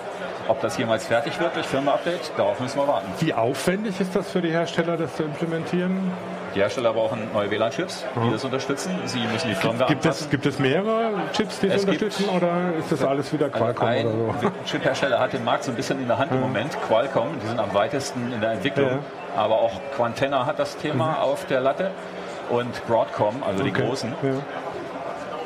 Ob 0.49 0.61
das 0.61 0.77
jemals 0.77 1.07
fertig 1.07 1.39
wird 1.41 1.57
durch 1.57 1.67
Firmware-Update, 1.67 2.33
darauf 2.37 2.61
müssen 2.61 2.79
wir 2.79 2.87
warten. 2.87 3.07
wie 3.21 3.33
aufwendig 3.35 4.01
ist 4.01 4.15
das 4.15 4.31
für 4.31 4.41
die 4.43 4.51
Hersteller, 4.51 4.97
das 4.97 5.17
zu 5.17 5.23
implementieren? 5.25 6.13
Die 6.57 6.61
Hersteller 6.63 6.95
brauchen 6.95 7.31
neue 7.35 7.51
WLAN-Chips, 7.51 8.07
die 8.25 8.31
das 8.33 8.43
unterstützen. 8.43 8.99
Sie 9.05 9.19
müssen 9.31 9.49
die 9.49 9.55
Firmware 9.55 9.85
Mhm. 9.85 9.89
Gibt 9.89 10.01
es, 10.07 10.07
anpassen. 10.07 10.31
gibt 10.31 10.47
es 10.47 10.59
mehrere 10.59 11.11
Chips, 11.35 11.61
die 11.61 11.69
das 11.69 11.77
Es 11.83 11.87
gibt- 11.87 12.01
unterstützen 12.03 12.31
oder 12.35 12.49
ist 12.79 12.91
das 12.91 13.05
alles 13.05 13.31
wieder 13.31 13.51
Qualcomm 13.51 13.87
Ein 13.89 14.07
oder 14.07 14.35
so? 14.41 14.51
Chip-Hersteller 14.65 15.19
hat 15.21 15.35
den 15.35 15.45
Markt 15.45 15.65
so 15.65 15.71
ein 15.73 15.77
bisschen 15.77 16.01
in 16.01 16.09
der 16.09 16.17
Hand 16.17 16.33
im 16.33 16.41
Moment. 16.41 16.75
Qualcomm, 16.89 17.29
die 17.43 17.47
sind 17.49 17.61
am 17.61 17.75
weitesten 17.75 18.33
in 18.33 18.41
der 18.41 18.53
Entwicklung. 18.53 18.89
Ja. 18.89 18.95
Mhm. 18.97 19.01
Aber 19.37 19.57
auch 19.57 19.73
Quantenna 19.97 20.47
hat 20.47 20.59
das 20.59 20.79
Thema 20.79 21.21
auf 21.21 21.45
der 21.45 21.61
Latte. 21.61 21.91
Und 22.49 22.87
Broadcom, 22.87 23.43
also 23.47 23.63
die 23.63 23.71
Okay. 23.71 23.83
großen. 23.87 24.15
Ja. 24.23 24.29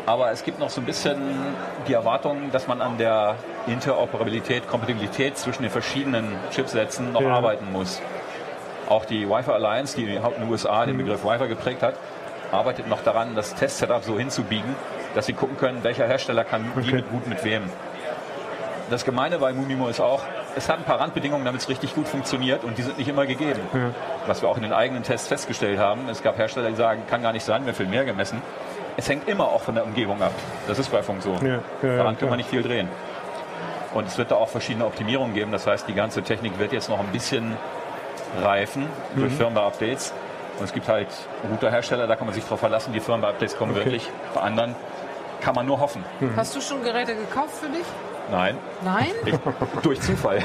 Aber 0.06 0.30
es 0.30 0.44
gibt 0.44 0.60
noch 0.60 0.70
so 0.70 0.80
ein 0.80 0.84
bisschen 0.84 1.16
die 1.88 1.94
Erwartung, 1.94 2.52
dass 2.52 2.68
man 2.68 2.80
an 2.80 2.98
der 2.98 3.34
Interoperabilität, 3.66 4.68
Kompatibilität 4.68 5.36
zwischen 5.38 5.62
den 5.62 5.70
verschiedenen 5.72 6.36
Chipsätzen 6.52 7.12
noch 7.12 7.22
Ja. 7.22 7.34
arbeiten 7.34 7.72
muss. 7.72 8.00
Auch 8.90 9.04
die 9.06 9.26
Wi-Fi 9.28 9.52
Alliance, 9.52 9.96
die 9.96 10.04
in 10.04 10.20
den 10.22 10.50
USA 10.50 10.82
Mhm. 10.82 10.86
den 10.88 10.98
Begriff 10.98 11.24
Wi-Fi 11.24 11.48
geprägt 11.48 11.82
hat, 11.82 11.94
arbeitet 12.52 12.88
noch 12.88 13.02
daran, 13.02 13.34
das 13.36 13.54
Test-Setup 13.54 14.02
so 14.04 14.18
hinzubiegen, 14.18 14.74
dass 15.14 15.26
sie 15.26 15.32
gucken 15.32 15.56
können, 15.56 15.82
welcher 15.84 16.06
Hersteller 16.06 16.44
kann 16.44 16.70
wie 16.76 16.92
mit 16.92 17.08
gut 17.10 17.26
mit 17.28 17.42
wem. 17.44 17.62
Das 18.90 19.04
Gemeine 19.04 19.38
bei 19.38 19.52
Mumimo 19.52 19.86
ist 19.86 20.00
auch, 20.00 20.22
es 20.56 20.68
hat 20.68 20.78
ein 20.78 20.84
paar 20.84 20.98
Randbedingungen, 21.00 21.44
damit 21.44 21.60
es 21.60 21.68
richtig 21.68 21.94
gut 21.94 22.08
funktioniert 22.08 22.64
und 22.64 22.76
die 22.76 22.82
sind 22.82 22.98
nicht 22.98 23.06
immer 23.06 23.24
gegeben. 23.24 23.60
Was 24.26 24.42
wir 24.42 24.48
auch 24.48 24.56
in 24.56 24.64
den 24.64 24.72
eigenen 24.72 25.04
Tests 25.04 25.28
festgestellt 25.28 25.78
haben. 25.78 26.08
Es 26.08 26.24
gab 26.24 26.36
Hersteller, 26.38 26.70
die 26.70 26.74
sagen, 26.74 27.02
kann 27.08 27.22
gar 27.22 27.32
nicht 27.32 27.44
sein, 27.44 27.64
wir 27.66 27.74
viel 27.74 27.86
mehr 27.86 28.04
gemessen. 28.04 28.42
Es 28.96 29.08
hängt 29.08 29.28
immer 29.28 29.44
auch 29.44 29.60
von 29.60 29.76
der 29.76 29.84
Umgebung 29.84 30.20
ab. 30.20 30.32
Das 30.66 30.80
ist 30.80 30.90
bei 30.90 31.04
Funk 31.04 31.22
so. 31.22 31.34
Ja, 31.40 31.46
ja, 31.46 31.60
ja, 31.88 31.96
Daran 31.98 32.18
kann 32.18 32.28
man 32.30 32.38
nicht 32.38 32.50
viel 32.50 32.64
drehen. 32.64 32.88
Und 33.94 34.08
es 34.08 34.18
wird 34.18 34.32
da 34.32 34.34
auch 34.34 34.48
verschiedene 34.48 34.84
Optimierungen 34.86 35.34
geben. 35.34 35.52
Das 35.52 35.68
heißt, 35.68 35.86
die 35.86 35.94
ganze 35.94 36.22
Technik 36.22 36.58
wird 36.58 36.72
jetzt 36.72 36.88
noch 36.88 36.98
ein 36.98 37.06
bisschen 37.12 37.56
reifen 38.42 38.82
Mhm. 39.14 39.20
durch 39.20 39.32
Firmware-Updates. 39.34 40.12
Und 40.58 40.64
es 40.64 40.72
gibt 40.72 40.88
halt 40.88 41.08
Routerhersteller, 41.50 42.06
da 42.06 42.16
kann 42.16 42.26
man 42.26 42.34
sich 42.34 42.44
drauf 42.44 42.60
verlassen, 42.60 42.92
die 42.92 43.00
Firmware-Updates 43.00 43.56
kommen 43.56 43.72
Okay. 43.72 43.84
wirklich. 43.84 44.10
Bei 44.34 44.40
anderen 44.42 44.74
kann 45.40 45.54
man 45.54 45.64
nur 45.66 45.80
hoffen. 45.80 46.04
Hast 46.36 46.54
du 46.54 46.60
schon 46.60 46.82
Geräte 46.82 47.14
gekauft 47.14 47.54
für 47.62 47.68
dich? 47.68 47.84
Nein, 48.30 48.56
Nein? 48.84 49.06
ich, 49.24 49.34
durch 49.82 50.00
Zufall. 50.02 50.38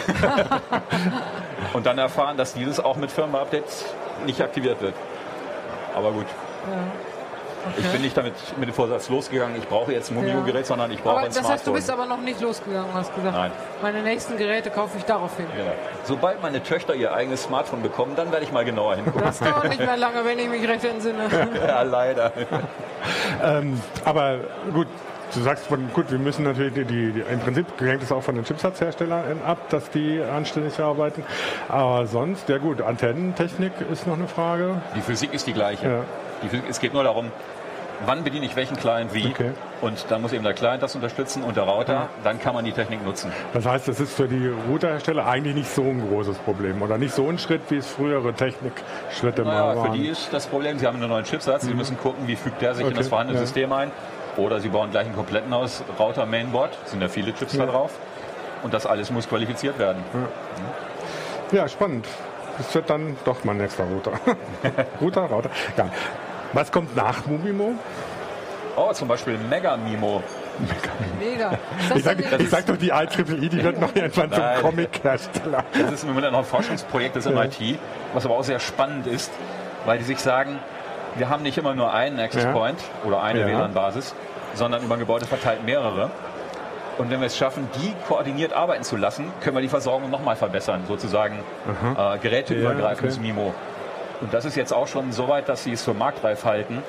Und 1.74 1.86
dann 1.86 1.98
erfahren, 1.98 2.38
dass 2.38 2.54
dieses 2.54 2.80
auch 2.80 2.96
mit 2.96 3.12
Firmware-Updates 3.12 3.86
nicht 4.26 4.42
aktiviert 4.42 4.82
wird. 4.82 4.96
Aber 5.96 6.12
gut, 6.12 6.26
ich 7.78 7.88
bin 7.88 8.02
nicht 8.02 8.16
damit 8.16 8.34
mit 8.58 8.70
dem 8.70 8.74
Vorsatz 8.74 9.10
losgegangen, 9.10 9.56
ich 9.58 9.68
brauche 9.68 9.92
jetzt 9.92 10.12
ein 10.12 10.16
Mumio-Gerät, 10.16 10.66
sondern 10.66 10.92
ich 10.92 11.02
brauche 11.02 11.18
Aber 11.18 11.20
ein 11.22 11.28
das 11.28 11.38
heißt, 11.38 11.46
Smartphone. 11.48 11.74
du 11.74 11.78
bist 11.78 11.90
aber 11.90 12.06
noch 12.06 12.22
nicht 12.22 12.42
losgegangen, 12.42 12.94
hast 12.94 13.14
gesagt. 13.16 13.36
Nein. 13.36 13.52
Meine 13.82 14.02
nächsten 14.04 14.38
Geräte 14.38 14.70
kaufe 14.70 14.98
ich 14.98 15.04
daraufhin. 15.06 15.46
ja. 15.58 15.72
Sobald 16.04 16.42
meine 16.42 16.62
Töchter 16.64 16.94
ihr 16.96 17.14
eigenes 17.14 17.44
Smartphone 17.44 17.82
bekommen, 17.82 18.14
dann 18.16 18.32
werde 18.32 18.46
ich 18.46 18.52
mal 18.52 18.64
genauer 18.66 18.96
hingucken. 18.96 19.22
Das 19.24 19.40
dauert 19.40 19.70
nicht 19.70 19.80
mehr 19.80 19.98
lange, 19.98 20.24
wenn 20.24 20.38
ich 20.40 20.50
mich 20.50 20.68
recht 20.68 20.84
entsinne. 20.86 21.28
ja, 21.68 21.82
leider. 21.82 22.32
Ähm, 23.44 23.82
aber 24.04 24.38
gut, 24.74 24.88
du 25.36 25.42
sagst 25.42 25.68
gut, 25.94 26.12
wir 26.12 26.20
müssen 26.20 26.44
natürlich 26.44 26.74
die, 26.74 26.86
die, 26.86 27.24
im 27.32 27.40
Prinzip 27.40 27.66
hängt 27.80 28.04
es 28.04 28.12
auch 28.12 28.24
von 28.24 28.36
den 28.36 28.46
Chipsatzherstellern 28.46 29.42
ab, 29.46 29.70
dass 29.70 29.90
die 29.92 30.22
anständig 30.22 30.80
arbeiten. 30.80 31.24
Aber 31.68 32.08
sonst, 32.08 32.50
ja 32.50 32.58
gut, 32.58 32.82
Antennentechnik 32.82 33.74
ist 33.92 34.08
noch 34.08 34.16
eine 34.16 34.28
Frage. 34.28 34.82
Die 34.96 35.02
Physik 35.02 35.34
ist 35.34 35.48
die 35.48 35.54
gleiche. 35.54 35.86
Ja. 35.86 36.04
Die 36.44 36.50
Physik, 36.50 36.66
es 36.70 36.80
geht 36.80 36.94
nur 36.94 37.04
darum, 37.04 37.32
wann 38.06 38.24
bediene 38.24 38.46
ich 38.46 38.56
welchen 38.56 38.78
Client 38.78 39.14
wie. 39.14 39.28
Okay. 39.28 39.52
Und 39.82 40.06
dann 40.10 40.22
muss 40.22 40.34
eben 40.34 40.44
der 40.44 40.54
Client 40.54 40.82
das 40.82 40.96
unterstützen 40.96 41.44
und 41.44 41.56
der 41.56 41.64
Router. 41.64 42.10
Dann 42.24 42.40
kann 42.40 42.54
man 42.54 42.66
die 42.66 42.72
Technik 42.72 43.06
nutzen. 43.06 43.32
Das 43.54 43.66
heißt, 43.66 43.88
das 43.88 44.00
ist 44.00 44.14
für 44.14 44.28
die 44.28 44.52
Routerhersteller 44.70 45.26
eigentlich 45.26 45.56
nicht 45.56 45.74
so 45.74 45.84
ein 45.84 46.08
großes 46.08 46.38
Problem 46.40 46.82
oder 46.82 46.98
nicht 46.98 47.14
so 47.14 47.28
ein 47.28 47.38
Schritt, 47.38 47.62
wie 47.70 47.78
es 47.78 47.88
frühere 47.88 48.34
Technikschritte 48.34 49.44
mal 49.44 49.52
Naja, 49.52 49.72
für 49.74 49.78
waren. 49.90 49.94
die 49.94 50.08
ist 50.08 50.34
das 50.34 50.48
Problem, 50.48 50.80
sie 50.80 50.88
haben 50.88 50.98
einen 50.98 51.10
neuen 51.10 51.26
Chipsatz. 51.26 51.64
Sie 51.64 51.74
müssen 51.74 51.98
gucken, 51.98 52.28
wie 52.28 52.36
fügt 52.36 52.62
der 52.62 52.74
sich 52.74 52.82
in 52.82 52.88
Okay, 52.88 52.98
das 52.98 53.08
vorhandene 53.08 53.40
ja. 53.40 53.46
System 53.46 53.72
ein. 53.72 53.92
Oder 54.38 54.60
sie 54.60 54.70
bauen 54.70 54.92
gleich 54.92 55.06
einen 55.06 55.16
kompletten 55.16 55.54
aus 55.54 55.84
Router 55.98 56.26
Mainboard. 56.26 56.78
Sind 56.86 57.02
ja 57.02 57.08
viele 57.08 57.34
Chips 57.34 57.54
Ja. 57.54 57.66
da 57.66 57.72
drauf. 57.72 57.92
Und 58.64 58.74
das 58.74 58.86
alles 58.86 59.12
muss 59.12 59.30
qualifiziert 59.30 59.78
werden. 59.80 60.04
Ja, 61.52 61.68
spannend. 61.68 62.06
Das 62.58 62.74
wird 62.74 62.90
dann 62.90 63.16
doch 63.26 63.44
mein 63.44 63.58
nächster 63.58 63.84
Router. 63.84 64.14
Router, 65.02 65.22
Router. 65.26 65.50
Ja. 65.78 65.90
Was 66.54 66.72
kommt 66.72 66.96
nach 66.96 67.26
Mumimo? 67.26 67.74
Oh, 68.78 68.92
zum 68.92 69.08
Beispiel 69.08 69.38
Mega 69.50 69.78
Mimo. 69.78 70.22
Mega. 71.20 71.58
Das 71.90 71.98
Ich 71.98 72.04
sag, 72.04 72.30
dann 72.30 72.42
ich 72.42 72.50
sag 72.50 72.66
doch, 72.66 72.78
die 72.78 72.90
IEEE, 72.90 73.50
die 73.50 73.64
wird 73.64 73.80
noch 73.80 73.94
irgendwann 73.96 74.32
zum. 74.32 74.44
Comic-Hersteller. 74.62 75.64
Das 75.74 75.92
ist 75.92 76.04
im 76.04 76.14
Moment 76.14 76.32
noch 76.32 76.40
ein 76.40 76.46
Forschungsprojekt 76.46 77.16
des 77.18 77.26
MIT, 77.26 77.78
was 78.14 78.26
aber 78.26 78.36
auch 78.38 78.44
sehr 78.44 78.60
spannend 78.60 79.08
ist, 79.08 79.32
weil 79.86 79.98
die 79.98 80.04
sich 80.06 80.20
sagen, 80.20 80.60
wir 81.16 81.30
haben 81.30 81.44
nicht 81.44 81.58
immer 81.58 81.74
nur 81.76 81.94
einen 81.94 82.20
Access 82.20 82.44
Ja. 82.44 82.52
Point 82.52 82.78
oder 83.06 83.22
eine 83.22 83.40
Ja. 83.42 83.48
WLAN-Basis, 83.48 84.16
sondern 84.54 84.84
über 84.84 84.96
ein 84.96 85.00
Gebäude 85.00 85.26
verteilt 85.26 85.64
mehrere. 85.66 86.10
Und 86.98 87.10
wenn 87.12 87.20
wir 87.20 87.28
es 87.28 87.36
schaffen, 87.38 87.68
die 87.76 87.94
koordiniert 88.08 88.54
arbeiten 88.54 88.84
zu 88.84 88.96
lassen, 88.96 89.26
können 89.42 89.58
wir 89.58 89.62
die 89.62 89.68
Versorgung 89.68 90.10
nochmal 90.10 90.36
verbessern, 90.38 90.84
sozusagen 90.88 91.40
äh, 91.98 92.18
geräteübergreifendes 92.20 93.16
Ja, 93.18 93.22
okay. 93.22 93.34
MIMO. 93.34 93.54
Und 94.22 94.34
das 94.34 94.46
ist 94.46 94.56
jetzt 94.56 94.74
auch 94.74 94.88
schon 94.88 95.12
so 95.12 95.28
weit, 95.28 95.50
dass 95.50 95.66
sie 95.66 95.74
es 95.74 95.84
für 95.84 95.94
marktreif 95.94 96.46
halten. 96.46 96.82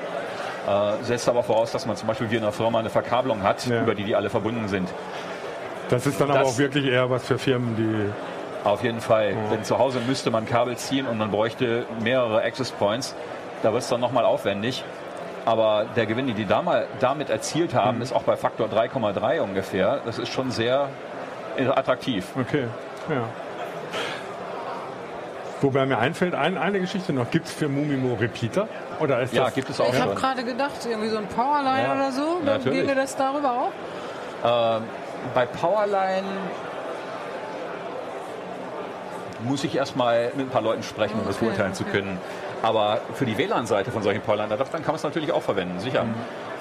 Äh, 0.69 1.05
setzt 1.05 1.29
aber 1.29 1.43
voraus, 1.43 1.73
dass 1.73 1.87
man 1.87 1.97
zum 1.97 2.07
Beispiel 2.07 2.31
wie 2.31 2.37
in 2.37 2.43
einer 2.45 2.53
Firma 2.53 2.79
eine 2.79 2.91
Verkabelung 2.91 3.43
hat, 3.43 3.67
Ja. 3.67 3.83
über 3.83 3.95
die 3.97 4.05
die 4.05 4.15
alle 4.15 4.31
verbunden 4.31 4.69
sind. 4.69 4.89
Das 5.89 6.07
ist 6.07 6.21
dann 6.21 6.31
aber 6.31 6.41
Das- 6.41 6.55
auch 6.55 6.59
wirklich 6.59 6.87
eher 6.87 7.11
was 7.11 7.25
für 7.27 7.39
Firmen, 7.39 7.77
die 7.77 8.11
Auf 8.69 8.83
jeden 8.83 9.01
Fall. 9.01 9.35
Denn 9.53 9.63
zu 9.63 9.79
Hause 9.79 10.01
müsste 10.09 10.33
man 10.33 10.45
Kabel 10.45 10.77
ziehen 10.77 11.07
und 11.07 11.19
man 11.19 11.31
bräuchte 11.31 11.85
mehrere 12.03 12.43
Access 12.43 12.73
Points. 12.73 13.15
Da 13.63 13.73
wird 13.73 13.83
es 13.83 13.89
dann 13.89 14.01
nochmal 14.01 14.25
aufwendig. 14.25 14.85
Aber 15.45 15.87
der 15.95 16.07
Gewinn, 16.07 16.27
den 16.27 16.37
die 16.37 16.47
damit 16.47 17.31
erzielt 17.31 17.73
haben, 17.73 18.03
ist 18.03 18.13
auch 18.13 18.25
bei 18.25 18.37
Faktor 18.37 18.67
3,3 18.67 19.41
ungefähr. 19.41 20.01
Das 20.05 20.19
ist 20.19 20.33
schon 20.33 20.51
sehr 20.51 20.89
attraktiv. 21.75 22.27
Okay, 22.39 22.65
ja. 23.09 23.23
Wobei 25.61 25.87
mir 25.87 25.99
einfällt, 25.99 26.35
ein, 26.35 26.59
eine 26.59 26.81
Geschichte 26.81 27.13
noch. 27.13 27.31
Gibt 27.31 27.47
es 27.47 27.53
für 27.53 27.69
Mumimo 27.69 28.15
Repeater? 28.15 28.69
Oder 29.01 29.21
ist 29.21 29.33
Ja, 29.33 29.45
das, 29.45 29.55
gibt 29.55 29.71
es 29.71 29.81
auch 29.81 29.93
Ich 29.93 30.01
habe 30.01 30.15
gerade 30.15 30.45
gedacht, 30.45 30.73
irgendwie 30.85 31.09
so 31.09 31.17
ein 31.17 31.27
Powerline 31.29 31.83
Ja, 31.89 31.95
oder 31.95 32.13
so. 32.13 32.39
Dann 32.45 32.59
natürlich. 32.59 32.81
ginge 32.81 32.95
das 32.95 33.17
darüber 33.17 33.53
auch. 34.45 34.77
Ähm, 34.77 34.83
bei 35.35 35.47
Powerline 35.47 36.27
muss 39.45 39.65
ich 39.65 39.75
erstmal 39.77 40.31
mit 40.35 40.47
ein 40.47 40.51
paar 40.51 40.63
Leuten 40.63 40.83
sprechen, 40.83 41.19
um 41.21 41.27
das 41.27 41.37
Okay, 41.37 41.47
beurteilen 41.47 41.75
zu 41.75 41.85
okay. 41.85 41.93
können. 42.01 42.19
Aber 42.67 43.01
für 43.15 43.25
die 43.25 43.39
WLAN-Seite 43.39 43.93
von 43.93 44.03
solchen 44.03 44.23
Powerline-Adaptern 44.23 44.83
kann 44.83 44.89
man 44.89 44.97
es 44.97 45.05
natürlich 45.05 45.31
auch 45.31 45.43
verwenden, 45.43 45.79
sicher. 45.79 46.05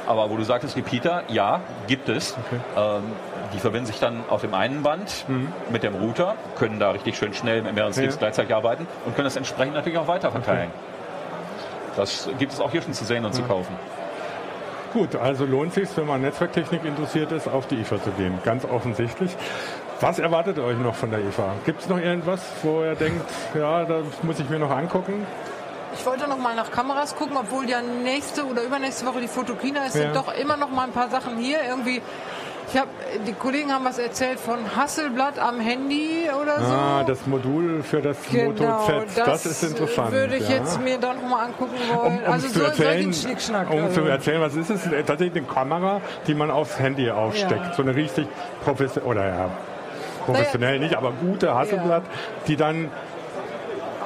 Aber 0.06 0.30
wo 0.30 0.38
du 0.38 0.44
sagtest, 0.44 0.78
Repeater, 0.78 1.24
ja, 1.30 1.62
gibt 1.88 2.10
es. 2.10 2.38
Okay. 2.46 2.62
Ähm, 2.78 3.04
die 3.54 3.58
verbinden 3.58 3.88
sich 3.88 4.00
dann 4.00 4.24
auf 4.30 4.42
dem 4.42 4.54
einen 4.54 4.84
Band 4.84 5.26
mhm. 5.28 5.52
mit 5.72 5.82
dem 5.82 5.96
Router, 5.96 6.36
können 6.60 6.78
da 6.78 6.92
richtig 6.92 7.18
schön 7.18 7.34
schnell 7.34 7.64
mit 7.64 7.74
mehreren 7.74 7.94
Sticks 7.94 8.14
ja. 8.14 8.20
gleichzeitig 8.20 8.54
arbeiten 8.54 8.86
und 9.06 9.16
können 9.16 9.26
das 9.26 9.36
entsprechend 9.36 9.74
natürlich 9.74 9.98
auch 9.98 10.08
weiter 10.08 10.30
verteilen. 10.30 10.70
Okay. 10.70 11.96
Das 11.98 12.30
gibt 12.38 12.54
es 12.54 12.60
auch 12.60 12.70
hier 12.70 12.84
schon 12.84 12.94
zu 12.94 13.04
sehen 13.04 13.26
und 13.26 13.34
ja. 13.34 13.42
zu 13.42 13.48
kaufen. 13.48 13.76
Gut, 14.94 15.16
also 15.16 15.46
lohnt 15.46 15.74
sich, 15.74 15.90
wenn 15.96 16.06
man 16.06 16.22
Netzwerktechnik 16.22 16.86
interessiert 16.86 17.32
ist, 17.32 17.48
auf 17.48 17.68
die 17.68 17.82
IFA 17.82 18.00
zu 18.02 18.12
gehen. 18.12 18.38
Ganz 18.46 18.64
offensichtlich. 18.64 19.36
Was 20.02 20.20
erwartet 20.20 20.58
ihr 20.58 20.64
euch 20.64 20.78
noch 20.78 20.94
von 20.94 21.10
der 21.10 21.20
IFA? 21.20 21.56
Gibt 21.66 21.82
es 21.82 21.90
noch 21.90 22.00
irgendwas, 22.00 22.46
wo 22.62 22.84
ihr 22.84 22.96
denkt, 22.96 23.26
ja, 23.56 23.86
das 23.86 24.06
muss 24.22 24.40
ich 24.40 24.50
mir 24.50 24.60
noch 24.60 24.70
angucken? 24.70 25.26
Ich 25.98 26.06
wollte 26.06 26.28
noch 26.28 26.38
mal 26.38 26.56
nach 26.56 26.72
Kameras 26.72 27.16
gucken, 27.16 27.38
obwohl 27.38 27.70
ja 27.70 27.82
nächste 27.82 28.46
oder 28.46 28.64
übernächste 28.64 29.06
Woche 29.06 29.22
die 29.22 29.28
Fotokina 29.28 29.86
ist, 29.86 29.96
ja. 29.96 30.04
sind 30.04 30.16
doch 30.16 30.34
immer 30.36 30.58
noch 30.58 30.70
mal 30.70 30.84
ein 30.84 30.92
paar 30.92 31.10
Sachen 31.10 31.38
hier. 31.38 31.60
Irgendwie 31.68 32.02
ich 32.72 32.78
habe, 32.78 32.90
die 33.26 33.34
Kollegen 33.34 33.72
haben 33.72 33.86
was 33.86 34.00
erzählt 34.00 34.40
von 34.40 34.58
Hasselblatt 34.76 35.40
am 35.40 35.60
Handy 35.60 36.28
oder 36.30 36.60
so. 36.60 36.74
Ah, 36.74 37.04
das 37.06 37.26
Modul 37.28 37.84
für 37.84 38.02
das 38.02 38.18
genau, 38.30 38.52
Moto 38.52 38.86
Z. 38.86 39.18
Das, 39.18 39.44
das 39.44 39.46
ist 39.46 39.64
interessant. 39.64 40.12
Würde 40.12 40.38
ich 40.38 40.50
ja. 40.50 40.58
jetzt 40.58 40.82
mir 40.82 40.98
dann 40.98 41.22
noch 41.22 41.30
mal 41.30 41.46
angucken 41.46 41.76
wollen. 41.94 42.18
Um, 42.18 42.24
um 42.24 42.34
also 42.34 42.48
zu 42.48 42.60
so, 42.60 42.66
erzählen, 42.66 43.14
um 43.70 43.78
also. 43.84 44.02
zu 44.02 44.08
erzählen, 44.08 44.42
was 44.42 44.56
ist 44.56 44.70
es? 44.72 44.82
Tatsächlich 45.06 45.38
eine 45.38 45.46
Kamera, 45.46 46.02
die 46.28 46.34
man 46.34 46.50
aufs 46.50 46.80
Handy 46.80 47.10
aufsteckt. 47.10 47.66
Ja. 47.66 47.74
So 47.74 47.84
eine 47.84 47.96
richtig 47.96 48.28
professionelle, 48.64 49.10
oder 49.10 49.28
ja, 49.28 49.50
professionell 50.26 50.80
naja, 50.80 50.82
nicht, 50.82 50.96
aber 50.98 51.12
gute 51.12 51.54
Hasselblatt, 51.54 52.04
ja. 52.04 52.10
die 52.48 52.56
dann 52.56 52.90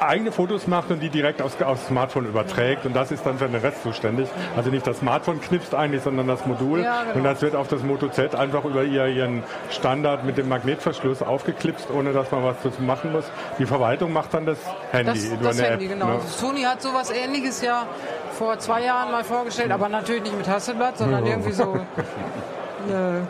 eigene 0.02 0.32
Fotos 0.32 0.66
macht 0.66 0.90
und 0.90 1.00
die 1.00 1.10
direkt 1.10 1.42
aufs, 1.42 1.60
aufs 1.62 1.86
Smartphone 1.86 2.26
überträgt 2.26 2.86
und 2.86 2.94
das 2.94 3.10
ist 3.10 3.24
dann 3.24 3.38
für 3.38 3.48
den 3.48 3.60
Rest 3.60 3.82
zuständig. 3.82 4.28
Also 4.56 4.70
nicht 4.70 4.86
das 4.86 4.98
Smartphone 4.98 5.40
knipst 5.40 5.74
eigentlich, 5.74 6.02
sondern 6.02 6.26
das 6.26 6.46
Modul 6.46 6.82
ja, 6.82 7.02
genau. 7.02 7.16
und 7.16 7.24
das 7.24 7.42
wird 7.42 7.54
auf 7.54 7.68
das 7.68 7.82
Moto 7.82 8.08
Z 8.08 8.34
einfach 8.34 8.64
über 8.64 8.84
ihren 8.84 9.42
Standard 9.70 10.24
mit 10.24 10.38
dem 10.38 10.48
Magnetverschluss 10.48 11.22
aufgeklipst, 11.22 11.90
ohne 11.90 12.12
dass 12.12 12.30
man 12.30 12.44
was 12.44 12.56
dazu 12.62 12.82
machen 12.82 13.12
muss. 13.12 13.24
Die 13.58 13.66
Verwaltung 13.66 14.12
macht 14.12 14.34
dann 14.34 14.46
das 14.46 14.58
Handy 14.92 15.12
das, 15.12 15.24
über 15.24 15.48
das 15.48 15.58
eine 15.58 15.68
Handy, 15.70 15.84
App. 15.86 15.92
Genau. 15.92 16.06
Ne? 16.06 16.20
Sony 16.26 16.62
hat 16.62 16.82
sowas 16.82 17.10
ähnliches 17.10 17.62
ja 17.62 17.86
vor 18.32 18.58
zwei 18.58 18.82
Jahren 18.84 19.12
mal 19.12 19.24
vorgestellt, 19.24 19.70
aber 19.70 19.88
natürlich 19.88 20.22
nicht 20.22 20.36
mit 20.36 20.48
Hasselblatt, 20.48 20.98
sondern 20.98 21.24
ja. 21.24 21.32
irgendwie 21.32 21.52
so 21.52 21.78
eine 22.88 23.26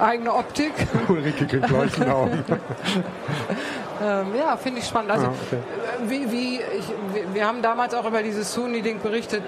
eigene 0.00 0.34
Optik. 0.34 0.72
Ulrike 1.08 1.46
kriegt 1.46 1.70
Leuchtenaugen. 1.70 2.44
ähm, 4.02 4.26
ja, 4.38 4.56
finde 4.56 4.80
ich 4.80 4.86
spannend. 4.86 5.10
Also, 5.10 5.26
ah, 5.26 5.34
okay. 5.46 5.58
wie, 6.06 6.32
wie 6.32 6.56
ich, 6.56 6.92
wir 7.32 7.46
haben 7.46 7.62
damals 7.62 7.94
auch 7.94 8.06
über 8.06 8.22
dieses 8.22 8.52
Sony-Ding 8.52 9.00
berichtet, 9.00 9.42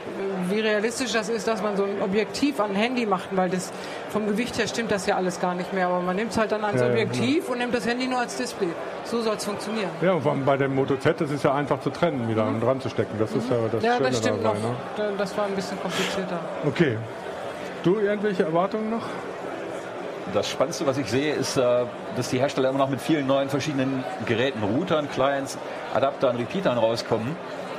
wie 0.49 0.61
realistisch 0.61 1.13
das 1.13 1.29
ist, 1.29 1.47
dass 1.49 1.63
man 1.63 1.77
so 1.77 1.85
ein 1.85 2.03
Objektiv 2.03 2.61
an 2.61 2.71
ein 2.71 2.77
Handy 2.77 3.07
macht, 3.07 3.29
weil 3.33 3.49
das 3.49 3.73
vom 4.11 4.27
Gewicht 4.27 4.59
her 4.59 4.67
stimmt 4.67 4.91
das 4.91 5.07
ja 5.07 5.17
alles 5.17 5.41
gar 5.41 5.55
nicht 5.55 5.73
mehr. 5.73 5.87
Aber 5.87 6.01
man 6.01 6.17
nimmt 6.17 6.33
es 6.33 6.39
halt 6.39 6.53
dann 6.53 6.65
als 6.65 6.83
Objektiv 6.83 7.47
ja. 7.47 7.53
und 7.53 7.59
nimmt 7.59 7.75
das 7.75 7.87
Handy 7.87 8.07
nur 8.07 8.21
als 8.21 8.37
Display. 8.37 8.69
So 9.05 9.21
soll 9.23 9.37
es 9.37 9.45
funktionieren. 9.45 9.91
Ja, 10.01 10.13
und 10.13 10.45
bei 10.45 10.57
dem 10.57 10.75
Moto 10.75 10.97
Z, 10.97 11.21
das 11.21 11.31
ist 11.31 11.45
ja 11.45 11.55
einfach 11.55 11.81
zu 11.81 11.91
trennen, 11.91 12.29
wieder 12.29 12.45
mhm. 12.45 12.61
dran 12.61 12.81
zu 12.81 12.89
stecken. 12.89 13.17
Das 13.19 13.31
mhm. 13.33 13.41
ist 13.41 13.51
ja 13.51 13.57
das 13.71 13.83
Ja, 13.83 13.97
Schöne 13.97 14.09
das 14.11 14.19
stimmt 14.19 14.45
dabei, 14.45 14.59
noch. 14.59 14.99
Ne? 14.99 15.13
Das 15.19 15.37
war 15.37 15.47
ein 15.47 15.55
bisschen 15.55 15.81
komplizierter. 15.81 16.39
Okay. 16.67 16.97
Du 17.83 17.99
irgendwelche 17.99 18.45
Erwartungen 18.45 18.91
noch? 18.91 19.03
Das 20.33 20.49
Spannendste, 20.49 20.87
was 20.87 20.99
ich 20.99 21.11
sehe, 21.11 21.35
ist, 21.35 21.57
äh, 21.57 21.85
dass 22.17 22.31
die 22.31 22.39
Hersteller 22.39 22.69
immer 22.69 22.79
noch 22.79 22.89
mit 22.89 23.01
vielen 23.01 23.27
neuen 23.27 23.49
verschiedenen 23.49 24.05
Geräten, 24.27 24.63
Routern, 24.63 25.11
Clients, 25.11 25.59
Adaptern, 25.95 26.37
Repeatern 26.37 26.79
rauskommen. 26.79 27.37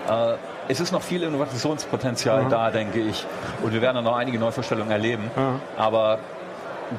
Äh, 0.10 0.34
es 0.68 0.80
ist 0.80 0.92
noch 0.92 1.02
viel 1.02 1.24
Innovationspotenzial 1.24 2.44
mhm. 2.44 2.50
da, 2.50 2.72
denke 2.72 3.00
ich. 3.00 3.26
Und 3.62 3.74
wir 3.74 3.82
werden 3.82 3.96
dann 3.96 4.04
noch 4.06 4.16
einige 4.16 4.40
Neuvorstellungen 4.40 4.92
erleben. 4.92 5.24
Mhm. 5.36 5.62
Aber 5.78 6.20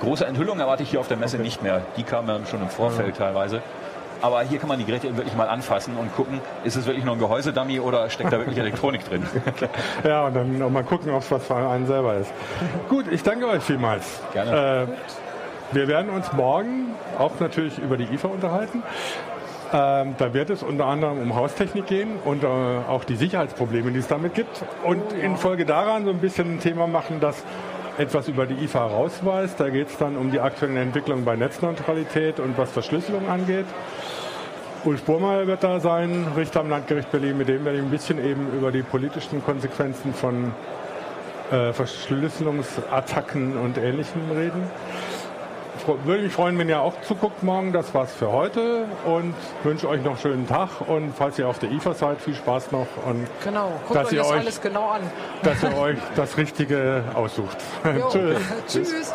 große 0.00 0.26
Enthüllungen 0.26 0.61
erwarte 0.61 0.83
ich 0.83 0.90
hier 0.90 1.00
auf 1.00 1.09
der 1.09 1.16
Messe 1.16 1.37
okay. 1.37 1.44
nicht 1.44 1.62
mehr. 1.62 1.83
Die 1.96 2.02
kamen 2.02 2.28
ja 2.28 2.46
schon 2.46 2.61
im 2.61 2.68
Vorfeld 2.68 3.14
mhm. 3.14 3.18
teilweise. 3.18 3.62
Aber 4.22 4.40
hier 4.42 4.59
kann 4.59 4.68
man 4.68 4.78
die 4.78 4.87
Geräte 4.87 5.14
wirklich 5.16 5.37
mal 5.37 5.48
anfassen 5.48 5.96
und 5.98 6.14
gucken, 6.16 6.40
ist 6.64 6.76
es 6.76 6.87
wirklich 6.87 7.04
nur 7.04 7.14
ein 7.14 7.18
Gehäusedummy 7.18 7.78
oder 7.80 8.09
steckt 8.09 8.33
da 8.33 8.38
wirklich 8.38 8.57
Elektronik 8.57 9.07
drin? 9.07 9.22
ja, 10.04 10.24
und 10.24 10.35
dann 10.35 10.62
auch 10.62 10.70
mal 10.70 10.83
gucken, 10.83 11.12
ob 11.12 11.20
es 11.20 11.30
was 11.30 11.46
für 11.46 11.57
einen 11.57 11.87
selber 11.87 12.14
ist. 12.14 12.33
Gut, 12.88 13.04
ich 13.11 13.22
danke 13.22 13.46
euch 13.46 13.62
vielmals. 13.62 14.20
Gerne. 14.33 14.87
Äh, 14.87 14.87
wir 15.72 15.88
werden 15.88 16.11
uns 16.11 16.33
morgen 16.33 16.94
auch 17.18 17.40
natürlich 17.40 17.79
über 17.79 17.96
die 17.96 18.05
IFA 18.05 18.29
unterhalten. 18.29 18.83
Ähm, 19.72 20.14
da 20.18 20.33
wird 20.33 20.50
es 20.50 20.62
unter 20.62 20.87
anderem 20.87 21.18
um 21.18 21.35
Haustechnik 21.35 21.87
gehen 21.87 22.18
und 22.24 22.44
äh, 22.44 22.46
auch 22.46 23.03
die 23.05 23.16
Sicherheitsprobleme, 23.16 23.90
die 23.90 23.98
es 23.98 24.07
damit 24.07 24.35
gibt. 24.35 24.62
Und 24.85 25.12
infolge 25.12 25.64
daran 25.64 26.05
so 26.05 26.11
ein 26.11 26.18
bisschen 26.18 26.55
ein 26.55 26.61
Thema 26.61 26.87
machen, 26.87 27.18
das 27.20 27.42
etwas 27.98 28.29
über 28.29 28.46
die 28.46 28.64
IFA 28.64 28.87
rausweist. 28.87 29.59
Da 29.59 29.70
geht 29.70 29.88
es 29.88 29.98
dann 29.98 30.16
um 30.16 30.31
die 30.31 30.40
aktuellen 30.40 30.77
Entwicklungen 30.77 31.24
bei 31.24 31.35
Netzneutralität 31.35 32.38
und 32.38 32.57
was 32.59 32.70
Verschlüsselung 32.70 33.29
angeht. 33.29 33.66
Ulf 34.85 35.03
Burmeier 35.05 35.46
wird 35.46 35.64
da 35.64 35.81
sein, 35.81 36.27
Richter 36.37 36.61
am 36.61 36.68
Landgericht 36.68 37.11
Berlin, 37.11 37.38
mit 37.38 37.48
dem 37.48 37.64
werde 37.64 37.79
ich 37.79 37.85
ein 37.85 37.90
bisschen 37.90 38.22
eben 38.22 38.53
über 38.57 38.70
die 38.70 38.83
politischen 38.83 39.42
Konsequenzen 39.42 40.12
von 40.12 40.53
äh, 41.50 41.72
Verschlüsselungsattacken 41.72 43.57
und 43.57 43.79
Ähnlichem 43.79 44.20
reden 44.31 44.70
würde 45.87 46.23
mich 46.23 46.33
freuen, 46.33 46.59
wenn 46.59 46.68
ihr 46.68 46.81
auch 46.81 47.01
zuguckt 47.03 47.42
morgen. 47.42 47.73
Das 47.73 47.94
war's 47.94 48.12
für 48.12 48.31
heute 48.31 48.87
und 49.05 49.35
wünsche 49.62 49.88
euch 49.88 50.03
noch 50.03 50.12
einen 50.12 50.20
schönen 50.20 50.47
Tag. 50.47 50.81
Und 50.87 51.14
falls 51.16 51.38
ihr 51.38 51.49
auf 51.49 51.59
der 51.59 51.70
IFA 51.70 51.94
seid, 51.94 52.20
viel 52.20 52.35
Spaß 52.35 52.73
noch. 52.73 52.87
Und 53.07 53.27
genau, 53.42 53.73
guckt 53.87 53.94
dass 53.94 54.12
euch 54.12 54.18
das 54.18 54.27
euch, 54.31 54.40
alles 54.40 54.61
genau 54.61 54.88
an. 54.88 55.03
Dass 55.42 55.62
ihr 55.62 55.77
euch 55.77 55.99
das 56.16 56.37
Richtige 56.37 57.05
aussucht. 57.14 57.59
Tschüss. 58.11 58.38
Tschüss. 58.68 59.12